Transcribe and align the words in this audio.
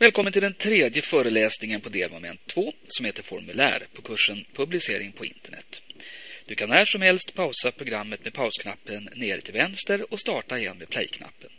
Välkommen 0.00 0.32
till 0.32 0.42
den 0.42 0.54
tredje 0.54 1.02
föreläsningen 1.02 1.80
på 1.80 1.88
delmoment 1.88 2.46
2 2.46 2.72
som 2.86 3.06
heter 3.06 3.22
Formulär 3.22 3.82
på 3.94 4.02
kursen 4.02 4.44
Publicering 4.54 5.12
på 5.12 5.24
internet. 5.24 5.82
Du 6.46 6.54
kan 6.54 6.68
när 6.68 6.84
som 6.84 7.02
helst 7.02 7.34
pausa 7.34 7.70
programmet 7.70 8.24
med 8.24 8.32
pausknappen 8.32 9.08
ner 9.14 9.40
till 9.40 9.54
vänster 9.54 10.12
och 10.12 10.20
starta 10.20 10.58
igen 10.58 10.78
med 10.78 10.88
play-knappen. 10.88 11.50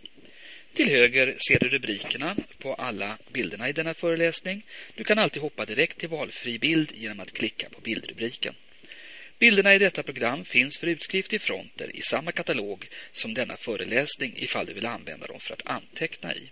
Till 0.73 0.89
höger 0.89 1.35
ser 1.49 1.59
du 1.59 1.69
rubrikerna 1.69 2.35
på 2.57 2.73
alla 2.73 3.17
bilderna 3.33 3.69
i 3.69 3.73
denna 3.73 3.93
föreläsning. 3.93 4.65
Du 4.95 5.03
kan 5.03 5.19
alltid 5.19 5.41
hoppa 5.41 5.65
direkt 5.65 5.97
till 5.97 6.09
valfri 6.09 6.59
bild 6.59 6.91
genom 6.95 7.19
att 7.19 7.33
klicka 7.33 7.69
på 7.69 7.81
bildrubriken. 7.81 8.55
Bilderna 9.39 9.75
i 9.75 9.79
detta 9.79 10.03
program 10.03 10.45
finns 10.45 10.77
för 10.77 10.87
utskrift 10.87 11.33
i 11.33 11.39
fronter 11.39 11.95
i 11.95 12.01
samma 12.01 12.31
katalog 12.31 12.87
som 13.11 13.33
denna 13.33 13.57
föreläsning 13.57 14.33
ifall 14.35 14.65
du 14.65 14.73
vill 14.73 14.85
använda 14.85 15.27
dem 15.27 15.39
för 15.39 15.53
att 15.53 15.67
anteckna 15.69 16.35
i. 16.35 16.49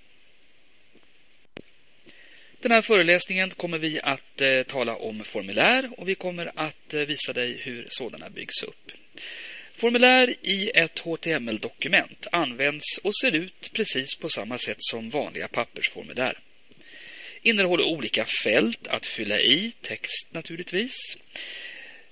Den 2.60 2.72
här 2.72 2.82
föreläsningen 2.82 3.50
kommer 3.50 3.78
vi 3.78 4.00
att 4.04 4.42
eh, 4.42 4.64
tala 4.64 4.96
om 4.96 5.24
formulär 5.24 5.90
och 5.98 6.10
vi 6.10 6.16
kommer 6.16 6.52
att 6.56 6.94
eh, 6.94 7.00
visa 7.02 7.34
dig 7.34 7.58
hur 7.64 7.88
sådana 7.90 8.30
byggs 8.30 8.64
upp. 8.64 8.92
Formulär 9.76 10.34
i 10.42 10.72
ett 10.76 11.00
HTML-dokument 11.00 12.28
används 12.32 12.98
och 13.04 13.16
ser 13.16 13.32
ut 13.32 13.72
precis 13.74 14.16
på 14.16 14.30
samma 14.30 14.58
sätt 14.58 14.78
som 14.80 15.10
vanliga 15.10 15.48
pappersformulär. 15.48 16.40
Innehåller 17.42 17.84
olika 17.84 18.26
fält 18.44 18.88
att 18.88 19.06
fylla 19.06 19.40
i, 19.40 19.72
text 19.82 20.28
naturligtvis. 20.32 21.18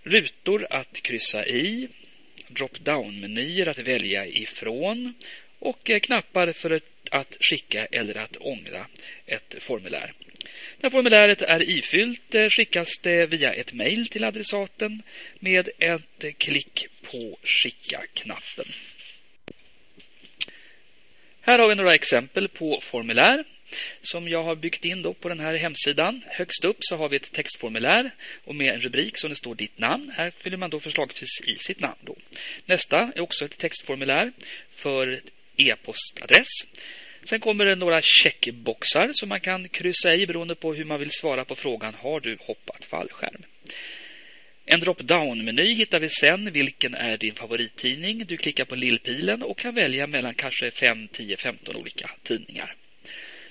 Rutor 0.04 0.68
att 0.70 1.02
kryssa 1.02 1.46
i. 1.46 1.88
Drop-down-menyer 2.48 3.68
att 3.68 3.80
välja 3.80 4.26
ifrån. 4.26 5.13
Och 5.59 5.90
eh, 5.90 5.99
knappar 5.99 6.52
för 6.52 6.82
att 7.12 7.38
skicka 7.40 7.85
eller 7.85 8.18
att 8.18 8.38
ångra 8.38 8.88
ett 9.26 9.55
formulär. 9.59 10.13
När 10.77 10.90
formuläret 10.90 11.41
är 11.41 11.70
ifyllt 11.70 12.35
eh, 12.35 12.49
skickas 12.49 12.90
det 13.01 13.26
via 13.26 13.54
ett 13.54 13.74
mejl 13.74 14.07
till 14.07 14.24
adressaten 14.24 15.01
med 15.40 15.70
ett 15.79 16.38
klick 16.38 16.88
på 17.01 17.38
skicka-knappen. 17.43 18.66
Här 21.41 21.60
har 21.60 21.68
vi 21.68 21.76
några 21.76 21.96
exempel 21.96 22.48
på 22.48 22.82
formulär 22.82 23.43
som 24.01 24.27
jag 24.27 24.43
har 24.43 24.55
byggt 24.55 24.85
in 24.85 25.01
då 25.01 25.13
på 25.13 25.29
den 25.29 25.40
här 25.40 25.55
hemsidan. 25.55 26.21
Högst 26.27 26.66
upp 26.66 26.77
så 26.79 26.96
har 26.96 27.10
vi 27.10 27.16
ett 27.16 27.32
textformulär 27.32 28.12
och 28.43 28.55
med 28.55 28.73
en 28.73 28.82
rubrik 28.82 29.18
som 29.18 29.29
det 29.29 29.35
står 29.35 29.55
ditt 29.55 29.79
namn. 29.79 30.12
Här 30.16 30.32
fyller 30.38 30.57
man 30.57 30.70
då 30.70 30.79
förslagsvis 30.79 31.41
i 31.43 31.55
sitt 31.55 31.79
namn. 31.79 31.99
Då. 32.01 32.16
Nästa 32.66 33.12
är 33.16 33.20
också 33.20 33.46
ett 33.46 33.57
textformulär 33.57 34.32
för 34.76 35.21
e-postadress. 35.57 36.48
Sen 37.26 37.40
kommer 37.40 37.65
det 37.65 37.76
några 37.76 38.01
checkboxar 38.01 39.09
som 39.13 39.29
man 39.29 39.40
kan 39.40 39.70
kryssa 39.70 40.15
i 40.15 40.27
beroende 40.27 40.55
på 40.55 40.73
hur 40.73 40.85
man 40.85 40.99
vill 40.99 41.12
svara 41.12 41.45
på 41.45 41.55
frågan 41.55 41.93
Har 41.93 42.20
du 42.20 42.37
hoppat 42.40 42.85
fallskärm? 42.85 43.43
En 44.65 44.79
drop-down-meny 44.79 45.73
hittar 45.73 45.99
vi 45.99 46.09
sen. 46.09 46.51
Vilken 46.51 46.93
är 46.95 47.17
din 47.17 47.35
favorittidning? 47.35 48.26
Du 48.26 48.37
klickar 48.37 48.65
på 48.65 48.76
lillpilen 48.76 49.43
och 49.43 49.57
kan 49.57 49.76
välja 49.76 50.07
mellan 50.07 50.34
kanske 50.34 50.71
5, 50.71 51.07
10, 51.07 51.37
15 51.37 51.76
olika 51.76 52.09
tidningar. 52.23 52.76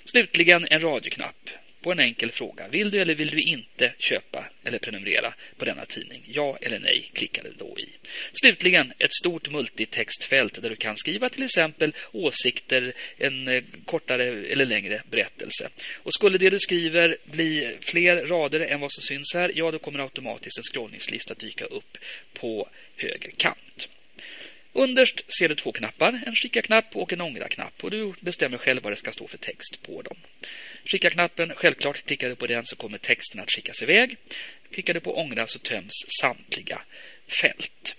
Slutligen 0.04 0.66
en 0.70 0.80
radioknapp 0.80 1.50
på 1.84 1.92
en 1.92 2.00
enkel 2.00 2.30
fråga. 2.30 2.68
Vill 2.68 2.90
du 2.90 3.00
eller 3.00 3.14
vill 3.14 3.30
du 3.30 3.42
inte 3.42 3.92
köpa 3.98 4.44
eller 4.64 4.78
prenumerera 4.78 5.34
på 5.56 5.64
denna 5.64 5.84
tidning? 5.84 6.24
Ja 6.26 6.58
eller 6.60 6.78
nej 6.78 7.10
klickar 7.12 7.42
du 7.42 7.52
då 7.58 7.78
i. 7.78 7.88
Slutligen 8.32 8.92
ett 8.98 9.12
stort 9.12 9.50
multitextfält 9.50 10.62
där 10.62 10.70
du 10.70 10.76
kan 10.76 10.96
skriva 10.96 11.28
till 11.28 11.42
exempel 11.42 11.94
åsikter, 12.12 12.92
en 13.18 13.48
eh, 13.48 13.62
kortare 13.84 14.24
eller 14.24 14.66
längre 14.66 15.02
berättelse. 15.10 15.68
Och 15.94 16.14
skulle 16.14 16.38
det 16.38 16.50
du 16.50 16.58
skriver 16.58 17.16
bli 17.24 17.76
fler 17.80 18.26
rader 18.26 18.60
än 18.60 18.80
vad 18.80 18.92
som 18.92 19.02
syns 19.02 19.34
här, 19.34 19.52
ja 19.54 19.70
då 19.70 19.78
kommer 19.78 19.98
automatiskt 19.98 20.58
en 20.58 20.64
scrollningslista 20.72 21.34
dyka 21.34 21.64
upp 21.64 21.98
på 22.32 22.68
höger 22.96 23.30
kant. 23.36 23.88
Underst 24.76 25.32
ser 25.38 25.48
du 25.48 25.54
två 25.54 25.72
knappar, 25.72 26.20
en 26.26 26.34
skicka-knapp 26.34 26.96
och 26.96 27.12
en 27.12 27.20
ångra-knapp 27.20 27.84
och 27.84 27.90
du 27.90 28.12
bestämmer 28.20 28.58
själv 28.58 28.82
vad 28.82 28.92
det 28.92 28.96
ska 28.96 29.12
stå 29.12 29.28
för 29.28 29.38
text 29.38 29.82
på 29.82 30.02
dem. 30.02 30.16
Skicka-knappen, 30.84 31.52
självklart 31.54 32.06
klickar 32.06 32.28
du 32.28 32.36
på 32.36 32.46
den 32.46 32.66
så 32.66 32.76
kommer 32.76 32.98
texten 32.98 33.40
att 33.40 33.50
skickas 33.50 33.82
iväg. 33.82 34.16
Klickar 34.70 34.94
du 34.94 35.00
på 35.00 35.18
ångra 35.18 35.46
så 35.46 35.58
töms 35.58 35.92
samtliga 36.20 36.80
fält. 37.40 37.96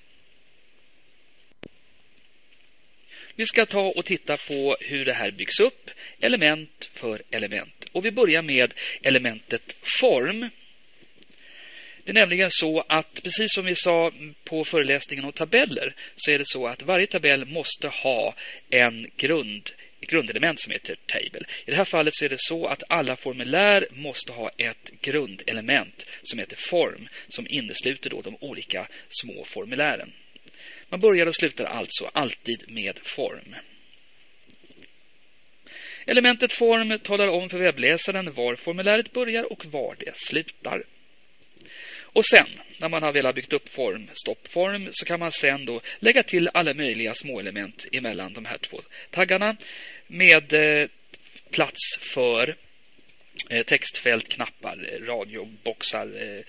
Vi 3.36 3.46
ska 3.46 3.66
ta 3.66 3.82
och 3.82 4.06
titta 4.06 4.38
på 4.38 4.78
hur 4.80 5.06
det 5.06 5.14
här 5.14 5.32
byggs 5.32 5.60
upp, 5.60 5.92
element 6.20 6.90
för 6.94 7.22
element. 7.32 7.86
Och 7.92 8.06
vi 8.06 8.12
börjar 8.12 8.42
med 8.42 8.74
elementet 9.02 9.76
form. 10.00 10.50
Det 12.06 12.12
är 12.12 12.14
nämligen 12.14 12.52
så 12.52 12.84
att 12.88 13.24
precis 13.24 13.54
som 13.54 13.66
vi 13.66 13.76
sa 13.76 14.12
på 14.44 14.66
föreläsningen 14.66 15.26
om 15.26 15.32
tabeller 15.32 15.96
så 16.16 16.32
är 16.32 16.40
det 16.40 16.48
så 16.48 16.68
att 16.68 16.84
varje 16.84 17.08
tabell 17.08 17.46
måste 17.46 17.88
ha 17.88 18.36
en 18.70 19.08
grund 19.18 19.72
ett 20.06 20.10
grundelement 20.10 20.60
som 20.60 20.72
heter 20.72 20.98
table. 21.06 21.46
I 21.66 21.72
det 21.72 21.76
här 21.76 21.86
fallet 21.86 22.16
så 22.16 22.26
är 22.26 22.30
det 22.30 22.40
så 22.40 22.66
att 22.66 22.84
alla 22.90 23.16
formulär 23.16 23.88
måste 23.92 24.32
ha 24.32 24.52
ett 24.58 24.92
grundelement 25.02 26.06
som 26.24 26.40
heter 26.40 26.58
form 26.70 27.08
som 27.28 27.48
innesluter 27.50 28.10
då 28.10 28.22
de 28.22 28.38
olika 28.40 28.88
små 29.10 29.46
formulären. 29.46 30.14
Man 30.90 31.00
börjar 31.00 31.28
och 31.28 31.36
slutar 31.36 31.66
alltså 31.66 32.10
alltid 32.14 32.64
med 32.68 33.00
form. 33.04 33.56
Elementet 36.06 36.54
form 36.54 37.00
talar 37.00 37.28
om 37.28 37.50
för 37.50 37.60
webbläsaren 37.60 38.34
var 38.34 38.56
formuläret 38.56 39.12
börjar 39.12 39.52
och 39.52 39.66
var 39.66 39.96
det 40.00 40.18
slutar. 40.18 40.84
Och 42.16 42.26
sen, 42.26 42.48
när 42.78 42.90
man 42.90 43.04
har 43.04 43.12
velat 43.12 43.36
byggt 43.36 43.54
upp 43.54 43.70
form, 43.70 44.10
stoppform, 44.14 44.90
så 44.92 45.06
kan 45.06 45.20
man 45.20 45.32
sen 45.32 45.66
då 45.66 45.82
lägga 46.00 46.24
till 46.24 46.50
alla 46.54 46.74
möjliga 46.74 47.14
småelement 47.14 47.86
emellan 47.92 48.34
de 48.34 48.46
här 48.46 48.58
två 48.58 48.82
taggarna 49.10 49.56
med 50.08 50.54
eh, 50.54 50.88
plats 51.50 51.80
för 52.00 52.56
eh, 53.50 53.66
textfält, 53.66 54.30
knappar, 54.30 54.78
eh, 54.92 55.06
radioboxar, 55.06 56.44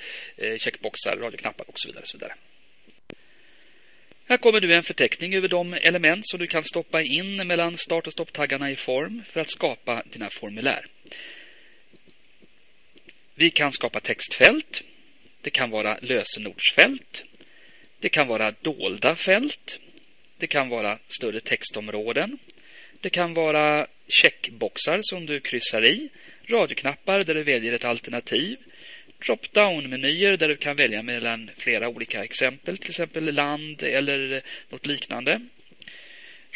checkboxar, 0.58 1.16
radioknappar 1.16 1.64
och 1.70 1.80
så 1.80 1.88
vidare. 1.88 2.02
Och 2.02 2.08
så 2.08 2.16
vidare. 2.16 2.34
Här 4.28 4.36
kommer 4.36 4.60
du 4.60 4.74
en 4.74 4.82
förteckning 4.82 5.34
över 5.34 5.48
de 5.48 5.74
element 5.74 6.28
som 6.28 6.38
du 6.38 6.46
kan 6.46 6.64
stoppa 6.64 7.02
in 7.02 7.46
mellan 7.46 7.76
start 7.76 8.06
och 8.06 8.12
stopptaggarna 8.12 8.70
i 8.70 8.76
form 8.76 9.22
för 9.26 9.40
att 9.40 9.50
skapa 9.50 10.02
dina 10.12 10.30
formulär. 10.30 10.86
Vi 13.34 13.50
kan 13.50 13.72
skapa 13.72 14.00
textfält. 14.00 14.82
Det 15.46 15.50
kan 15.50 15.70
vara 15.70 15.98
lösenordsfält. 16.02 17.24
Det 17.98 18.08
kan 18.08 18.26
vara 18.26 18.50
dolda 18.50 19.16
fält. 19.16 19.80
Det 20.38 20.46
kan 20.46 20.68
vara 20.68 20.98
större 21.08 21.40
textområden. 21.40 22.38
Det 23.00 23.10
kan 23.10 23.34
vara 23.34 23.86
checkboxar 24.08 25.00
som 25.02 25.26
du 25.26 25.40
kryssar 25.40 25.84
i, 25.84 26.08
radioknappar 26.46 27.24
där 27.24 27.34
du 27.34 27.42
väljer 27.42 27.72
ett 27.72 27.84
alternativ, 27.84 28.56
drop-down-menyer 29.18 30.36
där 30.36 30.48
du 30.48 30.56
kan 30.56 30.76
välja 30.76 31.02
mellan 31.02 31.50
flera 31.56 31.88
olika 31.88 32.24
exempel, 32.24 32.78
till 32.78 32.90
exempel 32.90 33.34
land 33.34 33.82
eller 33.82 34.42
något 34.68 34.86
liknande. 34.86 35.40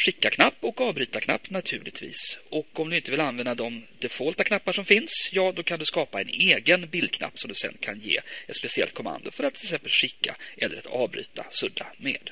Skicka-knapp 0.05 0.55
och 0.61 0.81
avbryta-knapp 0.81 1.50
naturligtvis. 1.50 2.38
Och 2.49 2.81
om 2.81 2.91
du 2.91 2.97
inte 2.97 3.11
vill 3.11 3.21
använda 3.21 3.55
de 3.55 3.87
defaulta 3.99 4.44
knappar 4.44 4.72
som 4.72 4.84
finns, 4.84 5.11
ja 5.33 5.53
då 5.53 5.62
kan 5.62 5.78
du 5.78 5.84
skapa 5.84 6.21
en 6.21 6.28
egen 6.28 6.88
bildknapp 6.88 7.38
som 7.38 7.49
du 7.49 7.55
sen 7.55 7.77
kan 7.81 8.00
ge 8.00 8.21
ett 8.47 8.56
speciellt 8.56 8.94
kommando 8.94 9.31
för 9.31 9.44
att 9.44 9.55
till 9.55 9.66
exempel 9.66 9.91
skicka 9.91 10.37
eller 10.56 10.77
att 10.77 10.87
avbryta, 10.87 11.47
sudda 11.50 11.87
med. 11.97 12.31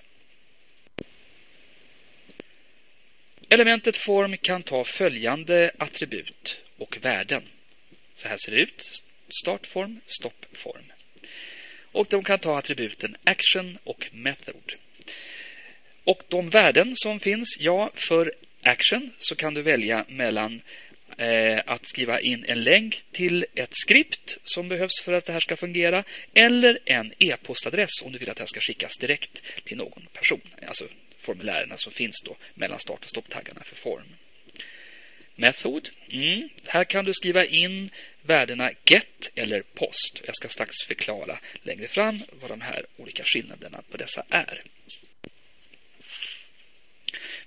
Elementet 3.48 3.96
form 3.96 4.36
kan 4.36 4.62
ta 4.62 4.84
följande 4.84 5.70
attribut 5.78 6.56
och 6.76 6.98
värden. 7.00 7.43
Så 8.14 8.28
här 8.28 8.37
ser 8.37 8.52
det 8.52 8.58
ut. 8.58 9.02
Startform, 9.43 10.00
stoppform. 10.06 10.93
Och 11.93 12.06
de 12.10 12.25
kan 12.25 12.38
ta 12.38 12.58
attributen 12.58 13.16
action 13.25 13.78
och 13.84 14.08
method. 14.12 14.75
Och 16.08 16.22
de 16.28 16.50
värden 16.50 16.93
som 16.96 17.20
finns, 17.20 17.56
ja, 17.60 17.90
för 17.94 18.32
action 18.62 19.12
så 19.19 19.34
kan 19.34 19.55
du 19.55 19.62
välja 19.62 20.05
mellan 20.08 20.60
eh, 21.19 21.60
att 21.66 21.87
skriva 21.87 22.20
in 22.20 22.44
en 22.49 22.62
länk 22.62 23.02
till 23.12 23.46
ett 23.55 23.72
skript 23.72 24.38
som 24.44 24.69
behövs 24.69 25.02
för 25.05 25.12
att 25.12 25.26
det 25.26 25.32
här 25.32 25.40
ska 25.40 25.56
fungera 25.56 26.05
eller 26.34 26.78
en 26.84 27.12
e-postadress 27.19 27.90
om 28.05 28.12
du 28.12 28.19
vill 28.19 28.31
att 28.31 28.37
det 28.37 28.43
här 28.43 28.46
ska 28.46 28.60
skickas 28.60 28.96
direkt 29.00 29.43
till 29.64 29.76
någon 29.76 30.06
person. 30.12 30.40
Alltså 30.66 30.84
formulärerna 31.19 31.76
som 31.76 31.93
finns 31.93 32.22
då 32.25 32.37
mellan 32.55 32.78
start 32.78 33.05
och 33.05 33.10
stopptaggarna 33.10 33.60
för 33.64 33.76
form. 33.76 34.14
Method. 35.34 35.88
Mm. 36.10 36.49
Här 36.66 36.84
kan 36.84 37.05
du 37.05 37.12
skriva 37.12 37.44
in 37.44 37.90
värdena 38.22 38.70
get 38.84 39.31
eller 39.34 39.62
post. 39.62 40.22
Jag 40.26 40.37
ska 40.37 40.49
strax 40.49 40.72
förklara 40.87 41.38
längre 41.62 41.88
fram 41.88 42.22
vad 42.40 42.50
de 42.50 42.60
här 42.60 42.87
olika 42.96 43.22
skillnaderna 43.25 43.82
på 43.90 43.96
dessa 43.96 44.25
är. 44.31 44.62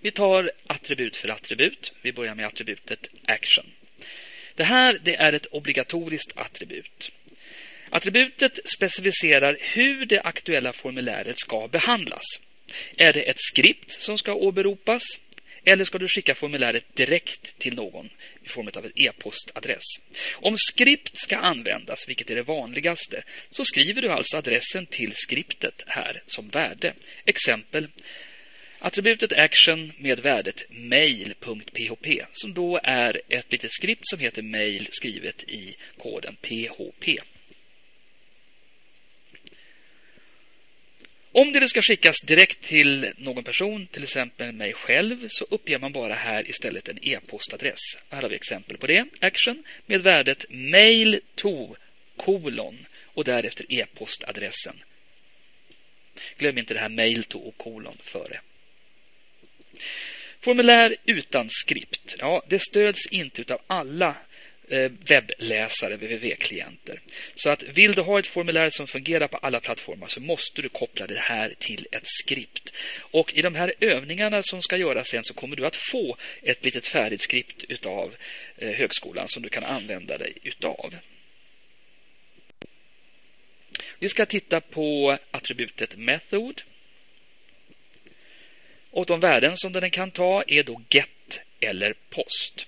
Vi 0.02 0.12
tar 0.12 0.52
attribut 0.68 1.18
för 1.18 1.30
attribut. 1.30 1.94
Vi 2.02 2.14
börjar 2.14 2.36
med 2.36 2.46
attributet 2.46 3.08
action. 3.26 3.66
Det 4.56 4.64
här 4.64 5.00
det 5.04 5.16
är 5.16 5.34
ett 5.34 5.46
obligatoriskt 5.46 6.38
attribut. 6.38 7.12
Attributet 7.90 8.60
specificerar 8.66 9.58
hur 9.60 10.06
det 10.06 10.22
aktuella 10.22 10.74
formuläret 10.74 11.40
ska 11.40 11.68
behandlas. 11.68 12.24
Är 12.98 13.14
det 13.14 13.22
ett 13.22 13.40
skript 13.42 13.92
som 13.92 14.18
ska 14.18 14.34
åberopas 14.34 15.04
eller 15.64 15.86
ska 15.86 15.98
du 15.98 16.08
skicka 16.08 16.36
formuläret 16.36 16.96
direkt 16.96 17.58
till 17.60 17.76
någon 17.76 18.10
i 18.44 18.50
form 18.50 18.70
av 18.76 18.86
en 18.86 18.92
e-postadress? 18.96 19.84
Om 20.34 20.56
skript 20.58 21.18
ska 21.18 21.38
användas, 21.38 22.08
vilket 22.08 22.30
är 22.30 22.36
det 22.36 22.44
vanligaste, 22.44 23.24
så 23.50 23.66
skriver 23.66 24.02
du 24.02 24.10
alltså 24.10 24.38
adressen 24.38 24.86
till 24.86 25.12
skriptet 25.16 25.84
här 25.88 26.24
som 26.28 26.48
värde. 26.48 26.94
Exempel 27.26 27.88
Attributet 28.84 29.34
action 29.34 29.92
med 29.98 30.20
värdet 30.20 30.64
mail.php 30.70 32.26
som 32.32 32.54
då 32.54 32.80
är 32.84 33.22
ett 33.30 33.52
litet 33.52 33.72
skript 33.72 34.02
som 34.04 34.20
heter 34.20 34.42
mail 34.42 34.88
skrivet 34.92 35.44
i 35.44 35.76
koden 35.98 36.36
php. 36.36 37.18
Om 41.32 41.52
det 41.52 41.68
ska 41.68 41.82
skickas 41.82 42.16
direkt 42.22 42.62
till 42.62 43.14
någon 43.18 43.44
person, 43.44 43.88
till 43.88 44.04
exempel 44.04 44.52
mig 44.52 44.74
själv, 44.74 45.26
så 45.30 45.46
uppger 45.50 45.80
man 45.80 45.92
bara 45.92 46.14
här 46.14 46.50
istället 46.50 46.90
en 46.90 47.00
e-postadress. 47.02 47.80
Här 48.10 48.22
har 48.22 48.30
vi 48.30 48.36
exempel 48.36 48.78
på 48.78 48.88
det. 48.88 49.06
Action 49.20 49.64
med 49.86 50.02
värdet 50.02 50.46
mail 50.50 51.22
to 51.36 51.76
kolon 52.18 52.86
och 53.04 53.24
därefter 53.24 53.66
e-postadressen. 53.70 54.84
Glöm 56.38 56.58
inte 56.58 56.74
det 56.74 56.80
här 56.80 56.90
mail 56.90 57.24
to 57.24 57.40
och 57.40 57.58
kolon 57.58 57.98
före. 58.04 58.42
Formulär 60.40 60.96
utan 61.06 61.48
skript. 61.50 62.16
Ja, 62.20 62.44
det 62.50 62.60
stöds 62.60 63.08
inte 63.08 63.54
av 63.54 63.62
alla 63.68 64.16
eh, 64.72 64.92
webbläsare, 65.08 65.96
www-klienter. 65.96 67.00
Så 67.36 67.50
att 67.50 67.64
vill 67.64 67.94
du 67.94 68.02
ha 68.02 68.20
ett 68.20 68.28
formulär 68.28 68.70
som 68.70 68.88
fungerar 68.88 69.28
på 69.28 69.38
alla 69.38 69.60
plattformar 69.60 70.08
så 70.08 70.20
måste 70.20 70.62
du 70.62 70.70
koppla 70.70 71.08
det 71.08 71.20
här 71.20 71.54
till 71.60 71.88
ett 71.92 72.08
skript. 72.08 72.74
Och 73.00 73.34
i 73.34 73.42
de 73.42 73.56
här 73.56 73.74
övningarna 73.80 74.44
som 74.44 74.62
ska 74.62 74.78
göras 74.78 75.08
sen 75.08 75.24
så 75.24 75.34
kommer 75.34 75.56
du 75.56 75.66
att 75.66 75.76
få 75.76 76.18
ett 76.42 76.66
litet 76.66 76.88
färdigt 76.88 77.22
skript 77.22 77.64
utav 77.64 78.16
eh, 78.58 78.70
högskolan 78.70 79.28
som 79.28 79.44
du 79.44 79.50
kan 79.50 79.64
använda 79.64 80.18
dig 80.18 80.34
utav. 80.44 80.96
Vi 84.00 84.10
ska 84.10 84.26
titta 84.26 84.62
på 84.62 85.18
attributet 85.32 85.98
method. 85.98 86.62
Och 88.92 89.06
de 89.06 89.20
värden 89.20 89.58
som 89.58 89.74
den 89.74 89.92
kan 89.92 90.12
ta 90.12 90.44
är 90.48 90.64
då 90.64 90.82
get 90.90 91.40
eller 91.60 91.94
post. 92.10 92.68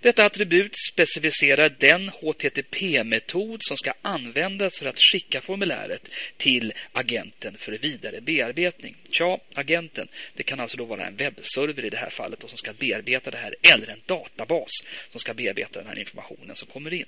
Detta 0.00 0.24
attribut 0.24 0.72
specificerar 0.92 1.74
den 1.78 2.08
HTTP-metod 2.08 3.60
som 3.62 3.76
ska 3.76 3.92
användas 4.02 4.78
för 4.78 4.86
att 4.86 4.98
skicka 4.98 5.40
formuläret 5.40 6.08
till 6.36 6.72
agenten 6.92 7.56
för 7.58 7.72
vidare 7.72 8.20
bearbetning. 8.20 8.96
Tja, 9.10 9.38
agenten, 9.54 10.08
det 10.34 10.42
kan 10.42 10.60
alltså 10.60 10.76
då 10.76 10.84
vara 10.84 11.06
en 11.06 11.16
webbserver 11.16 11.84
i 11.84 11.90
det 11.90 11.96
här 11.96 12.10
fallet 12.10 12.40
som 12.40 12.58
ska 12.58 12.72
bearbeta 12.72 13.30
det 13.30 13.36
här 13.36 13.54
eller 13.62 13.88
en 13.88 14.00
databas 14.06 14.70
som 15.10 15.20
ska 15.20 15.34
bearbeta 15.34 15.80
den 15.80 15.88
här 15.88 15.98
informationen 15.98 16.56
som 16.56 16.68
kommer 16.68 16.92
in. 16.92 17.06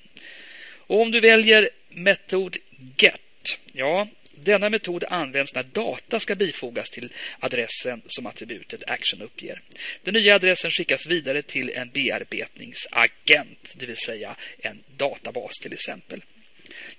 Och 0.77 1.01
om 1.01 1.11
du 1.11 1.21
väljer 1.21 1.71
metod 1.89 2.57
get, 2.97 3.59
ja, 3.73 4.09
denna 4.45 4.71
metod 4.71 5.05
används 5.09 5.55
när 5.55 5.63
data 5.63 6.21
ska 6.21 6.35
bifogas 6.35 6.91
till 6.91 7.13
adressen 7.39 8.03
som 8.07 8.27
attributet 8.27 8.91
action 8.91 9.23
uppger. 9.23 9.63
Den 10.03 10.15
nya 10.15 10.35
adressen 10.35 10.71
skickas 10.71 11.07
vidare 11.07 11.43
till 11.43 11.71
en 11.71 11.91
bearbetningsagent, 11.91 13.75
det 13.75 13.87
vill 13.87 13.97
säga 13.97 14.37
en 14.59 14.83
databas 14.97 15.53
till 15.63 15.73
exempel. 15.73 16.23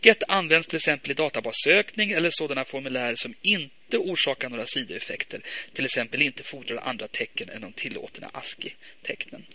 Get 0.02 0.24
används 0.28 0.68
till 0.68 0.76
exempel 0.76 1.12
i 1.12 1.14
databassökning 1.14 2.12
eller 2.12 2.30
sådana 2.34 2.66
formulär 2.66 3.16
som 3.16 3.34
inte 3.42 3.98
orsakar 3.98 4.50
några 4.50 4.66
sidoeffekter, 4.66 5.42
till 5.74 5.86
exempel 5.86 6.22
inte 6.22 6.44
fordrar 6.44 6.78
andra 6.78 7.08
tecken 7.08 7.50
än 7.50 7.62
de 7.62 7.74
tillåtna 7.74 8.30
ASCII-tecknen. 8.34 9.46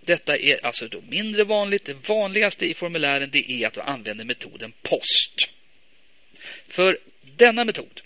Detta 0.00 0.36
är 0.36 0.66
alltså 0.66 0.88
då 0.88 1.02
mindre 1.08 1.44
vanligt. 1.44 1.84
Det 1.84 2.08
vanligaste 2.08 2.66
i 2.66 2.74
formulären 2.74 3.30
det 3.32 3.50
är 3.50 3.66
att 3.66 3.74
du 3.74 3.80
använder 3.80 4.24
metoden 4.24 4.72
POST. 4.82 5.50
För 6.68 6.98
denna 7.46 7.64
metod 7.64 8.02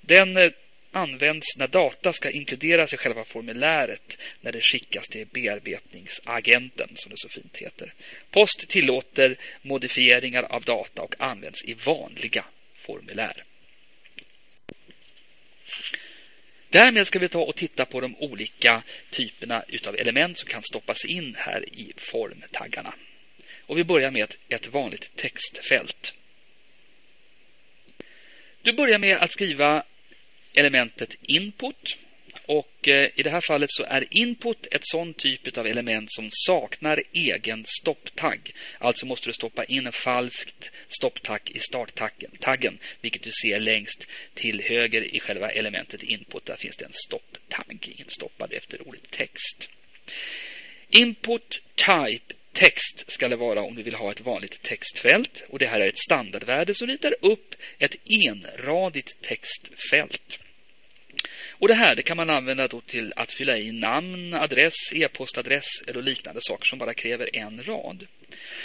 den 0.00 0.36
eh, 0.36 0.52
används 0.90 1.56
när 1.56 1.68
data 1.68 2.12
ska 2.12 2.30
inkluderas 2.30 2.94
i 2.94 2.96
själva 2.96 3.24
formuläret 3.24 4.18
när 4.40 4.52
det 4.52 4.60
skickas 4.60 5.08
till 5.08 5.26
bearbetningsagenten, 5.26 6.88
som 6.94 7.10
det 7.10 7.18
så 7.18 7.28
fint 7.28 7.56
heter. 7.56 7.94
Post 8.30 8.68
tillåter 8.68 9.36
modifieringar 9.62 10.42
av 10.42 10.62
data 10.62 11.02
och 11.02 11.14
används 11.18 11.64
i 11.64 11.74
vanliga 11.74 12.44
formulär. 12.74 13.44
Därmed 16.68 17.06
ska 17.06 17.18
vi 17.18 17.28
ta 17.28 17.42
och 17.42 17.56
titta 17.56 17.84
på 17.84 18.00
de 18.00 18.16
olika 18.16 18.82
typerna 19.10 19.64
av 19.86 19.96
element 19.96 20.38
som 20.38 20.48
kan 20.48 20.62
stoppas 20.62 21.04
in 21.04 21.34
här 21.38 21.64
i 21.68 21.92
formtaggarna. 21.96 22.94
Och 23.66 23.78
vi 23.78 23.84
börjar 23.84 24.10
med 24.10 24.34
ett 24.48 24.66
vanligt 24.66 25.16
textfält. 25.16 26.14
Du 28.62 28.72
börjar 28.72 28.98
med 28.98 29.16
att 29.16 29.32
skriva 29.32 29.82
elementet 30.54 31.16
input. 31.22 31.96
Och 32.46 32.88
eh, 32.88 33.10
I 33.14 33.22
det 33.22 33.30
här 33.30 33.40
fallet 33.40 33.70
så 33.72 33.82
är 33.82 34.06
input 34.10 34.66
ett 34.70 34.86
sån 34.86 35.14
typ 35.14 35.58
av 35.58 35.66
element 35.66 36.12
som 36.12 36.28
saknar 36.32 37.02
egen 37.12 37.64
stopptagg. 37.80 38.54
Alltså 38.78 39.06
måste 39.06 39.28
du 39.28 39.32
stoppa 39.32 39.64
in 39.64 39.86
en 39.86 39.92
falskt 39.92 40.70
stopptagg 40.88 41.50
i 41.54 41.58
starttaggen, 41.58 42.78
vilket 43.00 43.22
du 43.22 43.30
ser 43.42 43.60
längst 43.60 44.06
till 44.34 44.62
höger 44.62 45.14
i 45.14 45.20
själva 45.20 45.50
elementet 45.50 46.02
input. 46.02 46.46
Där 46.46 46.56
finns 46.56 46.76
det 46.76 46.84
en 46.84 46.92
stopptagg 47.06 47.94
instoppad 47.98 48.52
efter 48.52 48.88
ordet 48.88 49.10
text. 49.10 49.70
Input 50.88 51.62
type 51.74 52.34
text 52.52 53.04
ska 53.06 53.28
det 53.28 53.36
vara 53.36 53.62
om 53.62 53.74
du 53.74 53.82
vill 53.82 53.94
ha 53.94 54.10
ett 54.10 54.20
vanligt 54.20 54.62
textfält. 54.62 55.42
Och 55.48 55.58
Det 55.58 55.66
här 55.66 55.80
är 55.80 55.88
ett 55.88 55.98
standardvärde 55.98 56.74
som 56.74 56.86
ritar 56.86 57.14
upp 57.20 57.54
ett 57.78 57.96
enradigt 58.04 59.20
textfält. 59.20 60.38
Och 61.48 61.68
Det 61.68 61.74
här 61.74 61.96
det 61.96 62.02
kan 62.02 62.16
man 62.16 62.30
använda 62.30 62.68
då 62.68 62.80
till 62.80 63.12
att 63.16 63.32
fylla 63.32 63.58
i 63.58 63.72
namn, 63.72 64.34
adress, 64.34 64.92
e-postadress 64.92 65.82
eller 65.86 66.02
liknande 66.02 66.40
saker 66.42 66.66
som 66.66 66.78
bara 66.78 66.94
kräver 66.94 67.36
en 67.36 67.62
rad. 67.62 68.06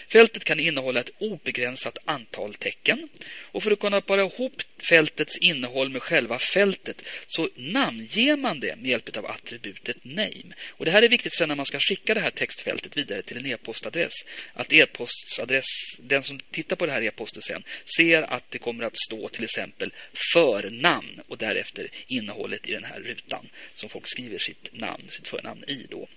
Fältet 0.08 0.44
kan 0.44 0.60
innehålla 0.60 1.00
ett 1.00 1.12
obegränsat 1.18 1.98
antal 2.06 2.54
tecken. 2.54 3.10
Och 3.42 3.64
för 3.64 3.72
att 3.72 3.80
kunna 3.80 4.02
para 4.02 4.22
ihop 4.22 4.62
fältets 4.90 5.38
innehåll 5.38 5.90
med 5.90 6.04
själva 6.04 6.40
fältet 6.40 7.02
så 7.28 7.50
namnger 7.56 8.38
man 8.38 8.60
det 8.60 8.76
med 8.76 8.90
hjälp 8.90 9.18
av 9.18 9.26
attributet 9.26 10.04
name. 10.04 10.56
Och 10.68 10.86
Det 10.86 10.92
här 10.92 11.02
är 11.02 11.10
viktigt 11.10 11.34
sen 11.34 11.50
när 11.50 11.56
man 11.56 11.66
ska 11.66 11.80
skicka 11.80 12.14
det 12.14 12.20
här 12.20 12.32
textfältet 12.32 12.98
vidare 12.98 13.22
till 13.22 13.38
en 13.38 13.46
e-postadress. 13.46 14.14
Att 14.54 14.74
e-postadress, 14.74 15.66
den 16.00 16.24
som 16.24 16.40
tittar 16.40 16.76
på 16.76 16.86
det 16.86 16.92
här 16.92 17.02
e-postet 17.02 17.44
sen 17.44 17.64
ser 17.98 18.22
att 18.22 18.52
det 18.52 18.60
kommer 18.60 18.84
att 18.84 18.98
stå 18.98 19.30
till 19.30 19.44
exempel 19.44 19.94
förnamn 20.34 21.22
och 21.28 21.38
därefter 21.38 21.88
innehållet 22.08 22.68
i 22.68 22.74
den 22.74 22.84
här 22.84 23.00
rutan 23.00 23.50
som 23.76 23.90
folk 23.90 24.08
skriver 24.08 24.38
sitt 24.38 24.70
namn, 24.74 25.04
sitt 25.10 25.28
förnamn 25.28 25.64
i 25.68 25.86
då. 25.90 26.08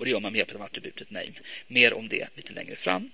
Och 0.00 0.06
det 0.06 0.10
gör 0.10 0.20
man 0.20 0.32
med 0.32 0.38
hjälp 0.38 0.54
av 0.54 0.62
attributet 0.62 1.10
name. 1.10 1.32
Mer 1.66 1.94
om 1.94 2.08
det 2.08 2.36
lite 2.36 2.52
längre 2.52 2.76
fram. 2.76 3.10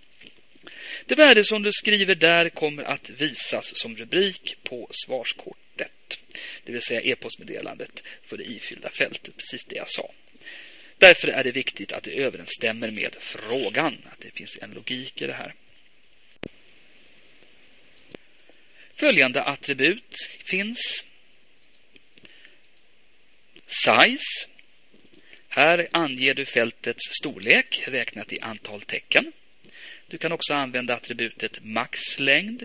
Det 1.07 1.14
värde 1.14 1.45
som 1.45 1.62
du 1.62 1.73
skriver 1.73 2.14
där 2.14 2.49
kommer 2.49 2.83
att 2.83 3.11
visas 3.11 3.78
som 3.78 3.97
rubrik 3.97 4.57
på 4.62 4.88
svarskortet. 4.90 6.19
Det 6.64 6.73
vill 6.73 6.83
säga 6.83 7.00
e-postmeddelandet 7.00 8.02
för 8.23 8.37
det 8.37 8.45
ifyllda 8.45 8.90
fältet. 8.90 9.37
Precis 9.37 9.64
det 9.64 9.76
jag 9.76 9.90
sa. 9.90 10.12
Därför 10.99 11.28
är 11.28 11.45
det 11.45 11.52
viktigt 11.52 11.93
att 11.93 12.02
det 12.02 12.23
överensstämmer 12.23 12.90
med 12.90 13.16
frågan. 13.21 13.99
Att 14.12 14.21
det 14.21 14.31
finns 14.31 14.59
en 14.62 14.71
logik 14.71 15.23
i 15.23 15.26
det 15.26 15.33
här. 15.33 15.55
Följande 18.95 19.43
attribut 19.43 20.28
finns. 20.45 21.05
Size 23.66 24.56
här 25.57 25.89
anger 25.91 26.35
du 26.35 26.45
fältets 26.45 27.03
storlek 27.21 27.83
räknat 27.87 28.33
i 28.33 28.41
antal 28.41 28.81
tecken. 28.81 29.33
Du 30.07 30.19
kan 30.19 30.33
också 30.33 30.55
använda 30.55 30.95
attributet 30.95 31.65
maxlängd, 31.65 32.63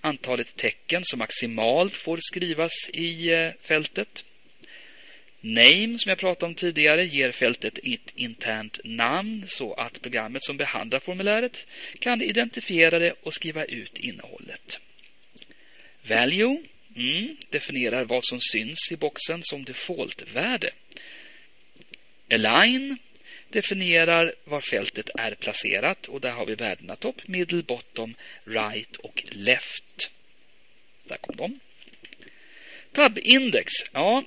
antalet 0.00 0.56
tecken 0.56 1.02
som 1.04 1.18
maximalt 1.18 1.96
får 1.96 2.18
skrivas 2.20 2.72
i 2.92 3.32
eh, 3.32 3.50
fältet. 3.62 4.24
Name, 5.40 5.98
som 5.98 6.08
jag 6.08 6.18
pratade 6.18 6.46
om 6.46 6.54
tidigare, 6.54 7.04
ger 7.04 7.32
fältet 7.32 7.78
ett 7.82 8.12
internt 8.14 8.80
namn 8.84 9.44
så 9.48 9.74
att 9.74 10.02
programmet 10.02 10.44
som 10.44 10.56
behandlar 10.56 11.00
formuläret 11.00 11.66
kan 11.98 12.22
identifiera 12.22 12.98
det 12.98 13.14
och 13.22 13.34
skriva 13.34 13.64
ut 13.64 13.98
innehållet. 13.98 14.78
Value 16.08 16.62
mm, 16.96 17.36
definierar 17.50 18.04
vad 18.04 18.24
som 18.24 18.40
syns 18.40 18.92
i 18.92 18.96
boxen 18.96 19.40
som 19.42 19.64
defaultvärde. 19.64 20.70
Align 22.32 22.98
definierar 23.48 24.34
var 24.44 24.60
fältet 24.60 25.10
är 25.14 25.34
placerat 25.34 26.08
och 26.08 26.20
där 26.20 26.30
har 26.30 26.46
vi 26.46 26.54
värdena 26.54 26.96
top, 26.96 27.28
middle, 27.28 27.62
bottom, 27.62 28.14
right 28.44 28.96
och 28.96 29.24
left. 29.30 30.10
Där 31.04 31.16
kom 31.16 31.36
de. 31.36 31.60
Tab-index. 32.92 33.70
Ja, 33.92 34.24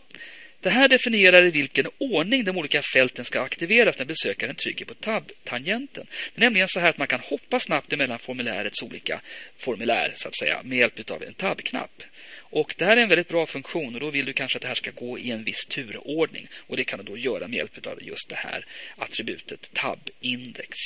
det 0.59 0.69
här 0.69 0.87
definierar 0.87 1.45
i 1.45 1.51
vilken 1.51 1.85
ordning 1.97 2.43
de 2.43 2.57
olika 2.57 2.81
fälten 2.93 3.25
ska 3.25 3.41
aktiveras 3.41 3.99
när 3.99 4.05
besökaren 4.05 4.55
trycker 4.55 4.85
på 4.85 4.93
tab-tangenten. 4.93 6.07
Det 6.33 6.39
är 6.39 6.45
nämligen 6.45 6.67
så 6.67 6.79
här 6.79 6.89
att 6.89 6.97
man 6.97 7.07
kan 7.07 7.19
hoppa 7.19 7.59
snabbt 7.59 7.93
emellan 7.93 8.19
formulärets 8.19 8.81
olika 8.81 9.21
formulär 9.57 10.13
så 10.15 10.27
att 10.27 10.37
säga 10.37 10.61
med 10.63 10.77
hjälp 10.77 11.11
av 11.11 11.23
en 11.23 11.33
tab-knapp. 11.33 12.03
Och 12.49 12.75
det 12.77 12.85
här 12.85 12.97
är 12.97 13.01
en 13.01 13.09
väldigt 13.09 13.27
bra 13.27 13.45
funktion 13.45 13.95
och 13.95 13.99
då 13.99 14.09
vill 14.09 14.25
du 14.25 14.33
kanske 14.33 14.57
att 14.57 14.61
det 14.61 14.67
här 14.67 14.75
ska 14.75 14.91
gå 14.91 15.19
i 15.19 15.31
en 15.31 15.43
viss 15.43 15.65
turordning. 15.65 16.47
Och 16.67 16.77
det 16.77 16.83
kan 16.83 16.99
du 16.99 17.05
då 17.05 17.17
göra 17.17 17.47
med 17.47 17.57
hjälp 17.57 17.87
av 17.87 18.03
just 18.03 18.29
det 18.29 18.35
här 18.35 18.65
attributet 18.97 19.69
tab-index. 19.73 20.77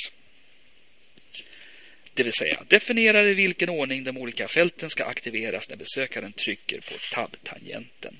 Det 2.14 2.22
vill 2.22 2.32
säga 2.32 2.62
definierar 2.68 3.26
i 3.26 3.34
vilken 3.34 3.68
ordning 3.68 4.04
de 4.04 4.16
olika 4.18 4.48
fälten 4.48 4.90
ska 4.90 5.04
aktiveras 5.04 5.68
när 5.68 5.76
besökaren 5.76 6.32
trycker 6.32 6.80
på 6.80 6.94
tab-tangenten. 7.14 8.16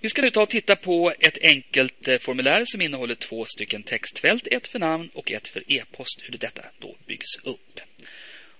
Vi 0.00 0.08
ska 0.08 0.22
nu 0.22 0.30
ta 0.30 0.42
och 0.42 0.48
titta 0.48 0.76
på 0.76 1.12
ett 1.20 1.38
enkelt 1.42 2.08
eh, 2.08 2.18
formulär 2.18 2.64
som 2.64 2.80
innehåller 2.80 3.14
två 3.14 3.44
stycken 3.44 3.82
textfält, 3.82 4.46
ett 4.46 4.68
för 4.68 4.78
namn 4.78 5.10
och 5.14 5.32
ett 5.32 5.48
för 5.48 5.62
e-post, 5.72 6.20
hur 6.22 6.38
detta 6.38 6.62
då 6.78 6.96
byggs 7.06 7.36
upp. 7.42 7.80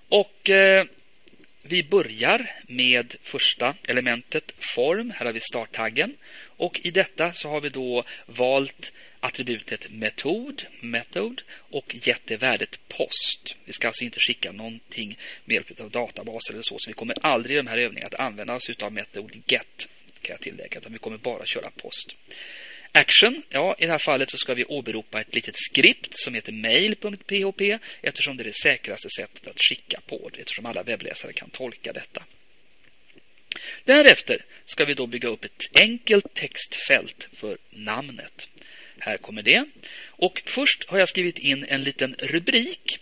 Och 0.08 0.50
eh, 0.50 0.86
vi 1.68 1.82
börjar 1.82 2.50
med 2.66 3.16
första 3.22 3.74
elementet 3.88 4.52
form. 4.58 5.10
Här 5.16 5.26
har 5.26 5.32
vi 5.32 5.40
starttaggen. 5.40 6.16
Och 6.40 6.80
i 6.82 6.90
detta 6.90 7.32
så 7.32 7.48
har 7.48 7.60
vi 7.60 7.68
då 7.68 8.04
valt 8.26 8.92
attributet 9.20 9.90
metod, 9.90 10.62
method 10.80 11.42
och 11.50 11.96
gett 12.02 12.22
det 12.24 12.36
värdet 12.36 12.88
post. 12.88 13.56
Vi 13.64 13.72
ska 13.72 13.86
alltså 13.86 14.04
inte 14.04 14.20
skicka 14.20 14.52
någonting 14.52 15.18
med 15.44 15.54
hjälp 15.54 15.80
av 15.80 15.90
databaser. 15.90 16.52
eller 16.52 16.62
så, 16.62 16.76
så 16.78 16.90
vi 16.90 16.94
kommer 16.94 17.16
aldrig 17.22 17.54
i 17.54 17.56
de 17.56 17.66
här 17.66 17.78
övningarna 17.78 18.06
att 18.06 18.20
använda 18.20 18.54
oss 18.54 18.70
av 18.82 18.92
metod 18.92 19.42
get, 19.46 19.88
kan 20.22 20.34
jag 20.34 20.40
tillägga, 20.40 20.78
utan 20.78 20.92
vi 20.92 20.98
kommer 20.98 21.18
bara 21.18 21.46
köra 21.46 21.70
post. 21.70 22.14
Action, 22.92 23.42
ja 23.48 23.76
i 23.78 23.86
det 23.86 23.90
här 23.90 23.98
fallet 23.98 24.30
så 24.30 24.38
ska 24.38 24.54
vi 24.54 24.64
åberopa 24.64 25.20
ett 25.20 25.34
litet 25.34 25.56
skript 25.56 26.18
som 26.18 26.34
heter 26.34 26.52
mail.php 26.52 27.78
eftersom 28.02 28.36
det 28.36 28.42
är 28.42 28.44
det 28.44 28.56
säkraste 28.62 29.08
sättet 29.16 29.46
att 29.46 29.62
skicka 29.62 30.00
på 30.06 30.30
det, 30.32 30.40
eftersom 30.40 30.66
alla 30.66 30.82
webbläsare 30.82 31.32
kan 31.32 31.50
tolka 31.50 31.92
detta. 31.92 32.24
Därefter 33.84 34.44
ska 34.64 34.84
vi 34.84 34.94
då 34.94 35.06
bygga 35.06 35.28
upp 35.28 35.44
ett 35.44 35.80
enkelt 35.80 36.34
textfält 36.34 37.28
för 37.32 37.58
namnet. 37.70 38.48
Här 38.98 39.16
kommer 39.16 39.42
det. 39.42 39.64
Och 40.06 40.42
först 40.46 40.84
har 40.88 40.98
jag 40.98 41.08
skrivit 41.08 41.38
in 41.38 41.64
en 41.68 41.82
liten 41.82 42.14
rubrik 42.18 42.98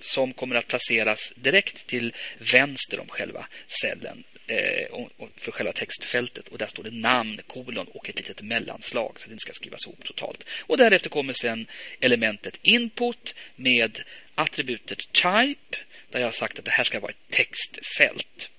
som 0.00 0.32
kommer 0.32 0.56
att 0.56 0.66
placeras 0.66 1.32
direkt 1.36 1.86
till 1.86 2.14
vänster 2.38 3.00
om 3.00 3.08
själva 3.08 3.46
cellen 3.82 4.24
Eh, 4.52 5.06
för 5.36 5.52
själva 5.52 5.72
textfältet. 5.72 6.48
Och 6.48 6.58
där 6.58 6.66
står 6.66 6.82
det 6.82 6.90
namn, 6.90 7.40
kolon 7.46 7.86
och 7.86 8.08
ett 8.08 8.16
litet 8.16 8.42
mellanslag 8.42 9.12
så 9.16 9.24
att 9.24 9.28
det 9.28 9.32
inte 9.32 9.42
ska 9.42 9.52
skrivas 9.52 9.86
ihop 9.86 10.04
totalt. 10.04 10.44
Och 10.60 10.76
därefter 10.78 11.10
kommer 11.10 11.32
sen 11.32 11.66
elementet 12.00 12.58
input 12.62 13.34
med 13.56 14.02
attributet 14.34 15.12
type 15.12 15.76
där 16.10 16.20
jag 16.20 16.26
har 16.26 16.32
sagt 16.32 16.58
att 16.58 16.64
det 16.64 16.70
här 16.70 16.84
ska 16.84 17.00
vara 17.00 17.10
ett 17.10 17.30
textfält. 17.30 18.50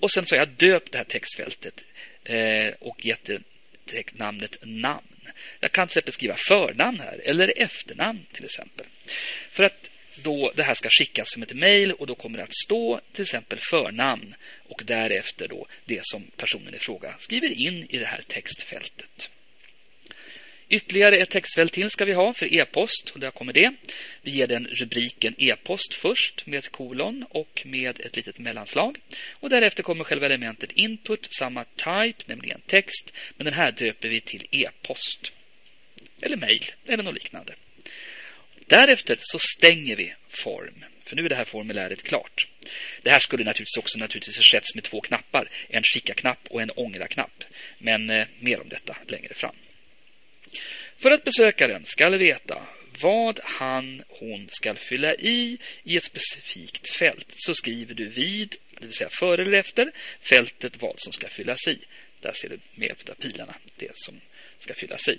Och 0.00 0.10
sen 0.10 0.26
så 0.26 0.34
har 0.34 0.38
jag 0.38 0.48
döpt 0.48 0.92
det 0.92 0.98
här 0.98 1.04
textfältet 1.04 1.84
eh, 2.24 2.74
och 2.80 3.06
gett 3.06 3.30
det 3.84 4.12
namnet 4.12 4.56
namn. 4.62 5.30
Jag 5.60 5.72
kan 5.72 5.88
till 5.88 5.92
exempel 5.92 6.12
skriva 6.12 6.36
förnamn 6.36 7.00
här 7.00 7.20
eller 7.24 7.52
efternamn 7.56 8.26
till 8.32 8.44
exempel. 8.44 8.86
För 9.50 9.62
att 9.62 9.89
då 10.22 10.52
det 10.56 10.62
här 10.62 10.74
ska 10.74 10.88
skickas 10.88 11.30
som 11.30 11.42
ett 11.42 11.54
mejl 11.54 11.92
och 11.92 12.06
då 12.06 12.14
kommer 12.14 12.38
det 12.38 12.44
att 12.44 12.54
stå 12.64 13.00
till 13.12 13.22
exempel 13.22 13.58
förnamn 13.70 14.34
och 14.68 14.82
därefter 14.86 15.48
då 15.48 15.66
det 15.84 16.00
som 16.02 16.24
personen 16.36 16.74
i 16.74 16.78
fråga 16.78 17.14
skriver 17.18 17.66
in 17.66 17.86
i 17.88 17.98
det 17.98 18.06
här 18.06 18.22
textfältet. 18.28 19.30
Ytterligare 20.68 21.16
ett 21.16 21.30
textfält 21.30 21.72
till 21.72 21.90
ska 21.90 22.04
vi 22.04 22.12
ha 22.12 22.34
för 22.34 22.54
e-post 22.54 23.10
och 23.10 23.20
där 23.20 23.30
kommer 23.30 23.52
det. 23.52 23.74
Vi 24.22 24.30
ger 24.30 24.46
den 24.46 24.66
rubriken 24.66 25.34
e-post 25.38 25.94
först 25.94 26.46
med 26.46 26.70
kolon 26.70 27.24
och 27.30 27.62
med 27.64 28.00
ett 28.00 28.16
litet 28.16 28.38
mellanslag. 28.38 29.00
Och 29.30 29.50
därefter 29.50 29.82
kommer 29.82 30.04
själva 30.04 30.26
elementet 30.26 30.72
input, 30.72 31.28
samma 31.38 31.64
type, 31.64 32.22
nämligen 32.26 32.60
text, 32.66 33.12
men 33.36 33.44
den 33.44 33.54
här 33.54 33.72
döper 33.72 34.08
vi 34.08 34.20
till 34.20 34.46
e-post. 34.50 35.32
Eller 36.20 36.36
mail 36.36 36.64
eller 36.86 37.02
något 37.02 37.14
liknande. 37.14 37.54
Därefter 38.70 39.16
så 39.20 39.38
stänger 39.38 39.96
vi 39.96 40.14
form. 40.28 40.84
För 41.04 41.16
nu 41.16 41.24
är 41.24 41.28
det 41.28 41.34
här 41.34 41.44
formuläret 41.44 42.02
klart. 42.02 42.48
Det 43.02 43.10
här 43.10 43.18
skulle 43.18 43.44
naturligtvis 43.44 43.78
också 43.78 43.98
naturligtvis 43.98 44.38
ersättas 44.38 44.74
med 44.74 44.84
två 44.84 45.00
knappar. 45.00 45.50
En 45.68 45.82
skicka-knapp 45.82 46.48
och 46.50 46.62
en 46.62 46.70
ångra-knapp. 46.70 47.44
Men 47.78 48.10
eh, 48.10 48.26
mer 48.40 48.60
om 48.60 48.68
detta 48.68 48.96
längre 49.06 49.34
fram. 49.34 49.54
För 50.98 51.10
att 51.10 51.24
besökaren 51.24 51.84
ska 51.84 52.10
veta 52.10 52.66
vad 53.00 53.40
han, 53.44 54.02
hon 54.08 54.48
ska 54.50 54.74
fylla 54.74 55.14
i 55.14 55.58
i 55.84 55.96
ett 55.96 56.04
specifikt 56.04 56.96
fält 56.96 57.28
så 57.36 57.54
skriver 57.54 57.94
du 57.94 58.08
vid, 58.08 58.56
det 58.80 58.86
vill 58.86 58.96
säga 58.96 59.10
före 59.10 59.42
eller 59.42 59.58
efter, 59.58 59.92
fältet 60.20 60.82
vad 60.82 60.94
som 60.96 61.12
ska 61.12 61.28
fyllas 61.28 61.68
i. 61.68 61.78
Där 62.20 62.32
ser 62.32 62.48
du 62.48 62.58
med 62.74 62.86
hjälp 62.88 63.08
av 63.08 63.14
pilarna 63.14 63.54
det 63.76 63.90
som 63.94 64.20
ska 64.58 64.74
fyllas 64.74 65.08
i. 65.08 65.18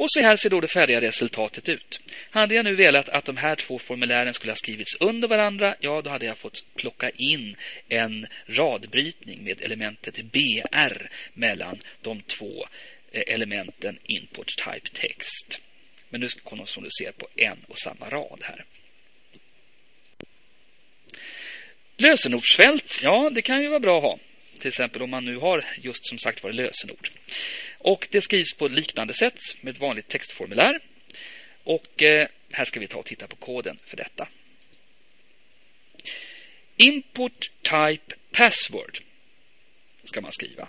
Och 0.00 0.10
så 0.10 0.20
här 0.20 0.36
ser 0.36 0.50
då 0.50 0.60
det 0.60 0.68
färdiga 0.68 1.00
resultatet 1.00 1.68
ut. 1.68 2.00
Hade 2.30 2.54
jag 2.54 2.64
nu 2.64 2.74
velat 2.74 3.08
att 3.08 3.24
de 3.24 3.36
här 3.36 3.56
två 3.56 3.78
formulären 3.78 4.34
skulle 4.34 4.52
ha 4.52 4.56
skrivits 4.56 4.96
under 5.00 5.28
varandra, 5.28 5.74
ja 5.80 6.02
då 6.02 6.10
hade 6.10 6.26
jag 6.26 6.38
fått 6.38 6.64
plocka 6.74 7.10
in 7.10 7.56
en 7.88 8.26
radbrytning 8.46 9.44
med 9.44 9.60
elementet 9.60 10.22
BR 10.22 11.10
mellan 11.34 11.78
de 12.00 12.22
två 12.22 12.66
eh, 13.12 13.22
elementen 13.26 13.98
input 14.04 14.46
type 14.46 14.88
text. 15.00 15.60
Men 16.08 16.20
nu 16.20 16.28
kommer 16.44 16.64
som 16.64 16.84
du 16.84 16.90
ser 17.02 17.12
på 17.12 17.28
en 17.36 17.58
och 17.68 17.78
samma 17.78 18.10
rad 18.10 18.42
här. 18.42 18.64
Lösenordsfält, 21.96 23.00
ja 23.02 23.30
det 23.30 23.42
kan 23.42 23.62
ju 23.62 23.68
vara 23.68 23.80
bra 23.80 23.96
att 23.96 24.02
ha. 24.02 24.18
Till 24.60 24.68
exempel 24.68 25.02
om 25.02 25.10
man 25.10 25.24
nu 25.24 25.36
har 25.36 25.64
just 25.76 26.06
som 26.06 26.18
sagt 26.18 26.42
var 26.42 26.52
lösenord. 26.52 27.10
Och 27.78 28.08
det 28.10 28.20
skrivs 28.20 28.54
på 28.54 28.68
liknande 28.68 29.14
sätt 29.14 29.38
med 29.60 29.74
ett 29.74 29.80
vanligt 29.80 30.08
textformulär. 30.08 30.80
Och 31.64 32.02
eh, 32.02 32.28
här 32.50 32.64
ska 32.64 32.80
vi 32.80 32.86
ta 32.86 32.98
och 32.98 33.04
titta 33.04 33.26
på 33.26 33.36
koden 33.36 33.78
för 33.84 33.96
detta. 33.96 34.28
Input 36.76 37.50
type 37.62 38.14
password 38.32 38.98
ska 40.04 40.20
man 40.20 40.32
skriva. 40.32 40.68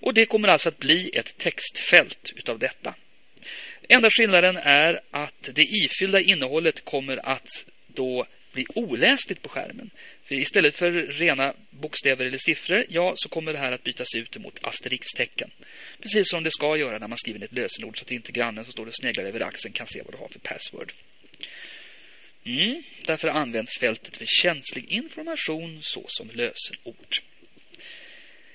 Och 0.00 0.14
det 0.14 0.26
kommer 0.26 0.48
alltså 0.48 0.68
att 0.68 0.78
bli 0.78 1.10
ett 1.14 1.38
textfält 1.38 2.32
utav 2.36 2.58
detta. 2.58 2.94
Enda 3.88 4.10
skillnaden 4.10 4.56
är 4.56 5.00
att 5.10 5.50
det 5.52 5.62
ifyllda 5.62 6.20
innehållet 6.20 6.84
kommer 6.84 7.26
att 7.28 7.64
då 7.86 8.26
bli 8.52 8.66
oläsligt 8.74 9.42
på 9.42 9.48
skärmen. 9.48 9.90
För 10.24 10.34
istället 10.34 10.76
för 10.76 10.92
rena 10.92 11.54
bokstäver 11.70 12.26
eller 12.26 12.38
siffror, 12.38 12.84
ja, 12.88 13.12
så 13.16 13.28
kommer 13.28 13.52
det 13.52 13.58
här 13.58 13.72
att 13.72 13.84
bytas 13.84 14.14
ut 14.14 14.36
mot 14.36 14.58
asterixtecken. 14.62 15.50
Precis 16.00 16.30
som 16.30 16.42
det 16.42 16.50
ska 16.50 16.76
göra 16.76 16.98
när 16.98 17.08
man 17.08 17.18
skriver 17.18 17.44
ett 17.44 17.52
lösenord 17.52 17.98
så 17.98 18.02
att 18.02 18.10
inte 18.10 18.32
grannen 18.32 18.64
som 18.64 18.72
står 18.72 18.86
och 18.86 18.96
sneglar 18.96 19.24
över 19.24 19.40
axeln 19.40 19.72
kan 19.72 19.86
se 19.86 20.02
vad 20.02 20.14
du 20.14 20.18
har 20.18 20.28
för 20.28 20.38
password. 20.38 20.92
Mm, 22.44 22.82
därför 23.06 23.28
används 23.28 23.78
fältet 23.80 24.16
för 24.16 24.26
känslig 24.28 24.84
information 24.92 25.78
såsom 25.82 26.30
lösenord. 26.32 27.16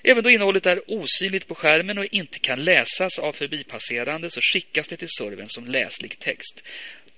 Även 0.04 0.24
då 0.24 0.30
innehållet 0.30 0.66
är 0.66 0.82
osynligt 0.88 1.48
på 1.48 1.56
skärmen 1.56 1.98
och 1.98 2.06
inte 2.06 2.40
kan 2.40 2.64
läsas 2.64 3.20
av 3.20 3.34
förbipasserande 3.34 4.30
så 4.30 4.42
skickas 4.42 4.88
det 4.88 4.98
till 4.98 5.10
servern 5.10 5.50
som 5.50 5.68
läslig 5.68 6.20
text. 6.20 6.64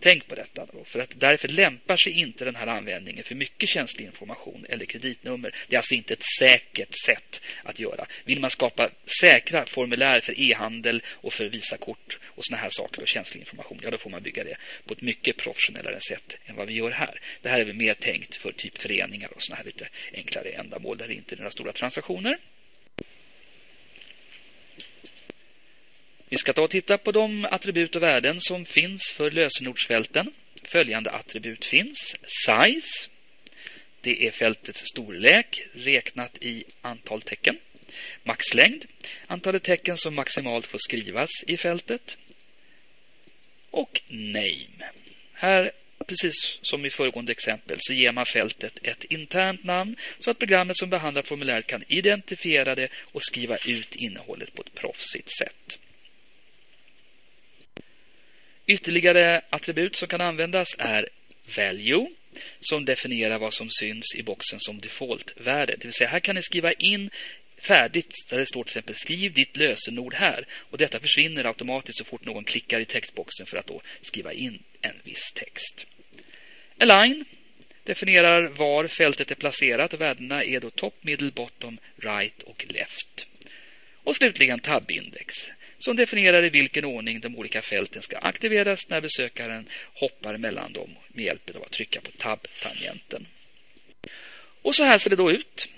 Tänk 0.02 0.28
på 0.28 0.36
detta, 0.36 0.66
då, 0.74 0.84
för 0.84 1.00
att 1.00 1.20
därför 1.20 1.48
lämpar 1.48 1.98
sig 1.98 2.20
inte 2.20 2.46
den 2.46 2.56
här 2.56 2.68
användningen 2.68 3.24
för 3.24 3.36
mycket 3.36 3.70
känslig 3.70 4.06
information 4.06 4.66
eller 4.70 4.86
kreditnummer. 4.86 5.56
Det 5.68 5.76
är 5.76 5.80
alltså 5.80 5.94
inte 5.94 6.14
ett 6.14 6.24
säkert 6.40 6.96
sätt 7.06 7.42
att 7.64 7.80
göra. 7.80 8.06
Vill 8.24 8.40
man 8.40 8.50
skapa 8.50 8.90
säkra 9.22 9.66
formulär 9.66 10.20
för 10.20 10.40
e-handel 10.40 11.04
och 11.08 11.34
för 11.34 11.46
Visakort 11.46 12.20
och 12.26 12.46
såna 12.46 12.58
här 12.58 12.70
saker 12.72 13.02
och 13.02 13.08
känslig 13.08 13.42
information, 13.42 13.80
ja 13.84 13.92
då 13.92 13.98
får 13.98 14.10
man 14.10 14.24
bygga 14.24 14.44
det 14.44 14.58
på 14.86 14.94
ett 14.94 15.02
mycket 15.02 15.38
professionellare 15.38 16.00
sätt 16.00 16.38
än 16.46 16.56
vad 16.56 16.68
vi 16.68 16.74
gör 16.74 16.92
här. 16.92 17.22
Det 17.42 17.50
här 17.50 17.60
är 17.60 17.66
väl 17.66 17.76
mer 17.76 17.94
tänkt 17.94 18.36
för 18.36 18.52
typ 18.52 18.78
föreningar 18.78 19.34
och 19.36 19.42
såna 19.42 19.58
här 19.58 19.64
lite 19.64 19.88
enklare 20.14 20.50
ändamål 20.50 20.98
där 20.98 21.08
det 21.08 21.14
inte 21.14 21.36
är 21.36 21.38
några 21.38 21.52
stora 21.52 21.72
transaktioner. 21.72 22.38
Vi 26.32 26.38
ska 26.38 26.54
ta 26.54 26.62
och 26.62 26.70
titta 26.70 26.98
på 26.98 27.12
de 27.12 27.46
attribut 27.52 27.96
och 27.96 28.04
värden 28.04 28.42
som 28.42 28.66
finns 28.66 29.12
för 29.14 29.32
lösenordsfälten. 29.32 30.34
Följande 30.64 31.12
attribut 31.12 31.66
finns. 31.66 32.16
Size. 32.46 33.10
Det 34.02 34.28
är 34.28 34.32
fältets 34.32 34.80
storlek 34.92 35.64
räknat 35.74 36.38
i 36.42 36.64
antal 36.82 37.22
tecken. 37.22 37.58
maxlängd, 38.24 38.86
antalet 39.28 39.64
tecken 39.64 39.98
som 39.98 40.16
maximalt 40.16 40.68
får 40.68 40.80
skrivas 40.82 41.30
i 41.48 41.58
fältet 41.58 42.18
och 43.72 44.02
name. 44.08 44.92
Här, 45.34 45.72
precis 46.08 46.60
som 46.62 46.86
i 46.86 46.90
föregående 46.90 47.32
exempel, 47.32 47.78
så 47.80 47.94
ger 47.94 48.12
man 48.12 48.26
fältet 48.26 48.80
ett 48.84 49.04
internt 49.04 49.64
namn 49.64 49.96
så 50.20 50.32
att 50.32 50.40
programmet 50.40 50.78
som 50.78 50.90
behandlar 50.90 51.22
formuläret 51.22 51.68
kan 51.68 51.84
identifiera 51.88 52.76
det 52.76 52.90
och 53.02 53.24
skriva 53.24 53.58
ut 53.58 53.96
innehållet 53.96 54.54
på 54.54 54.62
ett 54.62 54.74
proffsigt 54.74 55.38
sätt. 55.38 55.80
Ytterligare 58.70 59.42
attribut 59.50 59.96
som 59.96 60.08
kan 60.08 60.22
användas 60.22 60.76
är 60.78 61.10
value 61.58 62.08
som 62.60 62.86
definierar 62.86 63.40
vad 63.40 63.54
som 63.54 63.70
syns 63.70 64.16
i 64.16 64.24
boxen 64.24 64.60
som 64.60 64.80
defaultvärde. 64.80 65.76
Det 65.76 65.86
vill 65.86 65.94
säga 65.94 66.10
här 66.10 66.20
kan 66.20 66.36
ni 66.36 66.42
skriva 66.42 66.72
in 66.74 67.10
färdigt 67.58 68.14
där 68.30 68.38
det 68.38 68.46
står 68.46 68.64
till 68.64 68.72
exempel 68.72 68.96
skriv 68.96 69.34
ditt 69.34 69.58
lösenord 69.58 70.14
här 70.14 70.48
och 70.54 70.78
detta 70.78 71.00
försvinner 71.00 71.46
automatiskt 71.46 71.98
så 71.98 72.04
fort 72.04 72.26
någon 72.26 72.44
klickar 72.44 72.80
i 72.80 72.86
textboxen 72.86 73.46
för 73.46 73.58
att 73.58 73.68
då 73.68 73.82
skriva 74.02 74.34
in 74.34 74.64
en 74.82 74.96
viss 75.04 75.32
text. 75.36 75.86
Align 76.80 77.26
definierar 77.84 78.42
var 78.42 78.88
fältet 78.88 79.32
är 79.32 79.36
placerat 79.36 79.94
och 79.94 80.02
värdena 80.02 80.44
är 80.44 80.60
då 80.60 80.70
top, 80.70 81.04
middle, 81.04 81.32
bottom, 81.32 81.80
right 81.98 82.44
och 82.44 82.66
left. 82.70 83.28
Och 84.04 84.16
slutligen 84.16 84.60
tabindex 84.60 85.50
som 85.80 85.96
definierar 85.96 86.46
i 86.46 86.50
vilken 86.50 86.86
ordning 86.86 87.20
de 87.20 87.36
olika 87.36 87.62
fälten 87.62 88.02
ska 88.02 88.18
aktiveras 88.18 88.90
när 88.90 89.02
besökaren 89.02 89.70
hoppar 89.94 90.38
mellan 90.38 90.74
dem 90.74 90.96
med 91.08 91.26
hjälp 91.26 91.56
av 91.56 91.64
att 91.64 91.72
trycka 91.72 92.02
på 92.02 92.12
tab-tangenten. 92.12 93.28
Och 94.62 94.76
så 94.76 94.84
här 94.84 94.98
ser 94.98 95.10
det 95.10 95.16
då 95.16 95.32
ut. 95.32 95.70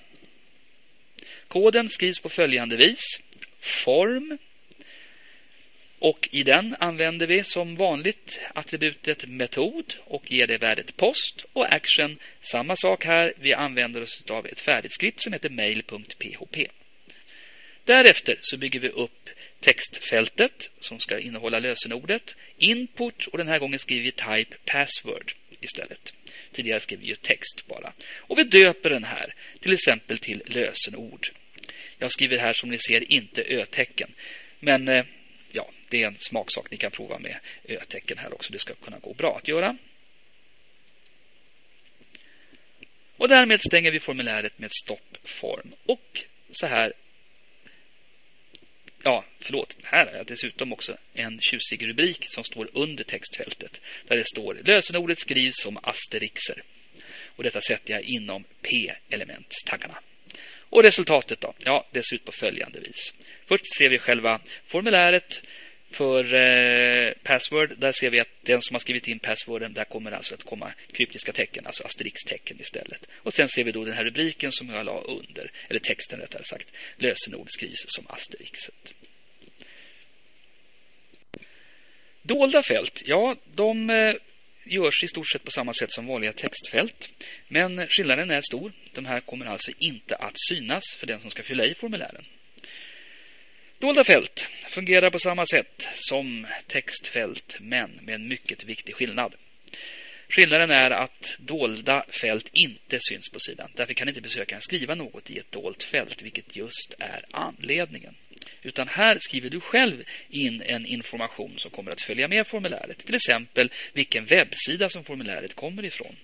Koden 1.47 1.89
skrivs 1.89 2.19
på 2.19 2.29
följande 2.29 2.77
vis. 2.77 3.21
Form. 3.59 4.37
Och 5.99 6.29
i 6.31 6.43
den 6.43 6.75
använder 6.79 7.27
vi 7.27 7.43
som 7.43 7.75
vanligt 7.75 8.39
attributet 8.53 9.27
metod 9.27 9.95
och 10.03 10.31
ger 10.31 10.47
det 10.47 10.57
värdet 10.57 10.97
post. 10.97 11.45
Och 11.53 11.73
action, 11.73 12.17
samma 12.41 12.75
sak 12.75 13.05
här. 13.05 13.33
Vi 13.39 13.53
använder 13.53 14.01
oss 14.01 14.23
av 14.29 14.45
ett 14.45 14.59
färdigt 14.59 14.93
skript 14.93 15.21
som 15.21 15.33
heter 15.33 15.49
mail.php. 15.49 16.67
Därefter 17.83 18.39
så 18.41 18.57
bygger 18.57 18.79
vi 18.79 18.89
upp 18.89 19.29
textfältet 19.61 20.69
som 20.79 20.99
ska 20.99 21.19
innehålla 21.19 21.59
lösenordet, 21.59 22.35
input 22.57 23.27
och 23.27 23.37
den 23.37 23.47
här 23.47 23.59
gången 23.59 23.79
skriver 23.79 24.03
vi 24.03 24.11
type 24.11 24.57
password 24.65 25.33
istället. 25.59 26.13
Tidigare 26.51 26.79
skrev 26.79 26.99
vi 26.99 27.07
ju 27.07 27.15
text 27.15 27.67
bara. 27.67 27.93
Och 28.15 28.39
vi 28.39 28.43
döper 28.43 28.89
den 28.89 29.03
här 29.03 29.35
till 29.59 29.73
exempel 29.73 30.17
till 30.17 30.43
lösenord. 30.45 31.31
Jag 31.97 32.11
skriver 32.11 32.37
här 32.37 32.53
som 32.53 32.69
ni 32.69 32.77
ser 32.77 33.11
inte 33.11 33.43
ö-tecken. 33.43 34.13
Men 34.59 34.87
eh, 34.87 35.05
ja, 35.51 35.71
det 35.89 36.03
är 36.03 36.07
en 36.07 36.17
smaksak. 36.19 36.71
Ni 36.71 36.77
kan 36.77 36.91
prova 36.91 37.19
med 37.19 37.35
ö-tecken 37.63 38.17
här 38.17 38.33
också. 38.33 38.53
Det 38.53 38.59
ska 38.59 38.73
kunna 38.73 38.99
gå 38.99 39.13
bra 39.13 39.37
att 39.37 39.47
göra. 39.47 39.77
Och 43.17 43.27
därmed 43.27 43.61
stänger 43.61 43.91
vi 43.91 43.99
formuläret 43.99 44.59
med 44.59 44.71
stoppform. 44.71 45.73
Och 45.85 46.23
så 46.51 46.67
här 46.67 46.93
Ja, 49.03 49.25
förlåt. 49.39 49.77
Här 49.83 50.05
har 50.05 50.13
jag 50.13 50.25
dessutom 50.25 50.73
också 50.73 50.97
en 51.13 51.41
tjusig 51.41 51.87
rubrik 51.87 52.25
som 52.27 52.43
står 52.43 52.69
under 52.73 53.03
textfältet. 53.03 53.81
Där 54.07 54.17
det 54.17 54.27
står 54.27 54.57
lösenordet 54.65 55.19
skrivs 55.19 55.55
som 55.61 55.77
asterixer. 55.83 56.63
Och 57.25 57.43
detta 57.43 57.61
sätter 57.61 57.93
jag 57.93 58.01
inom 58.03 58.43
P-elementstaggarna. 58.61 59.99
Och 60.69 60.83
resultatet 60.83 61.41
då? 61.41 61.53
Ja, 61.57 61.87
det 61.91 62.03
ser 62.03 62.15
ut 62.15 62.25
på 62.25 62.31
följande 62.31 62.79
vis. 62.79 63.13
Först 63.45 63.77
ser 63.77 63.89
vi 63.89 63.99
själva 63.99 64.39
formuläret 64.67 65.41
för 65.91 66.33
eh, 66.33 67.13
password. 67.23 67.73
Där 67.77 67.91
ser 67.91 68.09
vi 68.09 68.19
att 68.19 68.29
den 68.41 68.61
som 68.61 68.75
har 68.75 68.79
skrivit 68.79 69.07
in 69.07 69.19
passworden, 69.19 69.73
där 69.73 69.83
kommer 69.83 70.11
alltså 70.11 70.33
att 70.33 70.43
komma 70.43 70.73
kryptiska 70.91 71.33
tecken, 71.33 71.65
alltså 71.65 71.83
asterisktecken 71.83 72.59
istället. 72.59 73.07
Och 73.13 73.33
sen 73.33 73.49
ser 73.49 73.63
vi 73.63 73.71
då 73.71 73.85
den 73.85 73.93
här 73.93 74.03
rubriken 74.03 74.51
som 74.51 74.69
jag 74.69 74.85
la 74.85 75.01
under, 75.01 75.51
eller 75.69 75.79
texten 75.79 76.19
rättare 76.19 76.43
sagt. 76.43 76.67
Lösenord 76.97 77.47
skrivs 77.49 77.85
som 77.87 78.05
asterixet. 78.09 78.93
Dolda 82.21 82.63
fält, 82.63 83.01
ja, 83.05 83.35
de 83.53 83.89
eh, 83.89 84.15
görs 84.63 85.03
i 85.03 85.07
stort 85.07 85.29
sett 85.29 85.43
på 85.43 85.51
samma 85.51 85.73
sätt 85.73 85.91
som 85.91 86.07
vanliga 86.07 86.33
textfält. 86.33 87.09
Men 87.47 87.87
skillnaden 87.87 88.31
är 88.31 88.41
stor. 88.41 88.71
De 88.93 89.05
här 89.05 89.19
kommer 89.19 89.45
alltså 89.45 89.71
inte 89.79 90.15
att 90.15 90.35
synas 90.49 90.83
för 90.97 91.07
den 91.07 91.19
som 91.19 91.29
ska 91.29 91.43
fylla 91.43 91.65
i 91.65 91.73
formulären. 91.73 92.25
Dolda 93.81 94.03
fält 94.03 94.47
fungerar 94.67 95.09
på 95.09 95.19
samma 95.19 95.45
sätt 95.45 95.87
som 95.93 96.47
textfält 96.67 97.57
men 97.59 97.99
med 98.01 98.15
en 98.15 98.27
mycket 98.27 98.63
viktig 98.63 98.95
skillnad. 98.95 99.35
Skillnaden 100.29 100.71
är 100.71 100.91
att 100.91 101.35
dolda 101.39 102.05
fält 102.21 102.49
inte 102.53 102.99
syns 102.99 103.29
på 103.29 103.39
sidan. 103.39 103.71
Därför 103.75 103.93
kan 103.93 104.07
inte 104.07 104.21
besökaren 104.21 104.61
skriva 104.61 104.95
något 104.95 105.29
i 105.29 105.37
ett 105.37 105.51
dolt 105.51 105.83
fält, 105.83 106.21
vilket 106.21 106.55
just 106.55 106.95
är 106.99 107.25
anledningen. 107.31 108.15
Utan 108.61 108.87
här 108.87 109.17
skriver 109.19 109.49
du 109.49 109.59
själv 109.59 110.03
in 110.29 110.61
en 110.61 110.85
information 110.85 111.53
som 111.57 111.71
kommer 111.71 111.91
att 111.91 112.01
följa 112.01 112.27
med 112.27 112.47
formuläret. 112.47 113.05
Till 113.05 113.15
exempel 113.15 113.71
vilken 113.93 114.25
webbsida 114.25 114.89
som 114.89 115.03
formuläret 115.03 115.55
kommer 115.55 115.85
ifrån. 115.85 116.15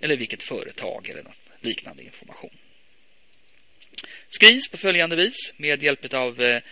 Eller 0.00 0.16
vilket 0.16 0.42
företag 0.42 1.08
eller 1.08 1.24
liknande 1.60 2.02
information 2.02 2.56
skrivs 4.28 4.68
på 4.68 4.76
följande 4.76 5.16
vis 5.16 5.52
med 5.56 5.82
hjälp 5.82 6.14
av 6.14 6.42
eh, 6.42 6.62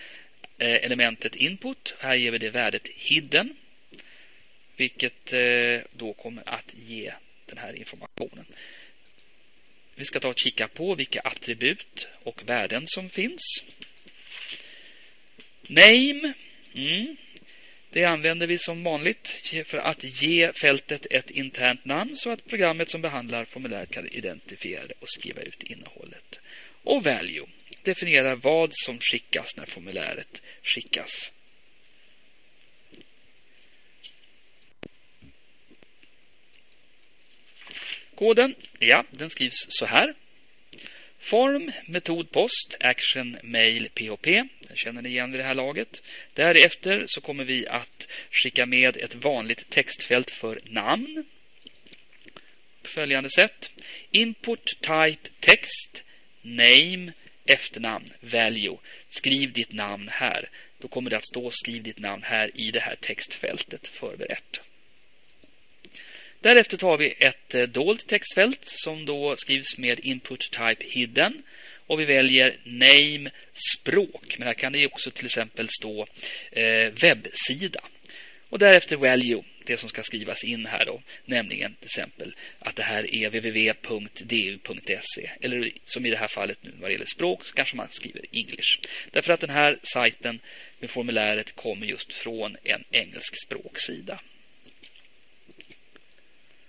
eh, 0.58 0.84
elementet 0.84 1.36
input. 1.36 1.94
Här 1.98 2.14
ger 2.14 2.30
vi 2.30 2.38
det 2.38 2.50
värdet 2.50 2.88
hidden. 2.88 3.56
Vilket 4.76 5.32
eh, 5.32 5.80
då 5.92 6.12
kommer 6.12 6.42
att 6.46 6.74
ge 6.88 7.12
den 7.46 7.58
här 7.58 7.78
informationen. 7.78 8.44
Vi 9.94 10.04
ska 10.04 10.20
ta 10.20 10.28
och 10.28 10.38
kika 10.38 10.68
på 10.68 10.94
vilka 10.94 11.20
attribut 11.20 12.08
och 12.22 12.48
värden 12.48 12.82
som 12.86 13.10
finns. 13.10 13.64
Name. 15.62 16.32
Mm. 16.74 17.16
Det 17.90 18.04
använder 18.04 18.46
vi 18.46 18.58
som 18.58 18.84
vanligt 18.84 19.28
för 19.64 19.78
att 19.78 20.22
ge 20.22 20.52
fältet 20.52 21.06
ett 21.10 21.30
internt 21.30 21.84
namn 21.84 22.16
så 22.16 22.30
att 22.30 22.46
programmet 22.46 22.90
som 22.90 23.02
behandlar 23.02 23.44
formuläret 23.44 23.90
kan 23.90 24.08
identifiera 24.08 24.86
det 24.86 24.94
och 25.00 25.08
skriva 25.08 25.42
ut 25.42 25.62
innehållet. 25.62 26.38
Och 26.82 27.04
value 27.04 27.46
definierar 27.82 28.36
vad 28.36 28.70
som 28.72 29.00
skickas 29.00 29.56
när 29.56 29.66
formuläret 29.66 30.42
skickas. 30.62 31.32
Koden, 38.14 38.54
ja, 38.78 39.04
den 39.10 39.30
skrivs 39.30 39.66
så 39.68 39.86
här. 39.86 40.14
Form, 41.18 41.72
metod, 41.86 42.30
post, 42.30 42.76
action, 42.80 43.38
mail, 43.42 43.88
POP. 43.94 44.22
Den 44.22 44.48
känner 44.74 45.02
ni 45.02 45.08
igen 45.08 45.32
vid 45.32 45.40
det 45.40 45.44
här 45.44 45.54
laget. 45.54 46.02
Därefter 46.34 47.04
så 47.06 47.20
kommer 47.20 47.44
vi 47.44 47.66
att 47.66 48.08
skicka 48.30 48.66
med 48.66 48.96
ett 48.96 49.14
vanligt 49.14 49.70
textfält 49.70 50.30
för 50.30 50.60
namn. 50.64 51.24
På 52.82 52.88
följande 52.88 53.30
sätt. 53.30 53.72
Input, 54.10 54.64
type, 54.80 55.28
text, 55.40 56.02
name, 56.42 57.12
efternamn, 57.44 58.07
value. 58.20 58.77
Skriv 59.09 59.53
ditt 59.53 59.72
namn 59.72 60.09
här. 60.12 60.48
Då 60.79 60.88
kommer 60.88 61.11
det 61.11 61.16
att 61.16 61.27
stå 61.27 61.51
skriv 61.51 61.83
ditt 61.83 61.98
namn 61.98 62.22
här 62.22 62.51
i 62.55 62.70
det 62.70 62.81
här 62.81 62.94
textfältet 62.94 63.88
förberett. 63.88 64.61
Därefter 66.40 66.77
tar 66.77 66.96
vi 66.96 67.14
ett 67.18 67.55
eh, 67.55 67.62
dolt 67.62 68.07
textfält 68.07 68.61
som 68.62 69.05
då 69.05 69.37
skrivs 69.37 69.79
med 69.79 70.01
input 70.01 70.51
type 70.51 70.85
hidden 70.85 71.42
och 71.87 72.01
vi 72.01 72.05
väljer 72.05 72.57
name 72.64 73.31
språk. 73.74 74.35
Men 74.38 74.46
här 74.46 74.55
kan 74.55 74.72
det 74.72 74.87
också 74.87 75.11
till 75.11 75.27
exempel 75.27 75.68
stå 75.68 76.07
eh, 76.53 76.92
webbsida. 76.92 77.81
Och 78.48 78.59
därefter 78.59 78.96
value 78.96 79.42
det 79.68 79.76
som 79.76 79.88
ska 79.88 80.02
skrivas 80.02 80.44
in 80.44 80.66
här 80.66 80.85
då, 80.85 81.02
nämligen 81.24 81.74
till 81.74 81.85
exempel 81.85 82.35
att 82.59 82.76
det 82.76 82.83
här 82.83 83.14
är 83.14 83.31
www.du.se 83.31 85.31
eller 85.40 85.72
som 85.85 86.07
i 86.07 86.11
det 86.11 86.16
här 86.16 86.28
fallet 86.28 86.59
nu 86.62 86.72
vad 86.81 86.90
det 86.90 86.92
gäller 86.92 87.07
språk 87.14 87.44
så 87.44 87.54
kanske 87.54 87.76
man 87.76 87.88
skriver 87.90 88.24
English. 88.33 88.81
Därför 89.11 89.33
att 89.33 89.40
den 89.40 89.50
här 89.50 89.78
sajten 89.83 90.40
med 90.78 90.90
formuläret 90.90 91.57
kommer 91.57 91.87
just 91.87 92.12
från 92.12 92.57
en 92.64 92.85
engelsk 92.90 93.35
språksida. 93.46 94.20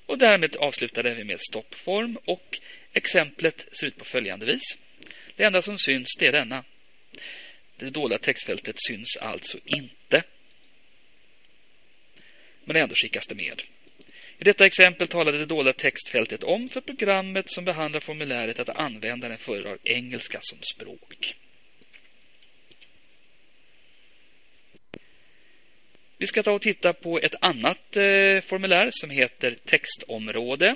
Och 0.06 0.18
därmed 0.18 0.56
avslutade 0.56 1.16
vi 1.16 1.24
med 1.24 1.40
stoppform 1.40 2.18
och 2.26 2.60
exemplet 2.94 3.68
ser 3.80 3.88
ut 3.88 3.98
på 3.98 4.06
följande 4.06 4.46
vis. 4.46 4.78
Det 5.36 5.44
enda 5.44 5.62
som 5.62 5.78
syns 5.78 6.08
det 6.20 6.28
är 6.28 6.32
denna. 6.32 6.64
Det 7.78 7.90
dolda 7.90 8.18
textfältet 8.18 8.76
syns 8.88 9.18
alltså 9.18 9.58
inte 9.66 9.99
men 12.70 12.76
ändå 12.76 12.96
skickas 12.96 13.28
det 13.28 13.36
med. 13.36 13.62
I 14.38 14.44
detta 14.44 14.66
exempel 14.66 15.08
talade 15.08 15.38
det 15.38 15.46
dolda 15.46 15.74
textfältet 15.74 16.44
om 16.44 16.70
för 16.70 16.82
programmet 16.82 17.52
som 17.52 17.66
behandlar 17.66 18.00
formuläret 18.00 18.60
att 18.60 18.70
användaren 18.70 19.38
föredrar 19.38 19.78
engelska 19.84 20.40
som 20.42 20.58
språk. 20.62 21.36
Vi 26.18 26.28
ska 26.28 26.44
ta 26.44 26.52
och 26.52 26.62
titta 26.62 26.94
på 26.94 27.20
ett 27.20 27.36
annat 27.42 27.98
eh, 27.98 28.42
formulär 28.42 28.90
som 28.92 29.10
heter 29.10 29.56
textområde. 29.66 30.76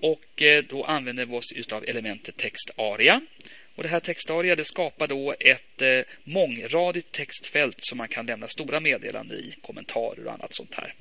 Och 0.00 0.42
eh, 0.42 0.64
då 0.64 0.84
använder 0.84 1.26
vi 1.26 1.36
oss 1.36 1.52
utav 1.52 1.84
elementet 1.84 2.36
textaria. 2.36 3.20
Och 3.76 3.82
det 3.82 3.88
här 3.88 4.00
textaria 4.00 4.56
det 4.56 4.64
skapar 4.64 5.06
då 5.06 5.34
ett 5.40 5.82
eh, 5.82 6.00
mångradigt 6.24 7.12
textfält 7.12 7.76
som 7.78 7.98
man 7.98 8.08
kan 8.08 8.26
lämna 8.26 8.48
stora 8.48 8.80
meddelanden 8.80 9.38
i, 9.38 9.54
kommentarer 9.62 10.26
och 10.26 10.32
annat 10.32 10.54
sånt 10.54 10.74
här. 10.74 10.94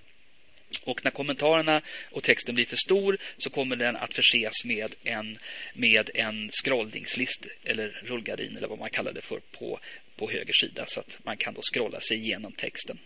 Och 0.83 1.03
när 1.03 1.11
kommentarerna 1.11 1.81
och 2.11 2.23
texten 2.23 2.55
blir 2.55 2.65
för 2.65 2.75
stor 2.75 3.17
så 3.37 3.49
kommer 3.49 3.75
den 3.75 3.95
att 3.95 4.13
förses 4.13 4.65
med 4.65 4.95
en, 5.03 5.37
med 5.73 6.09
en 6.13 6.49
scrollningslist 6.51 7.45
eller 7.63 8.01
rullgardin 8.03 8.57
eller 8.57 8.67
vad 8.67 8.79
man 8.79 8.89
kallar 8.89 9.13
det 9.13 9.21
för 9.21 9.39
på, 9.39 9.79
på 10.15 10.31
höger 10.31 10.53
sida 10.53 10.85
så 10.87 10.99
att 10.99 11.17
man 11.23 11.37
kan 11.37 11.53
då 11.53 11.61
scrolla 11.73 11.99
sig 11.99 12.17
igenom 12.17 12.51
texten. 12.51 12.99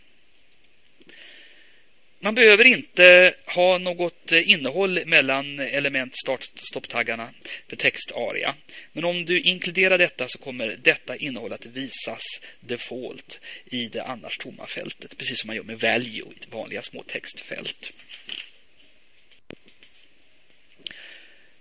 Man 2.22 2.36
behöver 2.36 2.66
inte 2.66 3.34
ha 3.46 3.78
något 3.78 4.32
innehåll 4.32 5.06
mellan 5.06 5.60
element 5.60 6.18
start 6.18 6.50
stopptaggarna 6.56 7.30
för 7.68 7.76
textaria. 7.76 8.56
Men 8.92 9.04
om 9.04 9.26
du 9.26 9.42
inkluderar 9.42 9.98
detta 9.98 10.28
så 10.28 10.38
kommer 10.38 10.78
detta 10.82 11.16
innehåll 11.18 11.54
att 11.54 11.66
visas 11.66 12.22
default 12.60 13.40
i 13.66 13.86
det 13.86 14.04
annars 14.04 14.38
tomma 14.38 14.68
fältet. 14.68 15.18
Precis 15.18 15.40
som 15.40 15.48
man 15.48 15.56
gör 15.56 15.64
med 15.64 15.80
value 15.80 16.34
i 16.42 16.52
vanliga 16.52 16.82
små 16.82 17.04
textfält. 17.04 17.94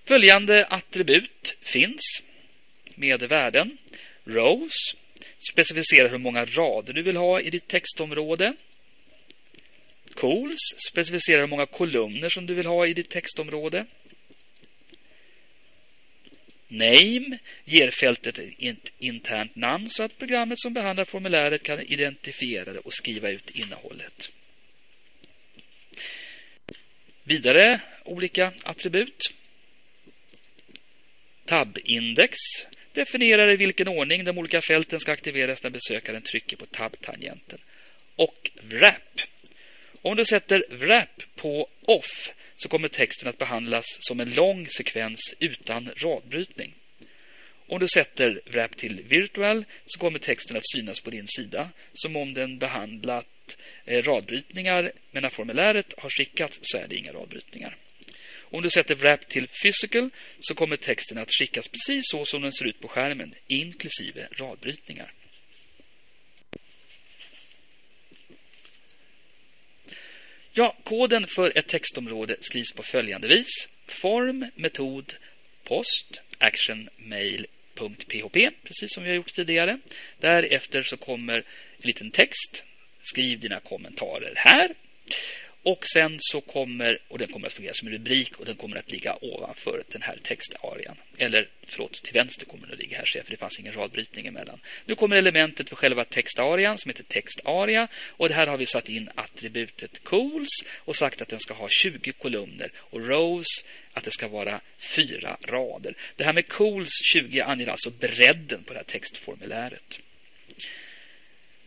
Följande 0.05 0.67
attribut 0.67 1.57
finns 1.63 2.23
med 2.95 3.23
värden. 3.23 3.79
Rows 4.25 4.97
specificerar 5.53 6.09
hur 6.09 6.19
många 6.19 6.45
rader 6.45 6.93
du 6.93 7.03
vill 7.03 7.17
ha 7.17 7.41
i 7.41 7.51
ditt 7.51 7.69
textområde. 7.69 8.55
Cools 10.19 10.59
specificerar 10.91 11.41
hur 11.41 11.47
många 11.47 11.67
kolumner 11.67 12.29
som 12.29 12.47
du 12.47 12.55
vill 12.55 12.67
ha 12.67 12.87
i 12.87 12.95
ditt 12.95 13.11
textområde. 13.11 13.87
Name 16.69 17.39
ger 17.65 17.91
fältet 17.91 18.39
ett 18.39 18.93
internt 18.99 19.57
namn 19.57 19.91
så 19.91 20.03
att 20.03 20.19
programmet 20.19 20.59
som 20.61 20.75
behandlar 20.75 21.05
formuläret 21.05 21.63
kan 21.63 21.81
identifiera 21.81 22.73
det 22.73 22.79
och 22.79 22.93
skriva 22.93 23.31
ut 23.31 23.51
innehållet. 23.51 24.31
Vidare 27.25 27.81
olika 28.05 28.53
attribut. 28.63 29.35
Tab-index 31.45 32.37
definierar 32.93 33.51
i 33.51 33.57
vilken 33.57 33.89
ordning 33.89 34.25
de 34.25 34.39
olika 34.39 34.61
fälten 34.61 35.01
ska 35.01 35.13
aktiveras 35.13 35.63
när 35.63 35.71
besökaren 35.71 36.23
trycker 36.23 36.57
på 36.57 36.67
tab-tangenten. 36.67 37.59
Och 38.17 38.51
wrap 38.63 39.21
om 40.03 40.17
du 40.17 40.25
sätter 40.25 40.65
wrap 40.71 41.23
på 41.35 41.69
off 41.83 42.33
så 42.57 42.69
kommer 42.69 42.89
texten 42.89 43.29
att 43.29 43.39
behandlas 43.39 43.85
som 44.01 44.21
en 44.21 44.35
lång 44.35 44.67
sekvens 44.67 45.35
utan 45.39 45.91
radbrytning. 45.97 46.75
Om 47.69 47.79
du 47.79 47.89
sätter 47.89 48.41
wrap 48.47 48.77
till 48.77 49.03
virtual 49.03 49.65
så 49.85 49.99
kommer 49.99 50.19
texten 50.19 50.57
att 50.57 50.71
synas 50.75 51.01
på 51.01 51.11
din 51.11 51.27
sida 51.27 51.69
som 51.93 52.17
om 52.17 52.35
den 52.35 52.59
behandlat 52.59 53.57
eh, 53.85 54.03
radbrytningar 54.03 54.93
men 55.11 55.23
när 55.23 55.31
formuläret 55.31 55.95
har 55.99 56.11
skickats 56.11 56.59
så 56.63 56.79
är 56.79 56.89
det 56.89 56.97
inga 56.97 57.13
radbrytningar. 57.13 57.77
Om 58.51 58.63
du 58.63 58.71
sätter 58.71 58.95
wrap 58.95 59.29
till 59.29 59.47
physical 59.63 60.11
så 60.41 60.55
kommer 60.55 60.77
texten 60.77 61.19
att 61.19 61.31
skickas 61.31 61.69
precis 61.69 62.05
så 62.05 62.25
som 62.25 62.43
den 62.43 62.53
ser 62.53 62.65
ut 62.65 62.81
på 62.81 62.89
skärmen 62.89 63.35
inklusive 63.47 64.29
radbrytningar. 64.33 65.13
Ja, 70.59 70.77
koden 70.85 71.27
för 71.27 71.59
ett 71.59 71.67
textområde 71.67 72.37
skrivs 72.41 72.73
på 72.73 72.83
följande 72.83 73.29
vis. 73.29 73.69
Form, 73.87 74.47
metod, 74.55 75.15
post, 75.65 76.21
action, 76.39 76.89
mail, 76.97 77.47
.php, 77.75 78.51
precis 78.63 78.95
som 78.95 79.03
vi 79.03 79.09
har 79.09 79.17
gjort 79.17 79.35
tidigare. 79.35 79.79
Därefter 80.21 80.83
så 80.83 80.97
kommer 80.97 81.37
en 81.37 81.43
liten 81.79 82.11
text. 82.11 82.65
Skriv 83.01 83.41
dina 83.41 83.61
kommentarer 83.61 84.33
här. 84.37 84.75
Och 85.69 85.87
sen 85.87 86.17
så 86.19 86.41
kommer, 86.41 86.99
och 87.09 87.19
den 87.19 87.29
kommer 87.29 87.47
att 87.47 87.53
fungera 87.53 87.75
som 87.75 87.89
en 87.89 87.95
rubrik 87.95 88.39
och 88.39 88.47
den 88.47 88.57
kommer 88.57 88.77
att 88.77 88.91
ligga 88.91 89.17
ovanför 89.21 89.83
den 89.89 90.03
här 90.03 90.19
textarian. 90.23 90.97
Eller 91.19 91.49
förlåt, 91.67 92.03
till 92.03 92.15
vänster 92.15 92.47
kommer 92.47 92.67
den 92.67 92.73
att 92.73 92.81
ligga 92.81 92.97
här, 92.97 93.23
för 93.23 93.31
det 93.31 93.37
fanns 93.37 93.59
ingen 93.61 93.73
radbrytning 93.73 94.27
emellan. 94.27 94.61
Nu 94.85 94.95
kommer 94.95 95.17
elementet 95.17 95.69
för 95.69 95.77
själva 95.77 96.05
textarian 96.05 96.79
som 96.79 96.89
heter 96.89 97.05
textaria. 97.05 97.89
Och 98.07 98.31
här 98.31 98.47
har 98.47 98.57
vi 98.57 98.67
satt 98.67 98.89
in 98.89 99.11
attributet 99.15 100.05
cools 100.05 100.49
och 100.77 100.97
sagt 100.97 101.23
att 101.23 101.29
den 101.29 101.41
ska 101.41 101.55
ha 101.55 101.69
20 101.69 102.13
kolumner. 102.13 102.73
Och 102.77 103.07
rows 103.07 103.65
att 103.93 104.05
det 104.05 104.11
ska 104.11 104.29
vara 104.29 104.61
fyra 104.79 105.37
rader. 105.45 105.95
Det 106.17 106.25
här 106.25 106.33
med 106.33 106.49
cools 106.49 106.91
20 107.13 107.41
anger 107.41 107.67
alltså 107.67 107.91
bredden 107.91 108.65
på 108.65 108.73
det 108.73 108.79
här 108.79 108.85
textformuläret. 108.85 110.01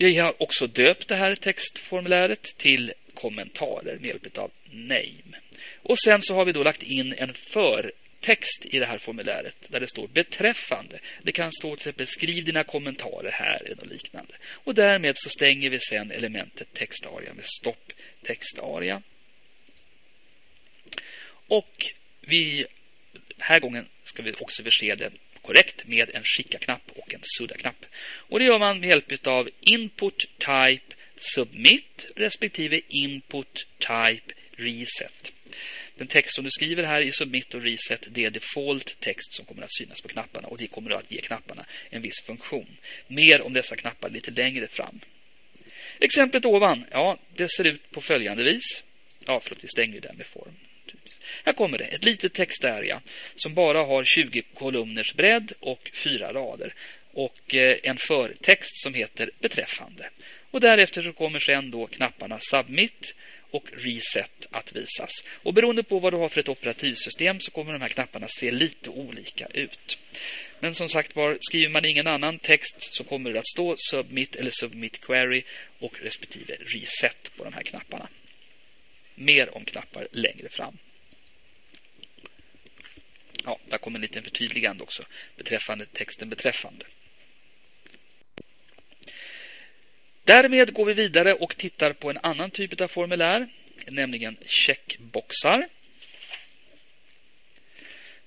Vi 0.02 0.18
har 0.18 0.42
också 0.42 0.68
döpt 0.68 1.08
det 1.08 1.16
här 1.16 1.36
textformuläret 1.36 2.58
till 2.58 2.94
kommentarer 3.14 3.98
med 3.98 4.06
hjälp 4.06 4.38
av 4.38 4.52
name. 4.72 5.38
Och 5.76 6.00
sen 6.00 6.22
så 6.22 6.36
har 6.36 6.46
vi 6.46 6.52
då 6.52 6.64
lagt 6.64 6.84
in 6.84 7.14
en 7.18 7.34
förtext 7.34 8.66
i 8.66 8.80
det 8.80 8.86
här 8.86 8.98
formuläret 8.98 9.56
där 9.68 9.80
det 9.80 9.88
står 9.88 10.08
beträffande. 10.08 11.00
Det 11.22 11.32
kan 11.32 11.52
stå 11.52 11.68
till 11.76 11.82
exempel 11.82 12.08
skriv 12.08 12.44
dina 12.44 12.64
kommentarer 12.64 13.32
här 13.32 13.66
eller 13.66 13.76
något 13.76 13.92
liknande. 13.92 14.34
Och 14.46 14.76
därmed 14.76 15.18
så 15.18 15.30
stänger 15.30 15.70
vi 15.70 15.80
sen 15.80 16.12
elementet 16.12 16.74
textaria 16.74 17.34
med 17.34 17.46
stopp 17.46 17.94
textaria. 18.24 19.02
Och 21.48 21.92
vi 22.22 22.66
här 23.38 23.60
gången 23.60 23.88
ska 24.04 24.24
vi 24.24 24.34
också 24.40 24.64
förse 24.64 24.96
det 24.96 25.12
korrekt 25.42 25.88
med 25.88 26.12
en 26.14 26.24
skicka-knapp 26.24 26.92
och 26.96 27.14
en 27.14 27.22
sudda-knapp. 27.24 27.86
Och 28.02 28.40
det 28.40 28.46
gör 28.46 28.60
man 28.60 28.80
med 28.80 28.90
hjälp 28.90 29.28
av 29.28 29.50
input 29.62 30.26
type 30.38 30.96
submit 31.24 32.06
respektive 32.16 32.82
input 32.88 33.68
type 33.80 34.34
reset. 34.52 35.34
Den 35.96 36.08
text 36.08 36.36
som 36.36 36.44
du 36.44 36.50
skriver 36.52 36.84
här 36.84 37.02
i 37.02 37.12
submit 37.12 37.54
och 37.54 37.62
reset 37.62 38.08
det 38.12 38.26
är 38.26 38.30
default 38.30 39.00
text 39.00 39.34
som 39.34 39.46
kommer 39.46 39.64
att 39.64 39.74
synas 39.74 40.02
på 40.02 40.08
knapparna 40.08 40.48
och 40.48 40.58
det 40.58 40.68
kommer 40.68 40.92
att 40.92 41.12
ge 41.12 41.22
knapparna 41.22 41.66
en 41.90 42.02
viss 42.02 42.22
funktion. 42.26 42.78
Mer 43.08 43.42
om 43.42 43.54
dessa 43.54 43.76
knappar 43.76 44.10
lite 44.10 44.32
längre 44.32 44.68
fram. 44.68 45.00
Exemplet 46.00 46.46
ovan, 46.46 46.86
ja, 46.92 47.18
det 47.36 47.52
ser 47.52 47.64
ut 47.64 47.92
på 47.92 48.02
följande 48.02 48.44
vis. 48.44 48.84
Ja, 49.26 49.40
förlåt, 49.44 49.64
vi 49.64 49.68
stänger 49.68 50.02
den 50.02 50.16
med 50.16 50.28
form. 50.28 50.56
Här 51.44 51.54
kommer 51.54 51.78
det, 51.78 51.84
ett 51.84 52.04
litet 52.04 52.34
textarea 52.34 53.02
som 53.36 53.54
bara 53.54 53.84
har 53.84 54.04
20 54.04 54.42
kolumners 54.54 55.14
bredd 55.14 55.54
och 55.60 55.92
fyra 55.94 56.34
rader 56.34 56.74
och 57.14 57.56
eh, 57.56 57.78
en 57.84 57.98
förtext 57.98 58.82
som 58.84 58.94
heter 58.94 59.32
beträffande. 59.40 60.10
Och 60.52 60.62
därefter 60.62 61.02
så 61.02 61.14
kommer 61.14 61.40
sen 61.40 61.72
då 61.72 61.88
knapparna 61.88 62.40
Submit 62.40 63.16
och 63.52 63.72
Reset 63.74 64.48
att 64.52 64.76
visas. 64.76 65.12
Och 65.44 65.54
beroende 65.54 65.84
på 65.84 66.00
vad 66.00 66.14
du 66.14 66.18
har 66.18 66.30
för 66.30 66.40
ett 66.40 66.50
operativsystem 66.50 67.40
så 67.40 67.52
kommer 67.52 67.74
de 67.74 67.82
här 67.82 67.90
knapparna 67.90 68.28
se 68.28 68.52
lite 68.52 68.90
olika 68.90 69.46
ut. 69.46 70.00
Men 70.60 70.74
som 70.74 70.90
sagt 70.90 71.16
var, 71.16 71.38
skriver 71.40 71.70
man 71.70 71.86
ingen 71.86 72.08
annan 72.08 72.40
text 72.40 72.76
så 72.80 73.04
kommer 73.04 73.34
det 73.34 73.40
att 73.40 73.48
stå 73.48 73.76
Submit 73.78 74.36
eller 74.36 74.52
Submit 74.52 75.02
Query 75.02 75.44
och 75.80 76.00
respektive 76.02 76.54
Reset 76.54 77.32
på 77.38 77.44
de 77.44 77.54
här 77.54 77.64
knapparna. 77.64 78.08
Mer 79.16 79.56
om 79.56 79.66
knappar 79.66 80.08
längre 80.12 80.50
fram. 80.50 80.78
Ja, 83.46 83.60
där 83.68 83.78
kommer 83.78 83.98
en 83.98 84.02
liten 84.02 84.24
förtydligande 84.24 84.84
också 84.84 85.04
beträffande 85.38 85.86
texten 85.86 86.30
beträffande. 86.30 86.86
Därmed 90.32 90.74
går 90.74 90.86
vi 90.86 90.94
vidare 90.94 91.34
och 91.34 91.58
tittar 91.58 91.94
på 91.94 92.10
en 92.10 92.18
annan 92.24 92.52
typ 92.52 92.82
av 92.82 92.88
formulär, 92.88 93.48
nämligen 93.88 94.38
checkboxar. 94.46 95.68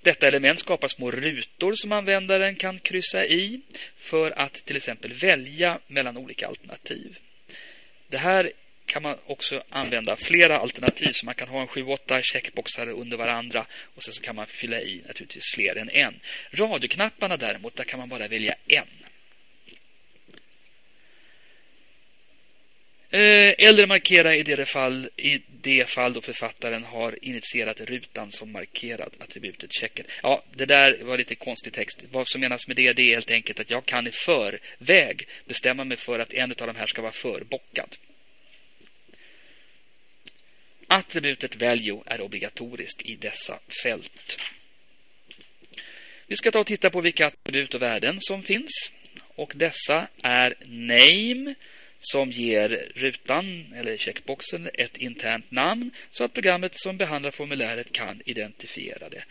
Detta 0.03 0.29
element 0.29 0.59
skapar 0.59 0.88
små 0.88 1.11
rutor 1.11 1.75
som 1.75 1.93
användaren 1.93 2.57
kan 2.57 2.79
kryssa 2.79 3.27
i 3.27 3.61
för 3.97 4.31
att 4.31 4.53
till 4.53 4.77
exempel 4.77 5.12
välja 5.12 5.79
mellan 5.87 6.17
olika 6.17 6.47
alternativ. 6.47 7.19
Det 8.09 8.19
här 8.19 8.53
kan 8.87 9.03
man 9.03 9.17
också 9.27 9.62
använda 9.69 10.17
flera 10.17 10.59
alternativ 10.59 11.12
så 11.12 11.27
man 11.27 11.35
kan 11.35 11.49
ha 11.49 11.61
en 11.61 11.69
7-8 11.69 12.21
checkboxar 12.23 12.88
under 12.88 13.17
varandra 13.17 13.67
och 13.95 14.03
sen 14.03 14.14
så 14.14 14.23
kan 14.23 14.37
man 14.37 14.47
fylla 14.47 14.81
i 14.81 15.03
naturligtvis 15.07 15.55
fler 15.55 15.77
än 15.77 15.90
en. 15.90 16.21
Radioknapparna 16.51 17.37
däremot, 17.37 17.77
där 17.77 17.85
kan 17.85 17.99
man 18.01 18.09
bara 18.09 18.29
välja 18.29 18.55
en. 18.67 18.87
Eh, 23.14 23.55
eller 23.59 23.87
markera 23.87 24.37
i 24.37 24.42
det 24.42 24.66
fall, 24.66 25.09
i 25.16 25.40
det 25.48 25.88
fall 25.88 26.12
då 26.12 26.20
författaren 26.20 26.85
har 26.85 27.24
initierat 27.24 27.81
rutan 27.81 28.33
som 28.33 28.53
markerad 28.53 29.14
attributet 29.18 29.72
checken. 29.72 30.07
Ja, 30.22 30.44
det 30.55 30.66
där 30.66 30.98
var 31.03 31.18
lite 31.18 31.35
konstig 31.35 31.72
text. 31.72 32.05
Vad 32.11 32.29
som 32.29 32.40
menas 32.40 32.66
med 32.66 32.77
det, 32.77 32.92
det 32.92 33.03
är 33.03 33.14
helt 33.14 33.31
enkelt 33.31 33.61
att 33.61 33.70
jag 33.70 33.87
kan 33.87 34.07
i 34.07 34.11
förväg 34.11 35.29
bestämma 35.44 35.85
mig 35.85 35.96
för 35.96 36.18
att 36.18 36.33
en 36.33 36.50
av 36.50 36.66
de 36.66 36.77
här 36.77 36.87
ska 36.87 37.03
vara 37.03 37.12
förbockad. 37.12 37.96
Attributet 40.87 41.57
value 41.57 42.03
är 42.07 42.20
obligatoriskt 42.20 43.03
i 43.03 43.16
dessa 43.16 43.59
fält. 43.83 44.38
Vi 46.27 46.37
ska 46.37 46.50
ta 46.50 46.61
och 46.61 46.66
titta 46.66 46.90
på 46.90 47.00
vilka 47.00 47.27
attribut 47.27 47.74
och 47.74 47.83
värden 47.83 48.16
som 48.20 48.42
finns. 48.42 48.92
Och 49.35 49.53
dessa 49.57 50.09
är 50.22 50.55
name 50.64 51.55
som 52.05 52.31
ger 52.31 52.90
rutan 52.95 53.75
eller 53.77 53.97
checkboxen 53.97 54.71
ett 54.75 54.97
internt 54.97 55.51
namn 55.51 55.90
så 56.11 56.25
att 56.25 56.33
programmet 56.33 56.73
som 56.75 56.97
behandlar 56.97 57.31
formuläret 57.31 57.93
kan 57.93 58.23
identifiera 58.25 59.09
det. 59.09 59.25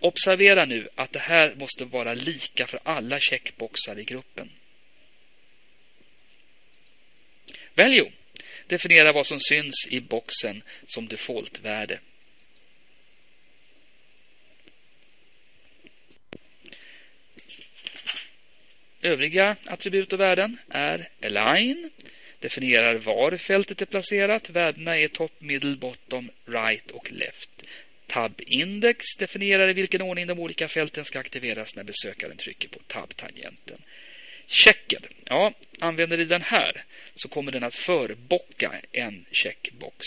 Observera 0.00 0.64
nu 0.64 0.88
att 0.94 1.12
det 1.12 1.18
här 1.18 1.54
måste 1.54 1.84
vara 1.84 2.14
lika 2.14 2.66
för 2.66 2.80
alla 2.82 3.20
checkboxar 3.20 3.98
i 3.98 4.04
gruppen. 4.04 4.50
Value 7.74 8.12
definierar 8.66 9.12
vad 9.12 9.26
som 9.26 9.40
syns 9.40 9.86
i 9.90 10.00
boxen 10.00 10.62
som 10.86 11.08
defaultvärde. 11.08 11.98
Övriga 19.02 19.56
attribut 19.66 20.12
och 20.12 20.20
värden 20.20 20.58
är 20.68 21.08
align, 21.22 21.90
definierar 22.40 22.94
var 22.94 23.36
fältet 23.36 23.82
är 23.82 23.86
placerat. 23.86 24.50
Värdena 24.50 24.98
är 24.98 25.08
top, 25.08 25.32
middle, 25.38 25.76
bottom, 25.76 26.30
right 26.46 26.90
och 26.90 27.12
left. 27.12 27.50
Tab-index 28.06 29.04
definierar 29.18 29.68
i 29.68 29.72
vilken 29.72 30.02
ordning 30.02 30.26
de 30.26 30.38
olika 30.38 30.68
fälten 30.68 31.04
ska 31.04 31.18
aktiveras 31.18 31.76
när 31.76 31.84
besökaren 31.84 32.36
trycker 32.36 32.68
på 32.68 32.78
tab-tangenten. 32.78 33.78
Checked. 34.46 35.06
Ja, 35.24 35.52
använder 35.78 36.16
du 36.16 36.24
den 36.24 36.42
här 36.42 36.84
så 37.14 37.28
kommer 37.28 37.52
den 37.52 37.64
att 37.64 37.74
förbocka 37.74 38.72
en 38.92 39.24
checkbox. 39.30 40.06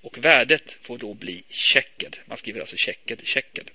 Och 0.00 0.18
värdet 0.18 0.78
får 0.82 0.98
då 0.98 1.14
bli 1.14 1.42
checked. 1.48 2.16
Man 2.26 2.38
skriver 2.38 2.60
alltså 2.60 2.76
checked, 2.76 3.26
checked. 3.26 3.70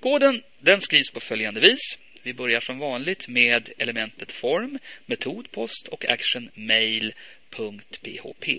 Koden 0.00 0.42
den 0.58 0.80
skrivs 0.80 1.10
på 1.10 1.20
följande 1.20 1.60
vis. 1.60 1.98
Vi 2.22 2.32
börjar 2.32 2.60
som 2.60 2.78
vanligt 2.78 3.28
med 3.28 3.70
elementet 3.78 4.32
form, 4.32 4.78
metod, 5.06 5.50
post 5.50 5.88
och 5.88 6.08
action 6.08 6.50
mail.php. 6.54 8.58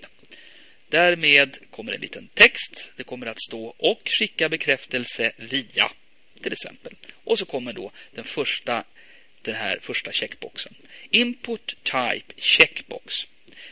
Därmed 0.89 1.57
kommer 1.69 1.93
en 1.93 2.01
liten 2.01 2.29
text. 2.33 2.91
Det 2.95 3.03
kommer 3.03 3.27
att 3.27 3.41
stå 3.41 3.75
och 3.77 4.01
skicka 4.05 4.49
bekräftelse 4.49 5.31
via 5.37 5.91
till 6.41 6.53
exempel. 6.53 6.95
Och 7.23 7.39
så 7.39 7.45
kommer 7.45 7.73
då 7.73 7.91
den 8.11 8.23
första 8.23 8.83
den 9.41 9.55
här 9.55 9.79
första 9.81 10.11
checkboxen. 10.11 10.75
Input 11.09 11.75
type 11.83 12.33
checkbox. 12.37 13.13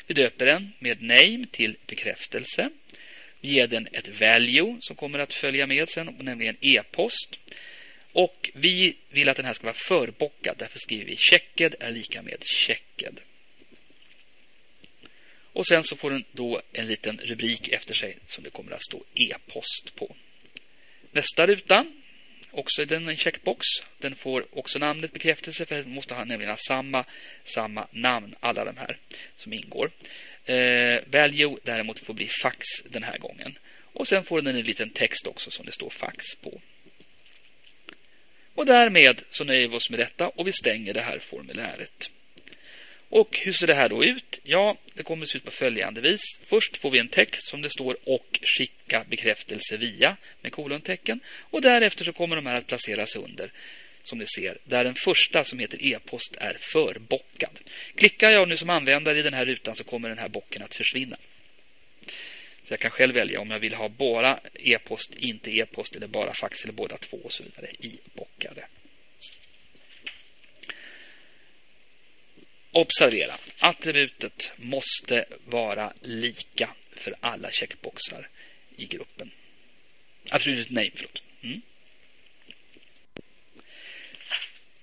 Vi 0.08 0.14
döper 0.14 0.46
den 0.46 0.72
med 0.80 1.02
name 1.02 1.46
till 1.52 1.78
bekräftelse. 1.88 2.70
Vi 3.42 3.50
ger 3.50 3.68
den 3.68 3.88
ett 3.92 4.22
value 4.22 4.78
som 4.82 4.96
kommer 4.96 5.20
att 5.20 5.34
följa 5.34 5.68
med 5.68 5.90
sen, 5.90 6.16
nämligen 6.20 6.58
e-post. 6.62 7.40
Och 8.12 8.50
vi 8.54 8.96
vill 9.10 9.30
att 9.30 9.38
den 9.38 9.46
här 9.46 9.54
ska 9.54 9.64
vara 9.64 9.74
förbockad. 9.74 10.56
Därför 10.58 10.80
skriver 10.80 11.06
vi 11.06 11.16
checked 11.18 11.76
är 11.80 11.92
lika 11.92 12.22
med 12.22 12.44
checked. 12.44 13.20
Och 15.54 15.68
sen 15.68 15.84
så 15.84 15.96
får 15.96 16.12
den 16.12 16.24
då 16.32 16.62
en 16.74 16.88
liten 16.88 17.18
rubrik 17.18 17.68
efter 17.68 17.94
sig 17.94 18.18
som 18.28 18.44
det 18.44 18.50
kommer 18.50 18.72
att 18.72 18.84
stå 18.84 19.04
e-post 19.16 19.96
på. 19.96 20.16
Nästa 21.12 21.48
ruta, 21.48 21.86
också 22.52 22.86
den 22.86 23.10
en 23.10 23.16
checkbox. 23.16 23.66
Den 23.98 24.16
får 24.16 24.46
också 24.52 24.80
namnet 24.80 25.14
bekräftelse 25.14 25.66
för 25.66 25.76
den 25.76 25.94
måste 25.94 26.14
ha 26.14 26.26
nämligen 26.26 26.52
ha 26.52 26.58
samma, 26.68 27.06
samma 27.44 27.88
namn, 27.92 28.36
alla 28.40 28.66
de 28.66 28.78
här 28.78 28.98
som 29.38 29.54
ingår. 29.54 29.92
Eh, 30.46 31.00
value 31.06 31.58
däremot 31.64 32.00
får 32.00 32.14
bli 32.14 32.28
fax 32.42 32.66
den 32.86 33.04
här 33.04 33.18
gången. 33.18 33.58
Och 33.94 34.08
sen 34.08 34.24
får 34.24 34.42
den 34.42 34.56
en 34.56 34.62
liten 34.62 34.90
text 34.90 35.28
också 35.28 35.52
som 35.52 35.66
det 35.66 35.72
står 35.72 35.90
fax 35.90 36.36
på. 36.36 36.62
Och 38.56 38.66
därmed 38.66 39.22
så 39.30 39.44
nöjer 39.44 39.68
vi 39.68 39.76
oss 39.76 39.90
med 39.90 40.00
detta 40.00 40.30
och 40.30 40.48
vi 40.48 40.52
stänger 40.52 40.94
det 40.94 41.02
här 41.02 41.20
formuläret. 41.20 42.10
Och 43.10 43.40
hur 43.44 43.52
ser 43.52 43.68
det 43.68 43.74
här 43.74 43.90
då 43.90 44.04
ut? 44.04 44.40
Ja, 44.44 44.78
det 44.94 45.04
kommer 45.04 45.24
att 45.24 45.30
se 45.30 45.38
ut 45.38 45.46
på 45.46 45.52
följande 45.52 46.02
vis. 46.02 46.22
Först 46.42 46.78
får 46.78 46.92
vi 46.92 47.00
en 47.00 47.08
text 47.08 47.48
som 47.48 47.62
det 47.62 47.70
står 47.70 47.98
och 48.04 48.40
skicka 48.44 49.06
bekräftelse 49.10 49.78
via 49.78 50.18
med 50.42 50.52
kolontecken. 50.52 51.20
Och 51.40 51.62
därefter 51.62 52.06
så 52.06 52.14
kommer 52.14 52.36
de 52.36 52.46
här 52.46 52.56
att 52.56 52.68
placeras 52.68 53.16
under 53.16 53.52
som 54.04 54.18
ni 54.18 54.26
ser, 54.26 54.58
där 54.64 54.84
den 54.84 54.96
första 54.96 55.44
som 55.44 55.60
heter 55.60 55.86
e-post 55.86 56.36
är 56.36 56.58
förbockad. 56.60 57.60
Klickar 57.96 58.30
jag 58.30 58.50
nu 58.50 58.58
som 58.58 58.70
användare 58.70 59.20
i 59.20 59.22
den 59.22 59.34
här 59.34 59.46
rutan 59.46 59.76
så 59.76 59.84
kommer 59.84 60.10
den 60.10 60.18
här 60.18 60.30
bocken 60.30 60.64
att 60.64 60.76
försvinna. 60.76 61.18
Så 62.64 62.74
jag 62.74 62.80
kan 62.80 62.92
själv 62.92 63.16
välja 63.16 63.42
om 63.42 63.52
jag 63.52 63.60
vill 63.60 63.74
ha 63.74 63.90
bara 63.90 64.40
e-post, 64.54 65.16
inte 65.16 65.52
e-post 65.52 65.96
eller 65.96 66.08
bara 66.08 66.34
fax 66.34 66.64
eller 66.64 66.74
båda 66.74 66.98
två 66.98 67.18
och 67.18 67.34
så 67.34 67.44
vidare 67.44 67.72
ibockade. 67.80 68.66
Observera, 72.72 73.34
attributet 73.60 74.52
måste 74.56 75.26
vara 75.46 75.94
lika 76.02 76.70
för 76.92 77.16
alla 77.20 77.52
checkboxar 77.52 78.30
i 78.76 78.86
gruppen. 78.86 79.32
Attributet 80.30 80.72
name, 80.72 80.92
förlåt. 80.96 81.24
Mm. 81.42 81.62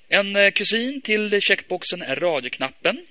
En 0.08 0.36
eh, 0.36 0.50
kusin 0.50 1.00
till 1.00 1.40
checkboxen 1.40 2.02
är 2.02 2.16
radioknappen. 2.16 3.06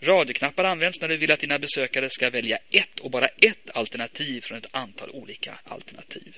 Radioknappar 0.00 0.64
används 0.64 1.00
när 1.00 1.08
du 1.08 1.16
vill 1.16 1.32
att 1.32 1.40
dina 1.40 1.58
besökare 1.58 2.10
ska 2.10 2.30
välja 2.30 2.58
ett 2.70 3.00
och 3.00 3.10
bara 3.10 3.26
ett 3.26 3.70
alternativ 3.74 4.40
från 4.40 4.58
ett 4.58 4.66
antal 4.70 5.10
olika 5.10 5.58
alternativ. 5.64 6.36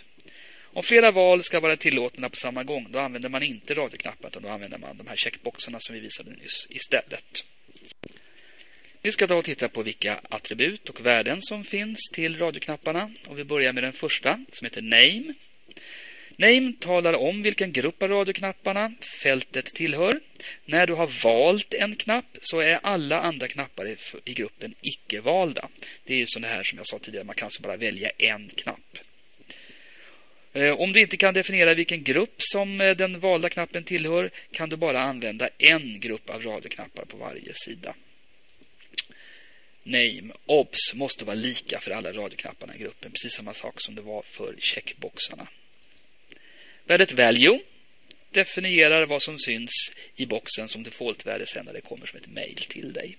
Om 0.75 0.83
flera 0.83 1.11
val 1.11 1.43
ska 1.43 1.61
vara 1.61 1.77
tillåtna 1.77 2.29
på 2.29 2.37
samma 2.37 2.65
gång, 2.65 2.87
då 2.91 2.99
använder 2.99 3.29
man 3.29 3.43
inte 3.43 3.75
radioknappen 3.75 4.27
utan 4.27 4.43
då 4.43 4.49
använder 4.49 4.79
man 4.79 4.97
de 4.97 5.07
här 5.07 5.17
checkboxarna 5.17 5.81
som 5.81 5.95
vi 5.95 6.01
visade 6.01 6.31
nyss 6.31 6.67
istället. 6.71 7.45
Vi 9.03 9.13
ska 9.13 9.27
då 9.27 9.43
titta 9.43 9.69
på 9.69 9.83
vilka 9.83 10.21
attribut 10.29 10.89
och 10.89 11.07
värden 11.07 11.43
som 11.43 11.65
finns 11.65 11.99
till 12.13 12.39
radioknapparna. 12.39 13.11
Och 13.27 13.39
vi 13.39 13.45
börjar 13.45 13.73
med 13.73 13.83
den 13.83 13.93
första 13.93 14.45
som 14.53 14.65
heter 14.65 14.83
Name. 14.83 15.35
Name 16.37 16.73
talar 16.81 17.13
om 17.13 17.43
vilken 17.43 17.73
grupp 17.73 18.03
av 18.03 18.09
radioknapparna 18.09 18.93
fältet 19.23 19.67
tillhör. 19.67 20.21
När 20.65 20.87
du 20.87 20.93
har 20.93 21.25
valt 21.25 21.75
en 21.75 21.97
knapp 21.97 22.37
så 22.41 22.61
är 22.61 22.79
alla 22.83 23.21
andra 23.21 23.49
knappar 23.49 23.97
i 24.25 24.35
gruppen 24.35 24.75
icke-valda. 24.81 25.69
Det 26.05 26.23
är 26.23 26.27
som 26.27 26.43
det 26.43 26.49
här 26.49 26.63
som 26.63 26.79
jag 26.79 26.87
sa 26.87 26.99
tidigare, 26.99 27.25
man 27.25 27.35
kan 27.35 27.47
alltså 27.47 27.63
bara 27.63 27.77
välja 27.77 28.11
en 28.19 28.49
knapp. 28.49 28.99
Eh, 30.55 30.81
om 30.81 30.93
du 30.93 31.01
inte 31.01 31.17
kan 31.17 31.35
definiera 31.35 31.75
vilken 31.75 32.03
grupp 32.03 32.35
som 32.39 32.81
eh, 32.81 32.97
den 32.97 33.21
valda 33.21 33.49
knappen 33.49 33.85
tillhör 33.85 34.31
kan 34.51 34.69
du 34.69 34.77
bara 34.77 35.01
använda 35.01 35.49
en 35.59 36.01
grupp 36.01 36.31
av 36.31 36.43
radioknappar 36.43 37.05
på 37.05 37.17
varje 37.17 37.53
sida. 37.55 37.95
Name, 39.83 40.35
obs 40.47 40.95
måste 40.95 41.25
vara 41.25 41.35
lika 41.35 41.81
för 41.81 41.91
alla 41.91 42.13
radioknapparna 42.13 42.77
i 42.77 42.79
gruppen. 42.79 43.13
Precis 43.13 43.33
samma 43.33 43.55
sak 43.55 43.81
som 43.81 43.95
det 43.95 44.03
var 44.03 44.23
för 44.23 44.55
checkboxarna. 44.59 45.47
Värdet 46.85 47.13
value 47.13 47.61
definierar 48.31 49.07
vad 49.07 49.23
som 49.23 49.39
syns 49.39 49.93
i 50.17 50.27
boxen 50.27 50.69
som 50.69 50.83
defaultvärde 50.83 51.47
sen 51.47 51.65
när 51.67 51.73
det 51.73 51.81
kommer 51.81 52.07
som 52.07 52.19
ett 52.19 52.27
mail 52.27 52.57
till 52.57 52.93
dig. 52.93 53.17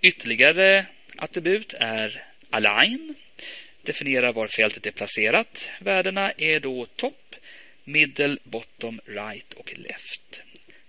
Ytterligare 0.00 0.86
attribut 1.16 1.74
är 1.74 2.24
align 2.50 3.14
definierar 3.84 4.32
var 4.32 4.46
fältet 4.46 4.86
är 4.86 4.90
placerat. 4.90 5.68
Värdena 5.80 6.30
är 6.30 6.60
då 6.60 6.86
top, 6.86 7.36
middle, 7.84 8.36
bottom, 8.44 9.00
right 9.06 9.52
och 9.52 9.74
left. 9.78 10.42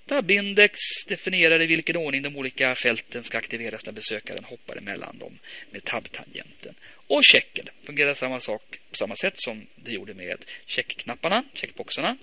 Tabindex 0.05 0.79
definierar 1.07 1.61
i 1.61 1.65
vilken 1.65 1.97
ordning 1.97 2.21
de 2.21 2.37
olika 2.37 2.75
fälten 2.75 3.23
ska 3.23 3.37
aktiveras 3.37 3.85
när 3.85 3.93
besökaren 3.93 4.43
hoppar 4.43 4.77
emellan 4.77 5.17
dem 5.17 5.39
med 5.71 5.83
tab-tangenten. 5.83 6.75
Och 7.07 7.23
checked 7.23 7.69
fungerar 7.83 8.13
samma 8.13 8.39
sak 8.39 8.79
på 8.89 8.95
samma 8.95 9.15
sätt 9.15 9.33
som 9.37 9.67
det 9.75 9.91
gjorde 9.91 10.13
med 10.13 10.45
checkknapparna, 10.65 11.43
checkboxarna. 11.53 12.17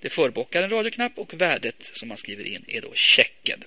Det 0.00 0.08
förbockar 0.08 0.62
en 0.62 0.70
radioknapp 0.70 1.18
och 1.18 1.40
värdet 1.40 1.90
som 1.92 2.08
man 2.08 2.16
skriver 2.16 2.46
in 2.46 2.64
är 2.68 2.80
då 2.80 2.92
checked. 2.94 3.64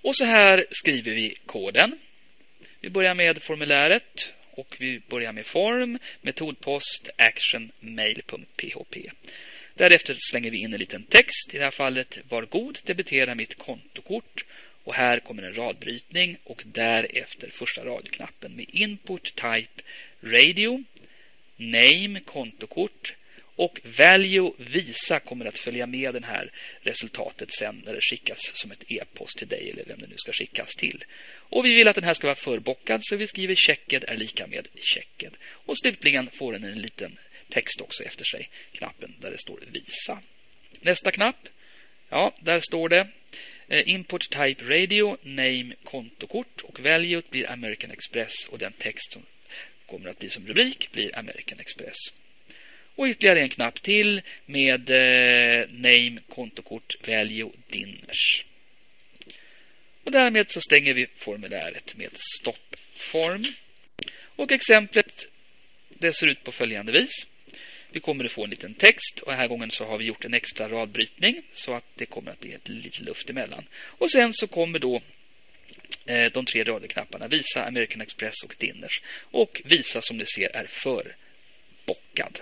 Och 0.00 0.16
så 0.16 0.24
här 0.24 0.66
skriver 0.70 1.12
vi 1.12 1.36
koden. 1.46 1.98
Vi 2.80 2.90
börjar 2.90 3.14
med 3.14 3.42
formuläret 3.42 4.34
och 4.50 4.76
vi 4.78 5.00
börjar 5.08 5.32
med 5.32 5.46
form, 5.46 5.98
metodpost, 6.20 7.10
action, 7.16 7.72
mail.php. 7.80 9.10
Därefter 9.74 10.16
slänger 10.18 10.50
vi 10.50 10.58
in 10.58 10.72
en 10.72 10.80
liten 10.80 11.02
text. 11.02 11.54
I 11.54 11.58
det 11.58 11.64
här 11.64 11.70
fallet, 11.70 12.18
var 12.28 12.42
god, 12.42 12.78
debitera 12.84 13.34
mitt 13.34 13.58
kontokort. 13.58 14.44
Och 14.84 14.94
här 14.94 15.18
kommer 15.18 15.42
en 15.42 15.56
radbrytning 15.56 16.36
och 16.44 16.62
därefter 16.64 17.50
första 17.50 17.84
radioknappen 17.84 18.56
med 18.56 18.66
input 18.68 19.34
type 19.34 19.82
radio, 20.22 20.84
name, 21.56 22.20
kontokort 22.20 23.14
och 23.56 23.80
value 23.84 24.52
visa 24.58 25.20
kommer 25.20 25.44
att 25.44 25.58
följa 25.58 25.86
med 25.86 26.14
det 26.14 26.24
här 26.24 26.50
resultatet 26.80 27.52
sen 27.52 27.82
när 27.84 27.94
det 27.94 28.00
skickas 28.00 28.38
som 28.54 28.70
ett 28.70 28.84
e-post 28.88 29.38
till 29.38 29.48
dig 29.48 29.70
eller 29.70 29.84
vem 29.84 29.98
det 30.00 30.06
nu 30.06 30.16
ska 30.16 30.32
skickas 30.32 30.74
till. 30.74 31.04
Och 31.28 31.64
vi 31.64 31.74
vill 31.74 31.88
att 31.88 31.94
den 31.94 32.04
här 32.04 32.14
ska 32.14 32.26
vara 32.26 32.34
förbockad 32.34 33.00
så 33.04 33.16
vi 33.16 33.26
skriver 33.26 33.54
checked 33.54 34.04
är 34.08 34.16
lika 34.16 34.46
med 34.46 34.68
checked. 34.80 35.36
Och 35.44 35.78
slutligen 35.78 36.30
får 36.30 36.52
den 36.52 36.64
en 36.64 36.80
liten 36.80 37.18
text 37.48 37.80
också 37.80 38.04
efter 38.04 38.24
sig, 38.24 38.48
knappen 38.72 39.14
där 39.20 39.30
det 39.30 39.38
står 39.38 39.60
visa. 39.70 40.22
Nästa 40.80 41.10
knapp, 41.10 41.48
ja, 42.08 42.34
där 42.40 42.60
står 42.60 42.88
det 42.88 43.08
eh, 43.68 43.88
Import 43.88 44.30
Type 44.30 44.64
Radio, 44.64 45.16
Name, 45.22 45.74
kontokort 45.84 46.60
och 46.62 46.80
Value 46.80 47.22
blir 47.30 47.50
American 47.50 47.90
Express 47.90 48.46
och 48.50 48.58
den 48.58 48.72
text 48.72 49.12
som 49.12 49.22
kommer 49.86 50.10
att 50.10 50.18
bli 50.18 50.28
som 50.28 50.46
rubrik 50.46 50.92
blir 50.92 51.18
American 51.18 51.60
Express. 51.60 51.96
Och 52.96 53.06
ytterligare 53.06 53.40
en 53.40 53.48
knapp 53.48 53.82
till 53.82 54.22
med 54.46 54.90
eh, 54.90 55.68
Name, 55.70 56.18
kontokort, 56.28 56.96
Value, 57.08 57.50
Dinners. 57.68 58.44
Och 60.04 60.12
därmed 60.12 60.50
så 60.50 60.60
stänger 60.60 60.94
vi 60.94 61.06
formuläret 61.16 61.96
med 61.96 62.10
stoppform. 62.40 63.44
Och 64.36 64.52
exemplet 64.52 65.28
det 65.88 66.12
ser 66.12 66.26
ut 66.26 66.44
på 66.44 66.52
följande 66.52 66.92
vis. 66.92 67.26
Vi 67.90 68.00
kommer 68.00 68.24
att 68.24 68.32
få 68.32 68.44
en 68.44 68.50
liten 68.50 68.74
text 68.74 69.20
och 69.20 69.30
den 69.30 69.40
här 69.40 69.48
gången 69.48 69.70
så 69.70 69.84
har 69.84 69.98
vi 69.98 70.04
gjort 70.04 70.24
en 70.24 70.34
extra 70.34 70.68
radbrytning 70.68 71.42
så 71.52 71.74
att 71.74 71.84
det 71.94 72.06
kommer 72.06 72.30
att 72.30 72.40
bli 72.40 72.52
ett 72.52 72.68
lite 72.68 73.02
luft 73.02 73.30
emellan. 73.30 73.64
Och 73.74 74.10
sen 74.10 74.32
så 74.32 74.46
kommer 74.46 74.78
då 74.78 75.02
eh, 76.06 76.32
de 76.32 76.44
tre 76.44 76.64
radioknapparna 76.64 77.28
visa 77.28 77.64
American 77.64 78.00
Express 78.00 78.42
och 78.44 78.56
Dinners 78.58 79.02
och 79.20 79.62
visa 79.64 80.00
som 80.02 80.16
ni 80.16 80.24
ser 80.26 80.56
är 80.56 80.66
förbockad. 80.66 82.40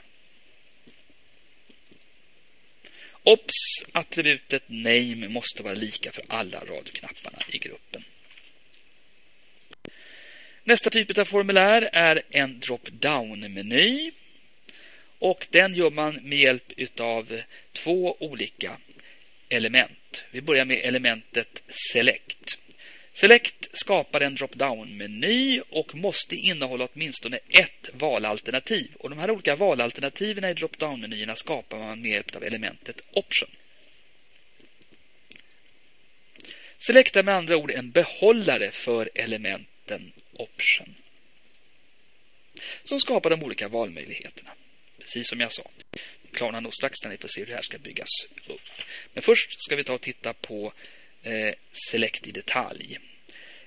Obs! 3.27 3.85
Attributet 3.93 4.63
name 4.67 5.29
måste 5.29 5.63
vara 5.63 5.75
lika 5.75 6.13
för 6.13 6.25
alla 6.29 6.61
radioknapparna 6.61 7.39
i 7.53 7.59
gruppen. 7.59 8.05
Nästa 10.65 10.91
typ 10.91 11.19
av 11.19 11.25
formulär 11.25 11.91
är 11.93 12.23
en 12.31 12.61
drop-down-meny. 12.61 14.13
Och 15.19 15.47
den 15.51 15.75
gör 15.75 15.91
man 15.91 16.15
med 16.23 16.39
hjälp 16.39 17.01
av 17.01 17.41
två 17.73 18.17
olika 18.21 18.77
element. 19.49 20.25
Vi 20.31 20.41
börjar 20.41 20.65
med 20.65 20.81
elementet 20.85 21.63
Select. 21.69 22.59
Select 23.15 23.69
skapar 23.73 24.21
en 24.21 24.35
drop-down-meny 24.35 25.61
och 25.61 25.95
måste 25.95 26.37
innehålla 26.37 26.89
åtminstone 26.93 27.39
ett 27.49 27.91
valalternativ. 27.93 28.91
Och 28.99 29.11
de 29.11 29.19
här 29.19 29.31
olika 29.31 29.57
valalternativen 29.57 30.45
i 30.45 30.55
drop-down-menyerna 30.55 31.37
skapar 31.37 31.79
man 31.79 32.01
med 32.01 32.11
hjälp 32.11 32.37
av 32.37 32.45
elementet 32.45 33.01
Option. 33.11 33.51
Select 36.79 37.17
är 37.17 37.23
med 37.23 37.35
andra 37.35 37.57
ord 37.57 37.71
en 37.71 37.91
behållare 37.91 38.71
för 38.71 39.11
elementen 39.15 40.13
Option 40.33 40.95
som 42.85 43.01
skapar 43.01 43.31
de 43.31 43.43
olika 43.43 43.69
valmöjligheterna. 43.69 44.51
Precis 44.99 45.29
som 45.29 45.41
jag 45.41 45.53
sa. 45.53 45.71
Det 46.23 46.31
klarnar 46.33 46.61
nog 46.61 46.75
strax 46.75 47.03
när 47.05 47.11
ni 47.11 47.17
får 47.17 47.29
se 47.29 47.41
hur 47.41 47.47
det 47.47 47.55
här 47.55 47.63
ska 47.63 47.79
byggas 47.79 48.09
upp. 48.47 48.61
Men 49.13 49.23
först 49.23 49.65
ska 49.65 49.77
vi 49.77 49.85
ta 49.85 49.95
och 49.95 50.01
titta 50.01 50.33
på 50.33 50.73
Eh, 51.25 51.55
select 51.91 52.27
i 52.27 52.33
detalj. 52.33 52.99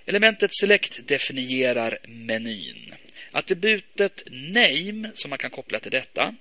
Elementet 0.06 0.56
Select 0.56 1.08
definierar 1.08 1.98
menyn. 2.08 2.94
Attributet 3.32 4.24
Name, 4.32 5.12
som 5.14 5.30
man 5.30 5.38
kan 5.40 5.52
koppla 5.52 5.80
till 5.80 5.92
detta, 5.92 6.36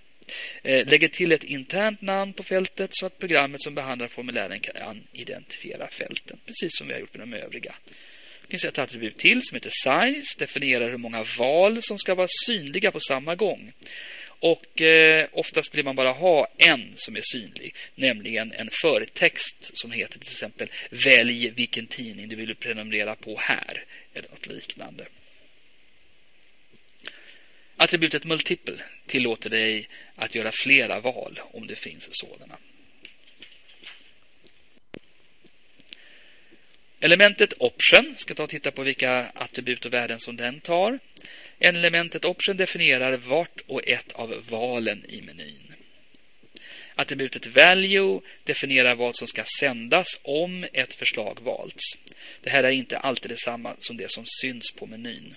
eh, 0.63 0.87
lägger 0.89 1.09
till 1.09 1.33
ett 1.33 1.45
internt 1.45 2.03
namn 2.03 2.33
på 2.33 2.43
fältet 2.43 2.91
så 2.93 3.07
att 3.07 3.19
programmet 3.19 3.63
som 3.63 3.75
behandlar 3.75 4.09
formulären 4.09 4.61
kan 4.61 5.03
identifiera 5.13 5.89
fälten, 5.89 6.39
precis 6.47 6.79
som 6.79 6.87
vi 6.87 6.93
har 6.93 7.01
gjort 7.01 7.15
med 7.17 7.29
de 7.29 7.37
övriga. 7.37 7.75
Det 8.43 8.51
finns 8.51 8.65
ett 8.65 8.79
attribut 8.79 9.19
till 9.19 9.43
som 9.43 9.57
heter 9.57 9.71
Size, 9.73 10.39
definierar 10.39 10.91
hur 10.91 10.99
många 10.99 11.25
val 11.39 11.83
som 11.83 11.99
ska 11.99 12.15
vara 12.15 12.29
synliga 12.47 12.91
på 12.91 13.01
samma 13.01 13.35
gång. 13.35 13.73
Och 14.47 14.83
eh, 14.83 15.29
oftast 15.33 15.75
vill 15.75 15.85
man 15.85 15.97
bara 15.97 16.13
ha 16.13 16.49
en 16.59 16.93
som 16.97 17.17
är 17.17 17.21
synlig, 17.21 17.75
nämligen 17.95 18.53
en 18.53 18.69
förtext 18.83 19.71
som 19.73 19.91
heter 19.91 20.19
till 20.19 20.31
exempel 20.31 20.71
Välj 20.91 21.51
vilken 21.51 21.87
tidning 21.87 22.29
du 22.29 22.37
vill 22.37 22.55
prenumerera 22.55 23.15
på 23.15 23.39
här, 23.39 23.85
eller 24.15 24.29
något 24.29 24.47
liknande. 24.47 25.07
Attributet 27.77 28.25
multiple 28.25 28.83
tillåter 29.07 29.51
dig 29.51 29.89
att 30.15 30.35
göra 30.35 30.53
flera 30.63 31.01
val 31.01 31.41
om 31.53 31.67
det 31.67 31.77
finns 31.77 32.09
sådana. 32.11 32.59
Elementet 37.01 37.53
option 37.59 38.15
ska 38.17 38.35
ta 38.35 38.43
och 38.43 38.51
titta 38.51 38.71
på 38.71 38.83
vilka 38.83 39.27
attribut 39.35 39.85
och 39.85 39.93
värden 39.93 40.21
som 40.21 40.37
den 40.37 40.61
tar. 40.61 40.99
Elementet 41.59 42.25
option 42.25 42.57
definierar 42.57 43.17
vart 43.17 43.61
och 43.67 43.89
ett 43.89 44.13
av 44.13 44.45
valen 44.49 45.05
i 45.09 45.23
menyn. 45.23 45.75
Attributet 46.95 47.47
value 47.47 48.21
definierar 48.45 48.95
vad 48.95 49.17
som 49.17 49.29
ska 49.29 49.45
sändas 49.61 50.07
om 50.23 50.67
ett 50.73 50.95
förslag 50.95 51.41
valts. 51.41 51.85
Det 52.41 52.51
här 52.51 52.65
är 52.65 52.71
inte 52.71 52.99
alltid 52.99 53.31
detsamma 53.31 53.77
som 53.79 53.97
det 53.97 54.11
som 54.11 54.25
syns 54.41 54.71
på 54.71 54.87
menyn. 54.87 55.35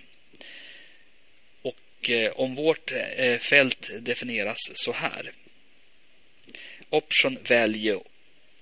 Och 1.62 2.10
eh, 2.10 2.32
om 2.32 2.56
vårt 2.56 2.92
eh, 2.92 3.40
fält 3.40 3.90
definieras 4.00 4.58
så 4.74 4.92
här. 4.92 5.32
Option 6.90 7.38
value 7.50 8.00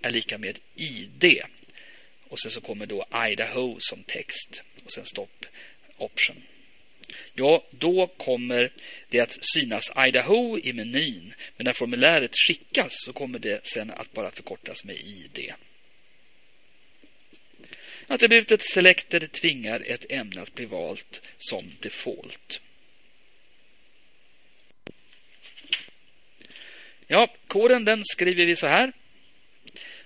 är 0.01 0.11
lika 0.11 0.37
med 0.37 0.59
ID. 0.75 1.41
Och 2.29 2.39
sen 2.39 2.51
så 2.51 2.61
kommer 2.61 2.85
då 2.85 3.05
Idaho 3.29 3.77
som 3.79 4.03
text. 4.03 4.63
Och 4.85 4.91
sen 4.91 5.05
stopp 5.05 5.45
option. 5.97 6.43
Ja, 7.33 7.65
då 7.71 8.07
kommer 8.07 8.71
det 9.09 9.19
att 9.19 9.37
synas 9.41 9.91
Idaho 10.07 10.59
i 10.59 10.73
menyn. 10.73 11.33
Men 11.57 11.65
när 11.65 11.73
formuläret 11.73 12.35
skickas 12.35 12.91
så 12.91 13.13
kommer 13.13 13.39
det 13.39 13.67
sen 13.67 13.91
att 13.91 14.13
bara 14.13 14.31
förkortas 14.31 14.83
med 14.83 14.95
ID. 14.95 15.53
Attributet 18.07 18.61
selected 18.61 19.31
tvingar 19.31 19.83
ett 19.85 20.05
ämne 20.09 20.41
att 20.41 20.53
bli 20.53 20.65
valt 20.65 21.21
som 21.37 21.71
default. 21.79 22.61
Ja, 27.07 27.33
koden 27.47 27.85
den 27.85 28.03
skriver 28.05 28.45
vi 28.45 28.55
så 28.55 28.67
här. 28.67 28.91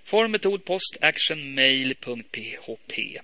Form, 0.04 0.32
metod, 0.32 0.66
post, 0.66 0.98
action, 1.02 1.54
mail.php. 1.54 3.22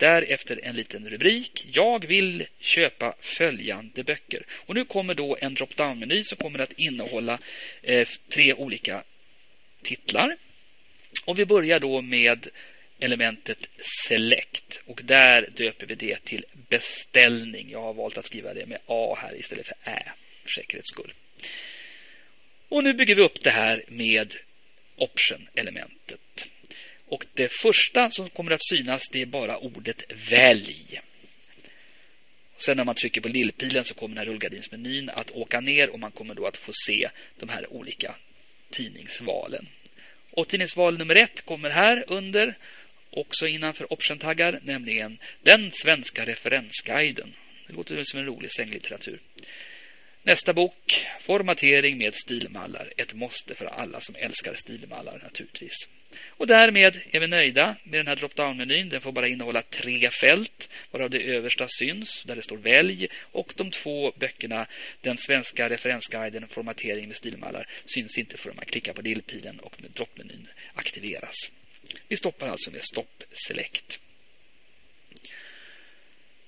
Därefter 0.00 0.60
en 0.62 0.76
liten 0.76 1.08
rubrik. 1.08 1.66
Jag 1.72 2.06
vill 2.06 2.46
köpa 2.60 3.14
följande 3.20 4.04
böcker. 4.04 4.46
Och 4.50 4.74
nu 4.74 4.84
kommer 4.84 5.14
då 5.14 5.36
en 5.40 5.54
drop-down-meny 5.54 6.24
som 6.24 6.36
kommer 6.36 6.58
att 6.58 6.72
innehålla 6.72 7.38
eh, 7.82 8.08
tre 8.28 8.54
olika 8.54 9.02
titlar. 9.82 10.36
Och 11.24 11.38
vi 11.38 11.46
börjar 11.46 11.80
då 11.80 12.00
med 12.00 12.46
elementet 12.98 13.68
Select. 14.08 14.80
Och 14.86 15.00
där 15.04 15.48
döper 15.56 15.86
vi 15.86 15.94
det 15.94 16.24
till 16.24 16.44
beställning. 16.68 17.70
Jag 17.70 17.82
har 17.82 17.94
valt 17.94 18.18
att 18.18 18.26
skriva 18.26 18.54
det 18.54 18.66
med 18.66 18.78
A 18.86 19.18
här 19.22 19.36
istället 19.36 19.66
för 19.66 19.76
Ä 19.84 20.12
för 20.44 20.50
säkerhets 20.50 20.88
skull. 20.88 21.12
Och 22.68 22.84
nu 22.84 22.94
bygger 22.94 23.14
vi 23.14 23.22
upp 23.22 23.42
det 23.42 23.50
här 23.50 23.84
med 23.88 24.34
option-elementet. 24.96 26.48
Och 27.10 27.26
det 27.34 27.52
första 27.52 28.10
som 28.10 28.30
kommer 28.30 28.52
att 28.52 28.64
synas 28.64 29.02
det 29.12 29.22
är 29.22 29.26
bara 29.26 29.58
ordet 29.58 30.02
välj. 30.30 31.00
Sen 32.56 32.76
när 32.76 32.84
man 32.84 32.94
trycker 32.94 33.20
på 33.20 33.28
lillpilen 33.28 33.84
så 33.84 33.94
kommer 33.94 34.14
den 34.14 34.26
här 34.26 34.32
rullgardinsmenyn 34.32 35.10
att 35.10 35.30
åka 35.30 35.60
ner 35.60 35.90
och 35.90 35.98
man 35.98 36.12
kommer 36.12 36.34
då 36.34 36.46
att 36.46 36.56
få 36.56 36.72
se 36.86 37.10
de 37.38 37.48
här 37.48 37.72
olika 37.72 38.14
tidningsvalen. 38.70 39.68
Och 40.30 40.48
tidningsval 40.48 40.98
nummer 40.98 41.14
ett 41.14 41.44
kommer 41.44 41.70
här 41.70 42.04
under, 42.06 42.54
också 43.10 43.46
innanför 43.46 43.92
option-taggar, 43.92 44.60
nämligen 44.62 45.18
den 45.42 45.70
svenska 45.72 46.26
referensguiden. 46.26 47.34
Det 47.66 47.72
låter 47.72 48.04
som 48.04 48.20
en 48.20 48.26
rolig 48.26 48.50
sänglitteratur. 48.52 49.20
Nästa 50.22 50.54
bok, 50.54 51.06
Formatering 51.20 51.98
med 51.98 52.14
stilmallar. 52.14 52.92
Ett 52.96 53.14
måste 53.14 53.54
för 53.54 53.66
alla 53.66 54.00
som 54.00 54.14
älskar 54.18 54.54
stilmallar 54.54 55.18
naturligtvis. 55.22 55.88
Och 56.26 56.46
därmed 56.46 57.00
är 57.10 57.20
vi 57.20 57.26
nöjda 57.26 57.76
med 57.84 57.98
den 58.00 58.06
här 58.06 58.16
drop-down-menyn. 58.16 58.88
Den 58.88 59.00
får 59.00 59.12
bara 59.12 59.28
innehålla 59.28 59.62
tre 59.62 60.10
fält, 60.10 60.68
varav 60.90 61.10
det 61.10 61.22
översta 61.22 61.66
syns, 61.68 62.22
där 62.24 62.36
det 62.36 62.42
står 62.42 62.56
välj. 62.56 63.08
Och 63.20 63.52
de 63.56 63.70
två 63.70 64.12
böckerna, 64.16 64.66
den 65.00 65.16
svenska 65.16 65.70
referensguiden 65.70 66.48
Formatering 66.48 67.08
med 67.08 67.16
stilmallar, 67.16 67.68
syns 67.84 68.18
inte 68.18 68.36
förrän 68.36 68.56
man 68.56 68.64
klickar 68.64 68.92
på 68.92 69.02
lillpilen 69.02 69.60
och 69.60 69.76
droppmenyn 69.94 70.48
aktiveras. 70.74 71.34
Vi 72.08 72.16
stoppar 72.16 72.48
alltså 72.48 72.70
med 72.70 72.82
stopp 72.82 73.24
select. 73.32 74.00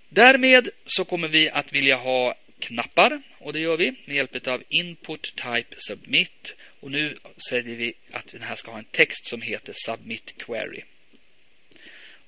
Därmed 0.08 0.68
så 0.86 1.04
kommer 1.04 1.28
vi 1.28 1.50
att 1.50 1.72
vilja 1.72 1.96
ha 1.96 2.34
knappar 2.58 3.22
och 3.38 3.52
det 3.52 3.58
gör 3.60 3.76
vi 3.76 3.94
med 4.04 4.16
hjälp 4.16 4.46
av 4.46 4.62
input 4.68 5.22
type 5.36 5.76
submit 5.76 6.54
och 6.82 6.90
nu 6.90 7.18
säger 7.48 7.76
vi 7.76 7.94
att 8.10 8.26
den 8.26 8.42
här 8.42 8.56
ska 8.56 8.70
ha 8.70 8.78
en 8.78 8.84
text 8.84 9.26
som 9.26 9.42
heter 9.42 9.74
submit 9.76 10.34
query. 10.38 10.82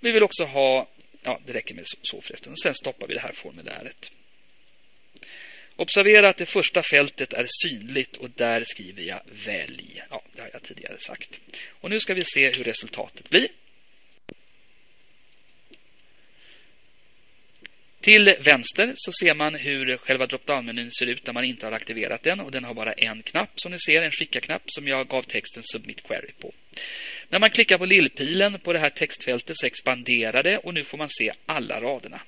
Vi 0.00 0.12
vill 0.12 0.22
också 0.22 0.44
ha, 0.44 0.88
ja 1.22 1.40
det 1.46 1.52
räcker 1.52 1.74
med 1.74 1.84
så 2.02 2.20
förresten, 2.20 2.52
och 2.52 2.58
sen 2.58 2.74
stoppar 2.74 3.06
vi 3.06 3.14
det 3.14 3.20
här 3.20 3.32
formuläret. 3.32 4.10
Observera 5.76 6.28
att 6.28 6.36
det 6.36 6.46
första 6.46 6.82
fältet 6.82 7.32
är 7.32 7.46
synligt 7.62 8.16
och 8.16 8.30
där 8.30 8.64
skriver 8.66 9.02
jag 9.02 9.20
välj. 9.26 10.02
Ja, 10.10 10.22
det 10.32 10.42
har 10.42 10.50
jag 10.52 10.62
tidigare 10.62 10.98
sagt. 10.98 11.40
Och 11.68 11.90
nu 11.90 12.00
ska 12.00 12.14
vi 12.14 12.24
se 12.24 12.50
hur 12.50 12.64
resultatet 12.64 13.30
blir. 13.30 13.48
Till 18.04 18.34
vänster 18.40 18.92
så 18.96 19.12
ser 19.12 19.34
man 19.34 19.54
hur 19.54 19.96
själva 19.96 20.26
drop-down-menyn 20.26 20.90
ser 20.98 21.06
ut 21.06 21.26
när 21.26 21.32
man 21.32 21.44
inte 21.44 21.66
har 21.66 21.72
aktiverat 21.72 22.22
den 22.22 22.40
och 22.40 22.50
den 22.50 22.64
har 22.64 22.74
bara 22.74 22.92
en 22.92 23.22
knapp 23.22 23.50
som 23.60 23.72
ni 23.72 23.78
ser, 23.78 24.02
en 24.02 24.10
skicka-knapp 24.10 24.62
som 24.66 24.88
jag 24.88 25.08
gav 25.08 25.22
texten 25.22 25.62
Submit 25.72 26.02
Query 26.02 26.32
på. 26.40 26.52
När 27.28 27.38
man 27.38 27.50
klickar 27.50 27.78
på 27.78 27.86
lillpilen 27.86 28.58
på 28.58 28.72
det 28.72 28.78
här 28.78 28.90
textfältet 28.90 29.58
så 29.58 29.66
expanderar 29.66 30.42
det 30.42 30.58
och 30.58 30.74
nu 30.74 30.84
får 30.84 30.98
man 30.98 31.08
se 31.10 31.32
alla 31.46 31.80
raderna. 31.80 32.20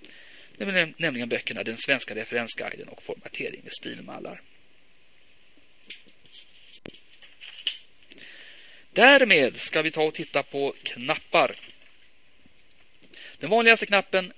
Det 0.56 0.64
är 0.64 0.94
nämligen 0.96 1.28
böckerna 1.28 1.64
Den 1.64 1.76
svenska 1.76 2.14
referensguiden 2.14 2.88
och 2.88 3.02
Formatering 3.02 3.60
med 3.62 3.72
stilmallar. 3.72 4.40
Därmed 8.92 9.56
ska 9.56 9.82
vi 9.82 9.90
ta 9.90 10.02
och 10.02 10.14
titta 10.14 10.42
på 10.42 10.74
knappar. 10.82 11.56
Den 13.38 13.50
vanligaste 13.50 13.86
knappen 13.86 14.32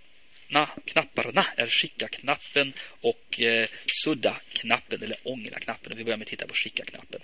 na, 0.48 0.68
knapparna 0.84 1.46
är 1.56 1.66
skicka-knappen 1.66 2.72
och 3.00 3.40
eh, 3.40 3.68
sudda-knappen 4.04 5.02
eller 5.02 5.18
ångra-knappen. 5.22 5.96
Vi 5.96 6.04
börjar 6.04 6.16
med 6.16 6.24
att 6.24 6.30
titta 6.30 6.46
på 6.46 6.54
skicka-knappen. 6.54 7.20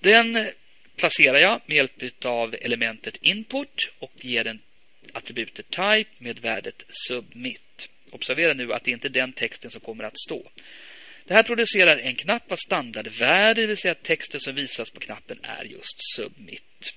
Den 0.00 0.48
placerar 0.96 1.38
jag 1.38 1.60
med 1.66 1.76
hjälp 1.76 2.24
av 2.24 2.54
elementet 2.60 3.16
input 3.16 3.92
och 3.98 4.12
ger 4.20 4.44
den 4.44 4.60
attributet 5.12 5.70
type 5.70 6.10
med 6.18 6.38
värdet 6.38 6.82
submit. 6.88 7.88
Observera 8.10 8.54
nu 8.54 8.72
att 8.72 8.84
det 8.84 8.90
inte 8.90 9.08
är 9.08 9.10
den 9.10 9.32
texten 9.32 9.70
som 9.70 9.80
kommer 9.80 10.04
att 10.04 10.18
stå. 10.18 10.50
Det 11.24 11.34
här 11.34 11.42
producerar 11.42 11.96
en 11.96 12.14
knapp 12.14 12.50
vars 12.50 12.60
standardvärde, 12.60 13.60
det 13.60 13.66
vill 13.66 13.76
säga 13.76 13.94
texten 13.94 14.40
som 14.40 14.54
visas 14.54 14.90
på 14.90 15.00
knappen 15.00 15.38
är 15.42 15.64
just 15.64 15.96
submit. 16.14 16.94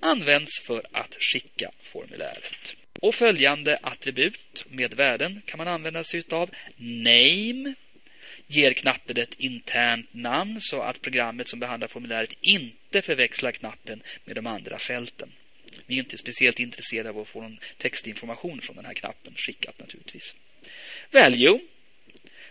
Används 0.00 0.50
för 0.66 0.86
att 0.92 1.16
skicka 1.20 1.70
formuläret. 1.82 2.76
Och 3.00 3.14
följande 3.14 3.78
attribut 3.82 4.64
med 4.68 4.94
värden 4.94 5.42
kan 5.46 5.58
man 5.58 5.68
använda 5.68 6.04
sig 6.04 6.22
av. 6.30 6.50
Name 6.76 7.74
ger 8.46 8.72
knappen 8.72 9.16
ett 9.16 9.34
internt 9.34 10.14
namn 10.14 10.60
så 10.60 10.80
att 10.82 11.00
programmet 11.00 11.48
som 11.48 11.60
behandlar 11.60 11.88
formuläret 11.88 12.32
inte 12.40 13.02
förväxlar 13.02 13.52
knappen 13.52 14.02
med 14.24 14.36
de 14.36 14.46
andra 14.46 14.78
fälten. 14.78 15.32
Vi 15.86 15.94
är 15.94 15.98
inte 15.98 16.18
speciellt 16.18 16.60
intresserade 16.60 17.10
av 17.10 17.18
att 17.18 17.28
få 17.28 17.42
någon 17.42 17.58
textinformation 17.76 18.60
från 18.60 18.76
den 18.76 18.84
här 18.84 18.94
knappen 18.94 19.34
skickat 19.36 19.78
naturligtvis. 19.78 20.34
Value 21.10 21.60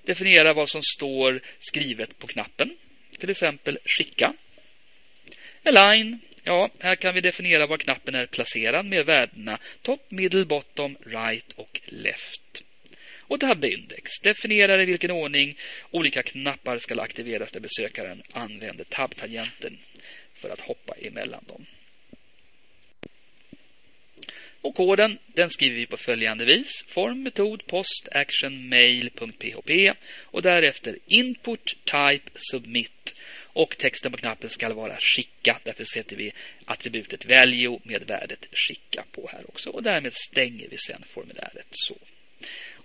definierar 0.03 0.53
vad 0.53 0.69
som 0.69 0.81
står 0.83 1.41
skrivet 1.59 2.19
på 2.19 2.27
knappen. 2.27 2.77
Till 3.17 3.29
exempel 3.29 3.79
skicka. 3.85 4.33
Align 5.63 6.19
Ja, 6.47 6.69
här 6.79 6.95
kan 6.95 7.13
vi 7.13 7.21
definiera 7.21 7.67
var 7.67 7.77
knappen 7.77 8.15
är 8.15 8.25
placerad 8.25 8.85
med 8.85 9.05
värdena 9.05 9.59
top, 9.81 10.11
middle, 10.11 10.45
bottom, 10.45 10.97
right 11.05 11.51
och 11.55 11.81
left. 11.85 12.63
Och 13.19 13.39
tabindex 13.39 14.11
definierar 14.23 14.79
i 14.81 14.85
vilken 14.85 15.11
ordning 15.11 15.57
olika 15.91 16.23
knappar 16.23 16.77
ska 16.77 17.01
aktiveras 17.01 17.51
där 17.51 17.59
besökaren 17.59 18.23
använder 18.31 18.83
tabbtangenten 18.83 19.77
för 20.33 20.49
att 20.49 20.61
hoppa 20.61 20.93
emellan 20.93 21.43
dem. 21.47 21.65
Och 24.61 24.75
koden 24.75 25.17
den 25.27 25.49
skriver 25.49 25.75
vi 25.75 25.85
på 25.85 25.97
följande 25.97 26.45
vis. 26.45 26.83
Form, 26.87 27.23
metod, 27.23 27.65
post, 27.65 28.07
action, 28.11 28.69
mail.php 28.69 29.93
och 30.23 30.41
därefter 30.41 30.97
input, 31.07 31.77
type, 31.85 32.31
submit 32.51 33.15
och 33.57 33.77
texten 33.77 34.11
på 34.11 34.17
knappen 34.17 34.49
ska 34.49 34.73
vara 34.73 34.97
skicka. 34.99 35.59
Därför 35.63 35.83
sätter 35.83 36.15
vi 36.15 36.33
attributet 36.65 37.25
value 37.25 37.79
med 37.83 38.03
värdet 38.03 38.47
skicka 38.51 39.03
på 39.11 39.29
här 39.31 39.49
också. 39.49 39.69
Och 39.69 39.83
därmed 39.83 40.13
stänger 40.13 40.67
vi 40.69 40.77
sen 40.77 41.03
formuläret 41.07 41.67
så. 41.71 41.97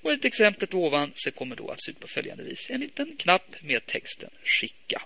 Och 0.03 0.13
ett 0.13 0.25
exemplet 0.25 0.75
ovan 0.75 1.13
så 1.15 1.31
kommer 1.31 1.57
då 1.57 1.69
att 1.69 1.83
se 1.83 1.91
ut 1.91 2.01
på 2.01 2.09
följande 2.09 2.45
vis. 2.45 2.71
En 2.71 2.81
liten 2.81 3.17
knapp 3.17 3.57
med 3.61 3.87
texten 3.87 4.31
skicka. 4.45 5.03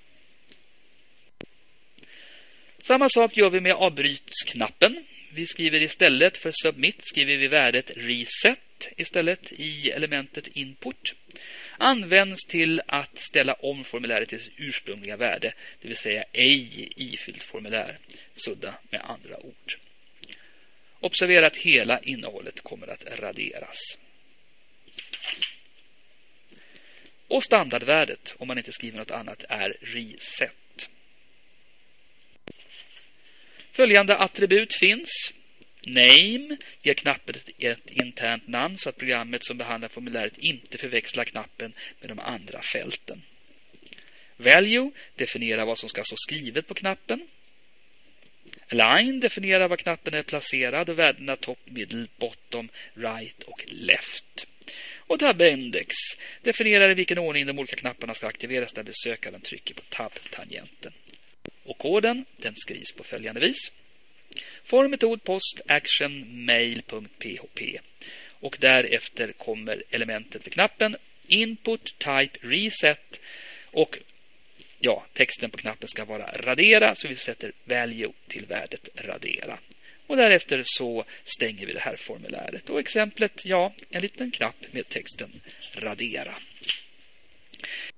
Samma 2.82 3.08
sak 3.08 3.36
gör 3.36 3.50
vi 3.50 3.60
med 3.60 3.74
avbrytsknappen. 3.74 5.04
Vi 5.32 5.46
skriver 5.46 5.82
istället 5.82 6.38
för 6.38 6.52
submit 6.54 7.06
skriver 7.06 7.36
vi 7.36 7.48
värdet 7.48 7.90
reset 7.96 8.60
istället 8.96 9.52
i 9.52 9.90
elementet 9.90 10.46
input. 10.46 11.14
Används 11.78 12.46
till 12.46 12.82
att 12.86 13.18
ställa 13.18 13.54
om 13.54 13.84
formuläret 13.84 14.28
till 14.28 14.40
sitt 14.40 14.52
ursprungliga 14.56 15.16
värde, 15.16 15.54
det 15.80 15.88
vill 15.88 15.96
säga 15.96 16.24
ej 16.32 16.92
ifyllt 16.96 17.42
formulär, 17.42 17.98
sudda 18.34 18.74
med 18.90 19.00
andra 19.04 19.36
ord. 19.36 19.78
Observera 21.00 21.46
att 21.46 21.56
hela 21.56 22.00
innehållet 22.00 22.60
kommer 22.60 22.86
att 22.86 23.04
raderas. 23.18 23.98
Och 27.28 27.44
standardvärdet, 27.44 28.34
om 28.38 28.48
man 28.48 28.58
inte 28.58 28.72
skriver 28.72 28.98
något 28.98 29.10
annat, 29.10 29.44
är 29.48 29.76
reset. 29.80 30.90
Följande 33.72 34.16
attribut 34.16 34.74
finns. 34.74 35.32
Name 35.86 36.56
ger 36.82 36.94
knappen 36.94 37.34
ett 37.58 37.90
internt 37.90 38.48
namn 38.48 38.76
så 38.76 38.88
att 38.88 38.96
programmet 38.96 39.44
som 39.44 39.58
behandlar 39.58 39.88
formuläret 39.88 40.38
inte 40.38 40.78
förväxlar 40.78 41.24
knappen 41.24 41.72
med 42.00 42.08
de 42.08 42.18
andra 42.18 42.62
fälten. 42.62 43.22
Value 44.36 44.90
definierar 45.14 45.66
vad 45.66 45.78
som 45.78 45.88
ska 45.88 46.02
stå 46.04 46.16
skrivet 46.16 46.66
på 46.66 46.74
knappen. 46.74 47.28
Align 48.68 49.20
definierar 49.20 49.68
var 49.68 49.76
knappen 49.76 50.14
är 50.14 50.22
placerad 50.22 50.90
och 50.90 50.98
värdena 50.98 51.36
top, 51.36 51.58
middle, 51.64 52.06
bottom, 52.16 52.68
right 52.94 53.42
och 53.42 53.64
left. 53.66 54.46
Och 54.96 55.18
tab-index 55.18 55.94
definierar 56.42 56.90
i 56.90 56.94
vilken 56.94 57.18
ordning 57.18 57.46
de 57.46 57.58
olika 57.58 57.76
knapparna 57.76 58.14
ska 58.14 58.26
aktiveras 58.26 58.76
när 58.76 58.82
besökaren 58.82 59.40
trycker 59.40 59.74
på 59.74 59.82
tab-tangenten. 59.82 60.92
Och 61.64 61.78
koden 61.78 62.24
den 62.36 62.54
skrivs 62.56 62.92
på 62.92 63.04
följande 63.04 63.40
vis. 63.40 63.72
Form, 64.64 64.90
metod, 64.90 65.24
post, 65.24 65.60
action, 65.66 66.44
mail.php. 66.44 67.80
Och 68.40 68.56
därefter 68.60 69.32
kommer 69.32 69.82
elementet 69.90 70.42
för 70.42 70.50
knappen 70.50 70.96
input, 71.26 71.98
type, 71.98 72.38
reset 72.40 73.20
och 73.64 73.98
ja, 74.78 75.06
texten 75.12 75.50
på 75.50 75.58
knappen 75.58 75.88
ska 75.88 76.04
vara 76.04 76.30
radera 76.34 76.94
så 76.94 77.08
vi 77.08 77.16
sätter 77.16 77.52
value 77.64 78.12
till 78.28 78.46
värdet 78.46 78.88
radera. 78.94 79.58
Och 80.06 80.16
därefter 80.16 80.62
så 80.64 81.04
stänger 81.24 81.66
vi 81.66 81.72
det 81.72 81.80
här 81.80 81.96
formuläret. 81.96 82.70
Och 82.70 82.80
exemplet, 82.80 83.44
ja, 83.44 83.72
en 83.90 84.02
liten 84.02 84.30
knapp 84.30 84.66
med 84.70 84.88
texten 84.88 85.40
radera. 85.72 86.34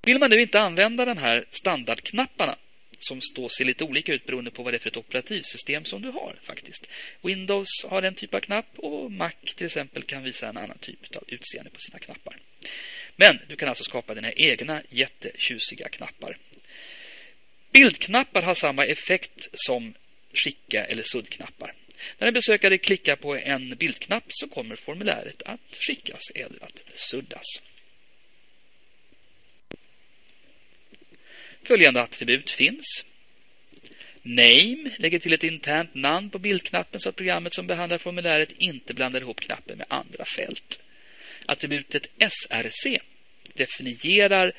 Vill 0.02 0.18
man 0.18 0.30
nu 0.30 0.40
inte 0.40 0.60
använda 0.60 1.04
de 1.04 1.18
här 1.18 1.44
standardknapparna 1.50 2.56
som 2.98 3.20
står 3.20 3.48
ser 3.48 3.64
lite 3.64 3.84
olika 3.84 4.12
ut 4.12 4.26
beroende 4.26 4.50
på 4.50 4.62
vad 4.62 4.72
det 4.72 4.76
är 4.76 4.78
för 4.78 4.88
ett 4.88 4.96
operativsystem 4.96 5.84
som 5.84 6.02
du 6.02 6.08
har 6.08 6.36
faktiskt. 6.42 6.86
Windows 7.22 7.68
har 7.84 8.02
en 8.02 8.14
typ 8.14 8.34
av 8.34 8.40
knapp 8.40 8.78
och 8.78 9.12
Mac 9.12 9.32
till 9.54 9.66
exempel 9.66 10.02
kan 10.02 10.22
visa 10.22 10.48
en 10.48 10.56
annan 10.56 10.78
typ 10.78 11.16
av 11.16 11.24
utseende 11.26 11.70
på 11.70 11.80
sina 11.80 11.98
knappar. 11.98 12.36
Men 13.16 13.38
du 13.48 13.56
kan 13.56 13.68
alltså 13.68 13.84
skapa 13.84 14.14
dina 14.14 14.32
egna 14.32 14.82
jättetjusiga 14.88 15.88
knappar. 15.88 16.38
Bildknappar 17.72 18.42
har 18.42 18.54
samma 18.54 18.84
effekt 18.84 19.48
som 19.52 19.94
skicka 20.32 20.84
eller 20.84 21.02
suddknappar. 21.02 21.74
När 22.18 22.28
en 22.28 22.34
besökare 22.34 22.78
klickar 22.78 23.16
på 23.16 23.36
en 23.36 23.76
bildknapp 23.76 24.24
så 24.28 24.48
kommer 24.48 24.76
formuläret 24.76 25.42
att 25.42 25.60
skickas 25.80 26.22
eller 26.34 26.64
att 26.64 26.82
suddas. 26.94 27.46
Följande 31.68 32.02
attribut 32.02 32.50
finns. 32.50 33.04
Name 34.22 34.90
lägger 34.98 35.18
till 35.18 35.32
ett 35.32 35.44
internt 35.44 35.94
namn 35.94 36.30
på 36.30 36.38
bildknappen 36.38 37.00
så 37.00 37.08
att 37.08 37.16
programmet 37.16 37.54
som 37.54 37.66
behandlar 37.66 37.98
formuläret 37.98 38.52
inte 38.58 38.94
blandar 38.94 39.20
ihop 39.20 39.40
knappen 39.40 39.78
med 39.78 39.86
andra 39.90 40.24
fält. 40.24 40.80
Attributet 41.46 42.06
src 42.18 42.98
definierar 43.54 44.52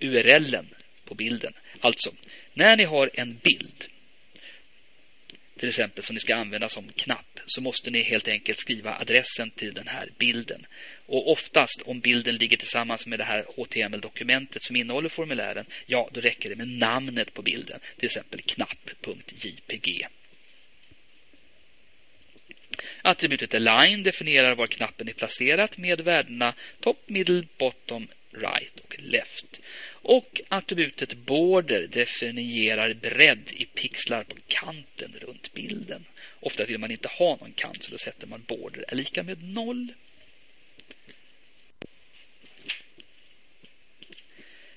URLen 0.00 0.68
på 1.04 1.14
bilden. 1.14 1.52
Alltså, 1.80 2.14
när 2.54 2.76
ni 2.76 2.84
har 2.84 3.10
en 3.14 3.36
bild 3.42 3.84
till 5.60 5.68
exempel 5.68 6.04
som 6.04 6.14
ni 6.14 6.20
ska 6.20 6.36
använda 6.36 6.68
som 6.68 6.92
knapp 6.92 7.40
så 7.46 7.60
måste 7.60 7.90
ni 7.90 8.02
helt 8.02 8.28
enkelt 8.28 8.58
skriva 8.58 8.96
adressen 8.96 9.50
till 9.50 9.74
den 9.74 9.88
här 9.88 10.10
bilden. 10.18 10.66
Och 11.06 11.30
oftast 11.32 11.82
om 11.84 12.00
bilden 12.00 12.36
ligger 12.36 12.56
tillsammans 12.56 13.06
med 13.06 13.18
det 13.18 13.24
här 13.24 13.46
HTML-dokumentet 13.56 14.62
som 14.62 14.76
innehåller 14.76 15.08
formulären, 15.08 15.64
ja 15.86 16.08
då 16.12 16.20
räcker 16.20 16.50
det 16.50 16.56
med 16.56 16.68
namnet 16.68 17.34
på 17.34 17.42
bilden, 17.42 17.80
till 17.96 18.06
exempel 18.06 18.40
knapp.jpg. 18.40 20.06
Attributet 23.02 23.54
align 23.54 24.02
definierar 24.02 24.54
var 24.54 24.66
knappen 24.66 25.08
är 25.08 25.12
placerat 25.12 25.78
med 25.78 26.00
värdena 26.00 26.54
top, 26.80 27.02
middle, 27.06 27.44
bottom, 27.58 28.08
right 28.32 28.80
och 28.80 28.96
left. 28.98 29.60
Och 30.02 30.40
attributet 30.48 31.14
border 31.14 31.86
definierar 31.86 32.94
bredd 32.94 33.52
i 33.52 33.64
pixlar 33.64 34.24
på 34.24 34.36
kanten 34.46 35.14
runt 35.20 35.52
bilden. 35.52 36.04
Ofta 36.40 36.64
vill 36.64 36.78
man 36.78 36.90
inte 36.90 37.08
ha 37.08 37.36
någon 37.36 37.52
kant 37.52 37.82
så 37.82 37.90
då 37.90 37.98
sätter 37.98 38.26
man 38.26 38.44
border 38.46 38.84
är 38.88 38.96
lika 38.96 39.22
med 39.22 39.42
noll. 39.42 39.92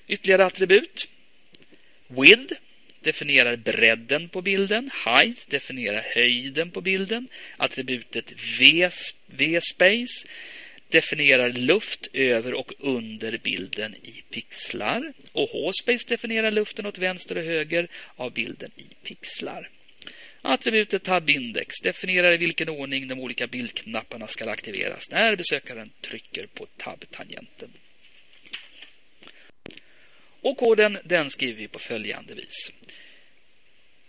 Ytterligare 0.06 0.44
attribut. 0.44 1.08
Width 2.06 2.54
definierar 3.00 3.56
bredden 3.56 4.28
på 4.28 4.42
bilden. 4.42 4.90
Height 5.04 5.50
definierar 5.50 6.02
höjden 6.14 6.70
på 6.70 6.80
bilden. 6.80 7.28
Attributet 7.56 8.32
V-space 8.58 10.28
definierar 10.94 11.52
luft 11.52 12.08
över 12.12 12.54
och 12.54 12.72
under 12.78 13.38
bilden 13.38 13.94
i 13.94 14.22
pixlar. 14.30 15.12
Och 15.32 15.48
H-space 15.48 16.08
definierar 16.08 16.50
luften 16.50 16.86
åt 16.86 16.98
vänster 16.98 17.36
och 17.36 17.44
höger 17.44 17.88
av 18.16 18.32
bilden 18.32 18.70
i 18.76 18.86
pixlar. 19.02 19.70
Attributet 20.42 21.02
Tabindex 21.02 21.74
definierar 21.82 22.32
i 22.32 22.36
vilken 22.36 22.68
ordning 22.68 23.08
de 23.08 23.20
olika 23.20 23.46
bildknapparna 23.46 24.26
ska 24.26 24.50
aktiveras 24.50 25.10
när 25.10 25.36
besökaren 25.36 25.90
trycker 26.00 26.46
på 26.46 26.66
tab-tangenten. 26.76 27.70
Och 30.40 30.56
koden 30.56 30.98
den 31.04 31.30
skriver 31.30 31.58
vi 31.58 31.68
på 31.68 31.78
följande 31.78 32.34
vis. 32.34 32.72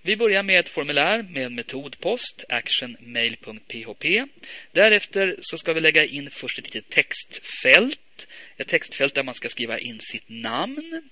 Vi 0.06 0.16
börjar 0.16 0.44
med 0.44 0.60
ett 0.60 0.70
formulär 0.70 1.24
med 1.30 1.52
metodpost 1.52 2.44
actionmail.php. 2.50 4.26
Därefter 4.72 5.36
så 5.42 5.58
ska 5.58 5.74
vi 5.74 5.82
lägga 5.82 6.06
in 6.06 6.30
först 6.32 6.60
ett 6.60 6.74
litet 6.74 6.90
textfält. 6.90 8.28
Ett 8.58 8.68
textfält 8.68 9.16
där 9.16 9.24
man 9.24 9.36
ska 9.36 9.50
skriva 9.50 9.80
in 9.80 10.00
sitt 10.00 10.24
namn. 10.28 11.10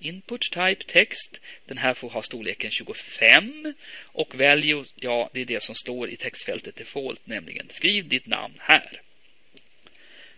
Input 0.00 0.40
type 0.40 0.84
text. 0.86 1.40
Den 1.66 1.78
här 1.78 1.94
får 1.94 2.10
ha 2.10 2.22
storleken 2.22 2.70
25. 2.70 3.74
Och 4.02 4.34
value, 4.34 4.84
ja 4.94 5.30
det 5.32 5.40
är 5.40 5.44
det 5.44 5.62
som 5.62 5.74
står 5.74 6.10
i 6.10 6.16
textfältet 6.16 6.76
default, 6.76 7.26
nämligen 7.26 7.66
skriv 7.70 8.08
ditt 8.08 8.26
namn 8.26 8.54
här. 8.58 9.00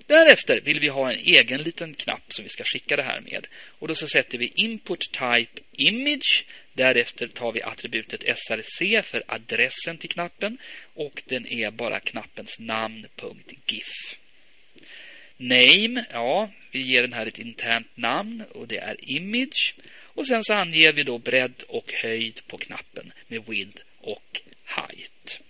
Därefter 0.07 0.61
vill 0.61 0.80
vi 0.80 0.88
ha 0.88 1.12
en 1.12 1.18
egen 1.18 1.62
liten 1.62 1.94
knapp 1.94 2.32
som 2.32 2.42
vi 2.42 2.48
ska 2.48 2.64
skicka 2.64 2.96
det 2.96 3.02
här 3.02 3.20
med. 3.20 3.46
Och 3.78 3.88
då 3.88 3.94
så 3.94 4.09
sätter 4.09 4.38
vi 4.38 4.52
input 4.54 5.12
type 5.12 5.61
image. 5.72 6.44
Därefter 6.72 7.28
tar 7.28 7.52
vi 7.52 7.62
attributet 7.62 8.38
src 8.38 9.02
för 9.02 9.22
adressen 9.26 9.98
till 9.98 10.11
knappen 10.11 10.59
och 10.94 11.22
den 11.26 11.46
är 11.46 11.70
bara 11.70 12.00
knappens 12.00 12.59
namn.gif. 12.59 14.18
Name, 15.36 16.04
ja, 16.12 16.50
vi 16.70 16.82
ger 16.82 17.02
den 17.02 17.12
här 17.12 17.26
ett 17.26 17.38
internt 17.38 17.96
namn 17.96 18.44
och 18.54 18.68
det 18.68 18.78
är 18.78 19.11
image. 19.11 19.74
Och 20.16 20.26
sen 20.26 20.44
så 20.44 20.52
anger 20.52 20.92
vi 20.92 21.02
då 21.02 21.18
bredd 21.18 21.64
och 21.68 21.92
höjd 21.92 22.40
på 22.46 22.59
knappen 22.59 23.12
med 23.28 23.46
width 23.46 23.82
och 24.00 24.40
height. 24.64 25.40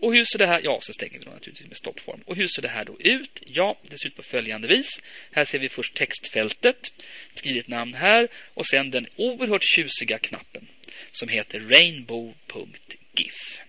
Och 0.00 0.14
hur 0.14 0.24
ser 0.24 0.38
det 0.38 0.46
här? 0.46 0.60
Ja, 0.64 0.78
så 0.82 0.92
stänger 0.92 1.18
vi 1.18 1.24
då 1.24 1.30
naturligtvis 1.30 1.68
med 1.68 1.76
stoppform. 1.76 2.22
Och 2.26 2.36
hur 2.36 2.48
ser 2.48 2.62
det 2.62 2.68
här 2.68 2.84
då 2.84 3.00
ut? 3.00 3.42
Ja, 3.46 3.78
det 3.82 3.98
ser 3.98 4.08
ut 4.08 4.16
på 4.16 4.22
följande 4.22 4.68
vis. 4.68 4.88
Här 5.30 5.44
ser 5.44 5.58
vi 5.58 5.68
först 5.68 5.94
textfältet, 5.94 6.92
skriv 7.34 7.64
namn 7.66 7.94
här 7.94 8.28
och 8.54 8.66
sen 8.66 8.90
den 8.90 9.06
oerhört 9.16 9.64
tjusiga 9.64 10.18
knappen 10.18 10.68
som 11.10 11.28
heter 11.28 11.60
rainbow.gif. 11.60 13.62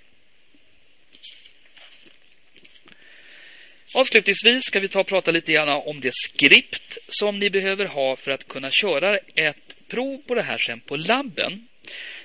Avslutningsvis 3.94 4.64
ska 4.64 4.80
vi 4.80 4.88
ta 4.88 5.00
och 5.00 5.08
prata 5.08 5.32
lite 5.32 5.52
grann 5.52 5.70
om 5.70 6.00
det 6.00 6.12
skript 6.14 6.98
som 7.08 7.40
ni 7.40 7.50
behöver 7.50 7.86
ha 7.86 8.16
för 8.16 8.32
att 8.32 8.48
kunna 8.48 8.72
köra 8.72 9.18
ett 9.18 9.76
prov 9.88 10.22
på 10.28 10.36
det 10.36 10.42
här 10.42 10.58
sen 10.58 10.80
på 10.80 10.96
labben. 10.96 11.68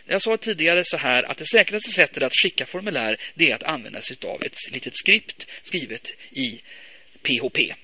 Jag 0.08 0.22
sa 0.22 0.36
tidigare 0.36 0.82
så 0.84 0.96
här 0.96 1.22
att 1.22 1.38
det 1.38 1.46
säkraste 1.46 1.90
sättet 1.90 2.22
att 2.22 2.32
skicka 2.42 2.66
formulär 2.66 3.20
det 3.34 3.50
är 3.50 3.54
att 3.54 3.62
använda 3.62 4.00
sig 4.00 4.16
av 4.24 4.42
ett 4.42 4.56
litet 4.72 4.96
skript 4.96 5.46
skrivet 5.62 6.12
i 6.30 6.60
PHP. 7.22 7.74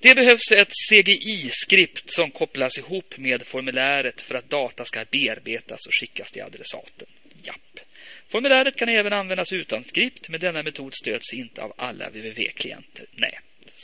Det 0.00 0.14
behövs 0.14 0.52
ett 0.52 0.72
CGI-skript 0.90 2.10
som 2.12 2.30
kopplas 2.30 2.78
ihop 2.78 3.14
med 3.16 3.42
formuläret 3.42 4.20
för 4.20 4.34
att 4.34 4.50
data 4.50 4.84
ska 4.84 5.04
bearbetas 5.10 5.86
och 5.86 5.94
skickas 6.00 6.30
till 6.30 6.42
adressaten. 6.42 7.08
Japp. 7.42 7.80
Formuläret 8.28 8.76
kan 8.76 8.88
även 8.88 9.12
användas 9.12 9.52
utan 9.52 9.84
skript, 9.84 10.28
men 10.28 10.40
denna 10.40 10.62
metod 10.62 10.94
stöds 10.94 11.32
inte 11.32 11.62
av 11.62 11.72
alla 11.76 12.08
www-klienter. 12.08 13.06
Nej. 13.12 13.40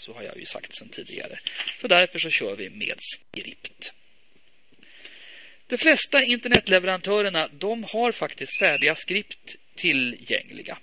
Så 0.09 0.14
har 0.14 0.22
jag 0.22 0.38
ju 0.38 0.44
sagt 0.44 0.76
sedan 0.76 0.88
tidigare. 0.88 1.38
Så 1.80 1.88
därför 1.88 2.18
så 2.18 2.30
kör 2.30 2.56
vi 2.56 2.70
med 2.70 2.98
skript. 3.00 3.92
De 5.66 5.78
flesta 5.78 6.24
internetleverantörerna 6.24 7.48
de 7.48 7.84
har 7.84 8.12
faktiskt 8.12 8.59
färdiga 8.59 8.94
skript 8.94 9.56
tillgängliga. 9.74 10.78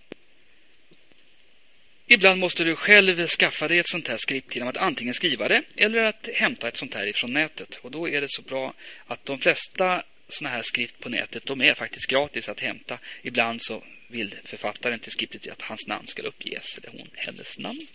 Ibland 2.08 2.40
måste 2.40 2.64
du 2.64 2.76
själv 2.76 3.28
skaffa 3.28 3.68
dig 3.68 3.80
ett 3.80 3.90
sånt 3.90 4.08
här 4.08 4.18
skript 4.18 4.56
genom 4.56 4.70
att 4.70 4.78
antingen 4.78 5.14
skriva 5.14 5.48
det 5.48 5.64
eller 5.76 6.04
att 6.04 6.30
hämta 6.34 6.68
ett 6.68 6.78
sånt 6.78 6.94
här 6.94 7.08
ifrån 7.08 7.34
nätet. 7.34 7.76
Och 7.76 7.92
då 7.92 8.10
är 8.10 8.22
det 8.22 8.30
så 8.30 8.42
bra 8.42 8.74
att 9.08 9.26
de 9.26 9.40
flesta 9.40 10.04
såna 10.28 10.50
här 10.50 10.62
skript 10.62 11.00
på 11.00 11.10
nätet 11.10 11.46
de 11.46 11.62
är 11.62 11.74
faktiskt 11.74 12.08
gratis 12.08 12.50
att 12.50 12.60
hämta. 12.60 13.00
Ibland 13.22 13.62
så 13.64 13.84
vill 14.08 14.36
författaren 14.44 15.00
till 15.00 15.12
skriptet 15.12 15.52
att 15.52 15.62
hans 15.62 15.88
namn 15.88 16.08
ska 16.08 16.22
uppges, 16.22 16.78
eller 16.78 16.90
hon, 16.90 17.10
hennes 17.14 17.58
namn 17.58 17.88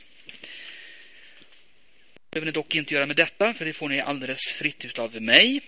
behöver 2.31 2.47
ni 2.47 2.53
dock 2.53 2.75
inte 2.75 2.95
göra 2.95 3.07
med 3.07 3.17
detta, 3.17 3.55
för 3.55 3.65
det 3.65 3.73
får 3.73 3.89
ni 3.89 4.01
alldeles 4.01 4.41
fritt 4.55 4.85
utav 4.85 5.23
mig. 5.23 5.61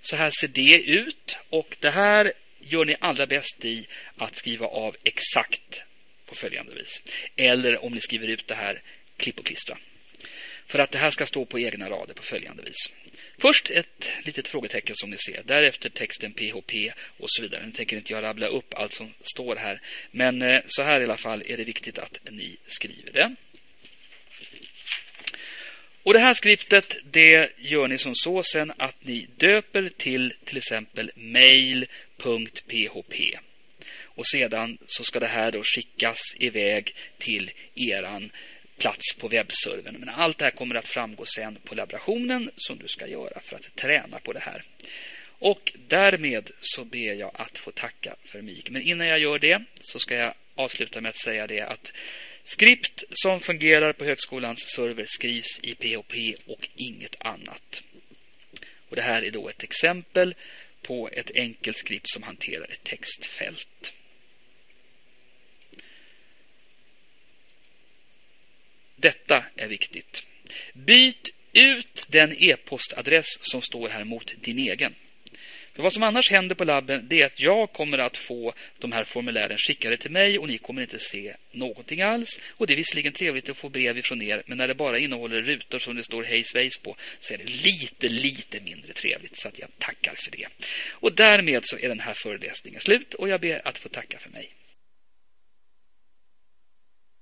Så 0.00 0.16
här 0.16 0.30
ser 0.40 0.48
det 0.48 0.82
ut 0.82 1.38
och 1.48 1.76
det 1.80 1.90
här 1.90 2.32
gör 2.60 2.84
ni 2.84 2.96
allra 3.00 3.26
bäst 3.26 3.64
i 3.64 3.86
att 4.16 4.36
skriva 4.36 4.66
av 4.66 4.96
exakt 5.04 5.82
på 6.26 6.34
följande 6.34 6.74
vis. 6.74 7.02
Eller 7.36 7.84
om 7.84 7.92
ni 7.92 8.00
skriver 8.00 8.28
ut 8.28 8.46
det 8.46 8.54
här, 8.54 8.82
klipp 9.16 9.38
och 9.38 9.46
klistra. 9.46 9.78
För 10.66 10.78
att 10.78 10.90
det 10.90 10.98
här 10.98 11.10
ska 11.10 11.26
stå 11.26 11.44
på 11.44 11.58
egna 11.58 11.90
rader 11.90 12.14
på 12.14 12.22
följande 12.22 12.62
vis. 12.62 12.92
Först 13.38 13.70
ett 13.70 14.10
litet 14.24 14.48
frågetecken 14.48 14.96
som 14.96 15.10
ni 15.10 15.16
ser. 15.16 15.42
Därefter 15.44 15.88
texten 15.90 16.32
PHP 16.32 16.92
och 17.18 17.30
så 17.30 17.42
vidare. 17.42 17.66
Nu 17.66 17.72
tänker 17.72 17.96
inte 17.96 18.12
jag 18.12 18.22
rabbla 18.22 18.46
upp 18.46 18.74
allt 18.74 18.92
som 18.92 19.14
står 19.20 19.56
här. 19.56 19.80
Men 20.10 20.42
eh, 20.42 20.62
så 20.66 20.82
här 20.82 21.00
i 21.00 21.04
alla 21.04 21.16
fall 21.16 21.42
är 21.46 21.56
det 21.56 21.64
viktigt 21.64 21.98
att 21.98 22.18
ni 22.30 22.56
skriver 22.66 23.12
det. 23.12 23.34
Och 26.08 26.14
det 26.14 26.20
här 26.20 26.34
skriptet 26.34 26.96
det 27.10 27.50
gör 27.56 27.88
ni 27.88 27.98
som 27.98 28.14
så 28.14 28.42
sen 28.42 28.72
att 28.76 29.04
ni 29.04 29.26
döper 29.36 29.88
till 29.96 30.34
till 30.44 30.56
exempel 30.56 31.10
mail.php. 31.14 32.18
Och 34.02 34.26
sedan 34.26 34.78
så 34.86 35.04
ska 35.04 35.20
det 35.20 35.26
här 35.26 35.52
då 35.52 35.62
skickas 35.64 36.18
iväg 36.36 36.94
till 37.18 37.50
eran 37.74 38.30
plats 38.78 39.14
på 39.18 39.28
webbservern. 39.28 39.96
Men 39.98 40.08
allt 40.08 40.38
det 40.38 40.44
här 40.44 40.50
kommer 40.50 40.74
att 40.74 40.88
framgå 40.88 41.24
sen 41.24 41.58
på 41.64 41.74
laborationen 41.74 42.50
som 42.56 42.78
du 42.78 42.88
ska 42.88 43.06
göra 43.06 43.40
för 43.40 43.56
att 43.56 43.76
träna 43.76 44.18
på 44.18 44.32
det 44.32 44.40
här. 44.40 44.62
Och 45.38 45.72
därmed 45.88 46.50
så 46.60 46.84
ber 46.84 47.14
jag 47.14 47.30
att 47.34 47.58
få 47.58 47.70
tacka 47.70 48.16
för 48.24 48.42
mig. 48.42 48.64
Men 48.68 48.82
innan 48.82 49.06
jag 49.06 49.18
gör 49.18 49.38
det 49.38 49.64
så 49.80 49.98
ska 49.98 50.14
jag 50.14 50.34
avsluta 50.54 51.00
med 51.00 51.08
att 51.08 51.20
säga 51.20 51.46
det 51.46 51.60
att 51.60 51.92
Skript 52.48 53.04
som 53.10 53.40
fungerar 53.40 53.92
på 53.92 54.04
högskolans 54.04 54.58
server 54.60 55.04
skrivs 55.08 55.60
i 55.62 55.74
PHP 55.74 56.34
och 56.46 56.68
inget 56.74 57.16
annat. 57.18 57.82
Och 58.88 58.96
Det 58.96 59.02
här 59.02 59.22
är 59.22 59.30
då 59.30 59.48
ett 59.48 59.62
exempel 59.62 60.34
på 60.82 61.08
ett 61.12 61.30
enkelt 61.34 61.76
skript 61.76 62.10
som 62.10 62.22
hanterar 62.22 62.64
ett 62.64 62.84
textfält. 62.84 63.94
Detta 68.96 69.44
är 69.56 69.68
viktigt. 69.68 70.26
Byt 70.72 71.30
ut 71.52 72.06
den 72.08 72.42
e-postadress 72.42 73.38
som 73.40 73.62
står 73.62 73.88
här 73.88 74.04
mot 74.04 74.34
din 74.42 74.58
egen 74.58 74.94
vad 75.82 75.92
som 75.92 76.02
annars 76.02 76.30
händer 76.30 76.54
på 76.54 76.64
labben 76.64 77.06
det 77.08 77.22
är 77.22 77.26
att 77.26 77.40
jag 77.40 77.72
kommer 77.72 77.98
att 77.98 78.16
få 78.16 78.54
de 78.78 78.92
här 78.92 79.04
formulären 79.04 79.58
skickade 79.58 79.96
till 79.96 80.10
mig 80.10 80.38
och 80.38 80.48
ni 80.48 80.58
kommer 80.58 80.82
inte 80.82 80.98
se 80.98 81.34
någonting 81.52 82.02
alls. 82.02 82.40
Och 82.50 82.66
det 82.66 82.74
är 82.74 82.76
visserligen 82.76 83.12
trevligt 83.12 83.48
att 83.48 83.56
få 83.56 83.68
brev 83.68 83.98
ifrån 83.98 84.22
er 84.22 84.42
men 84.46 84.58
när 84.58 84.68
det 84.68 84.74
bara 84.74 84.98
innehåller 84.98 85.42
rutor 85.42 85.78
som 85.78 85.96
det 85.96 86.04
står 86.04 86.22
hej 86.22 86.44
svejs 86.44 86.78
på 86.78 86.96
så 87.20 87.34
är 87.34 87.38
det 87.38 87.44
lite, 87.44 88.08
lite 88.08 88.60
mindre 88.60 88.92
trevligt. 88.92 89.36
Så 89.38 89.48
att 89.48 89.58
jag 89.58 89.68
tackar 89.78 90.14
för 90.16 90.30
det. 90.30 90.46
Och 90.90 91.12
därmed 91.12 91.62
så 91.64 91.78
är 91.78 91.88
den 91.88 92.00
här 92.00 92.14
föreläsningen 92.14 92.80
slut 92.80 93.14
och 93.14 93.28
jag 93.28 93.40
ber 93.40 93.68
att 93.68 93.78
få 93.78 93.88
tacka 93.88 94.18
för 94.18 94.30
mig. 94.30 94.57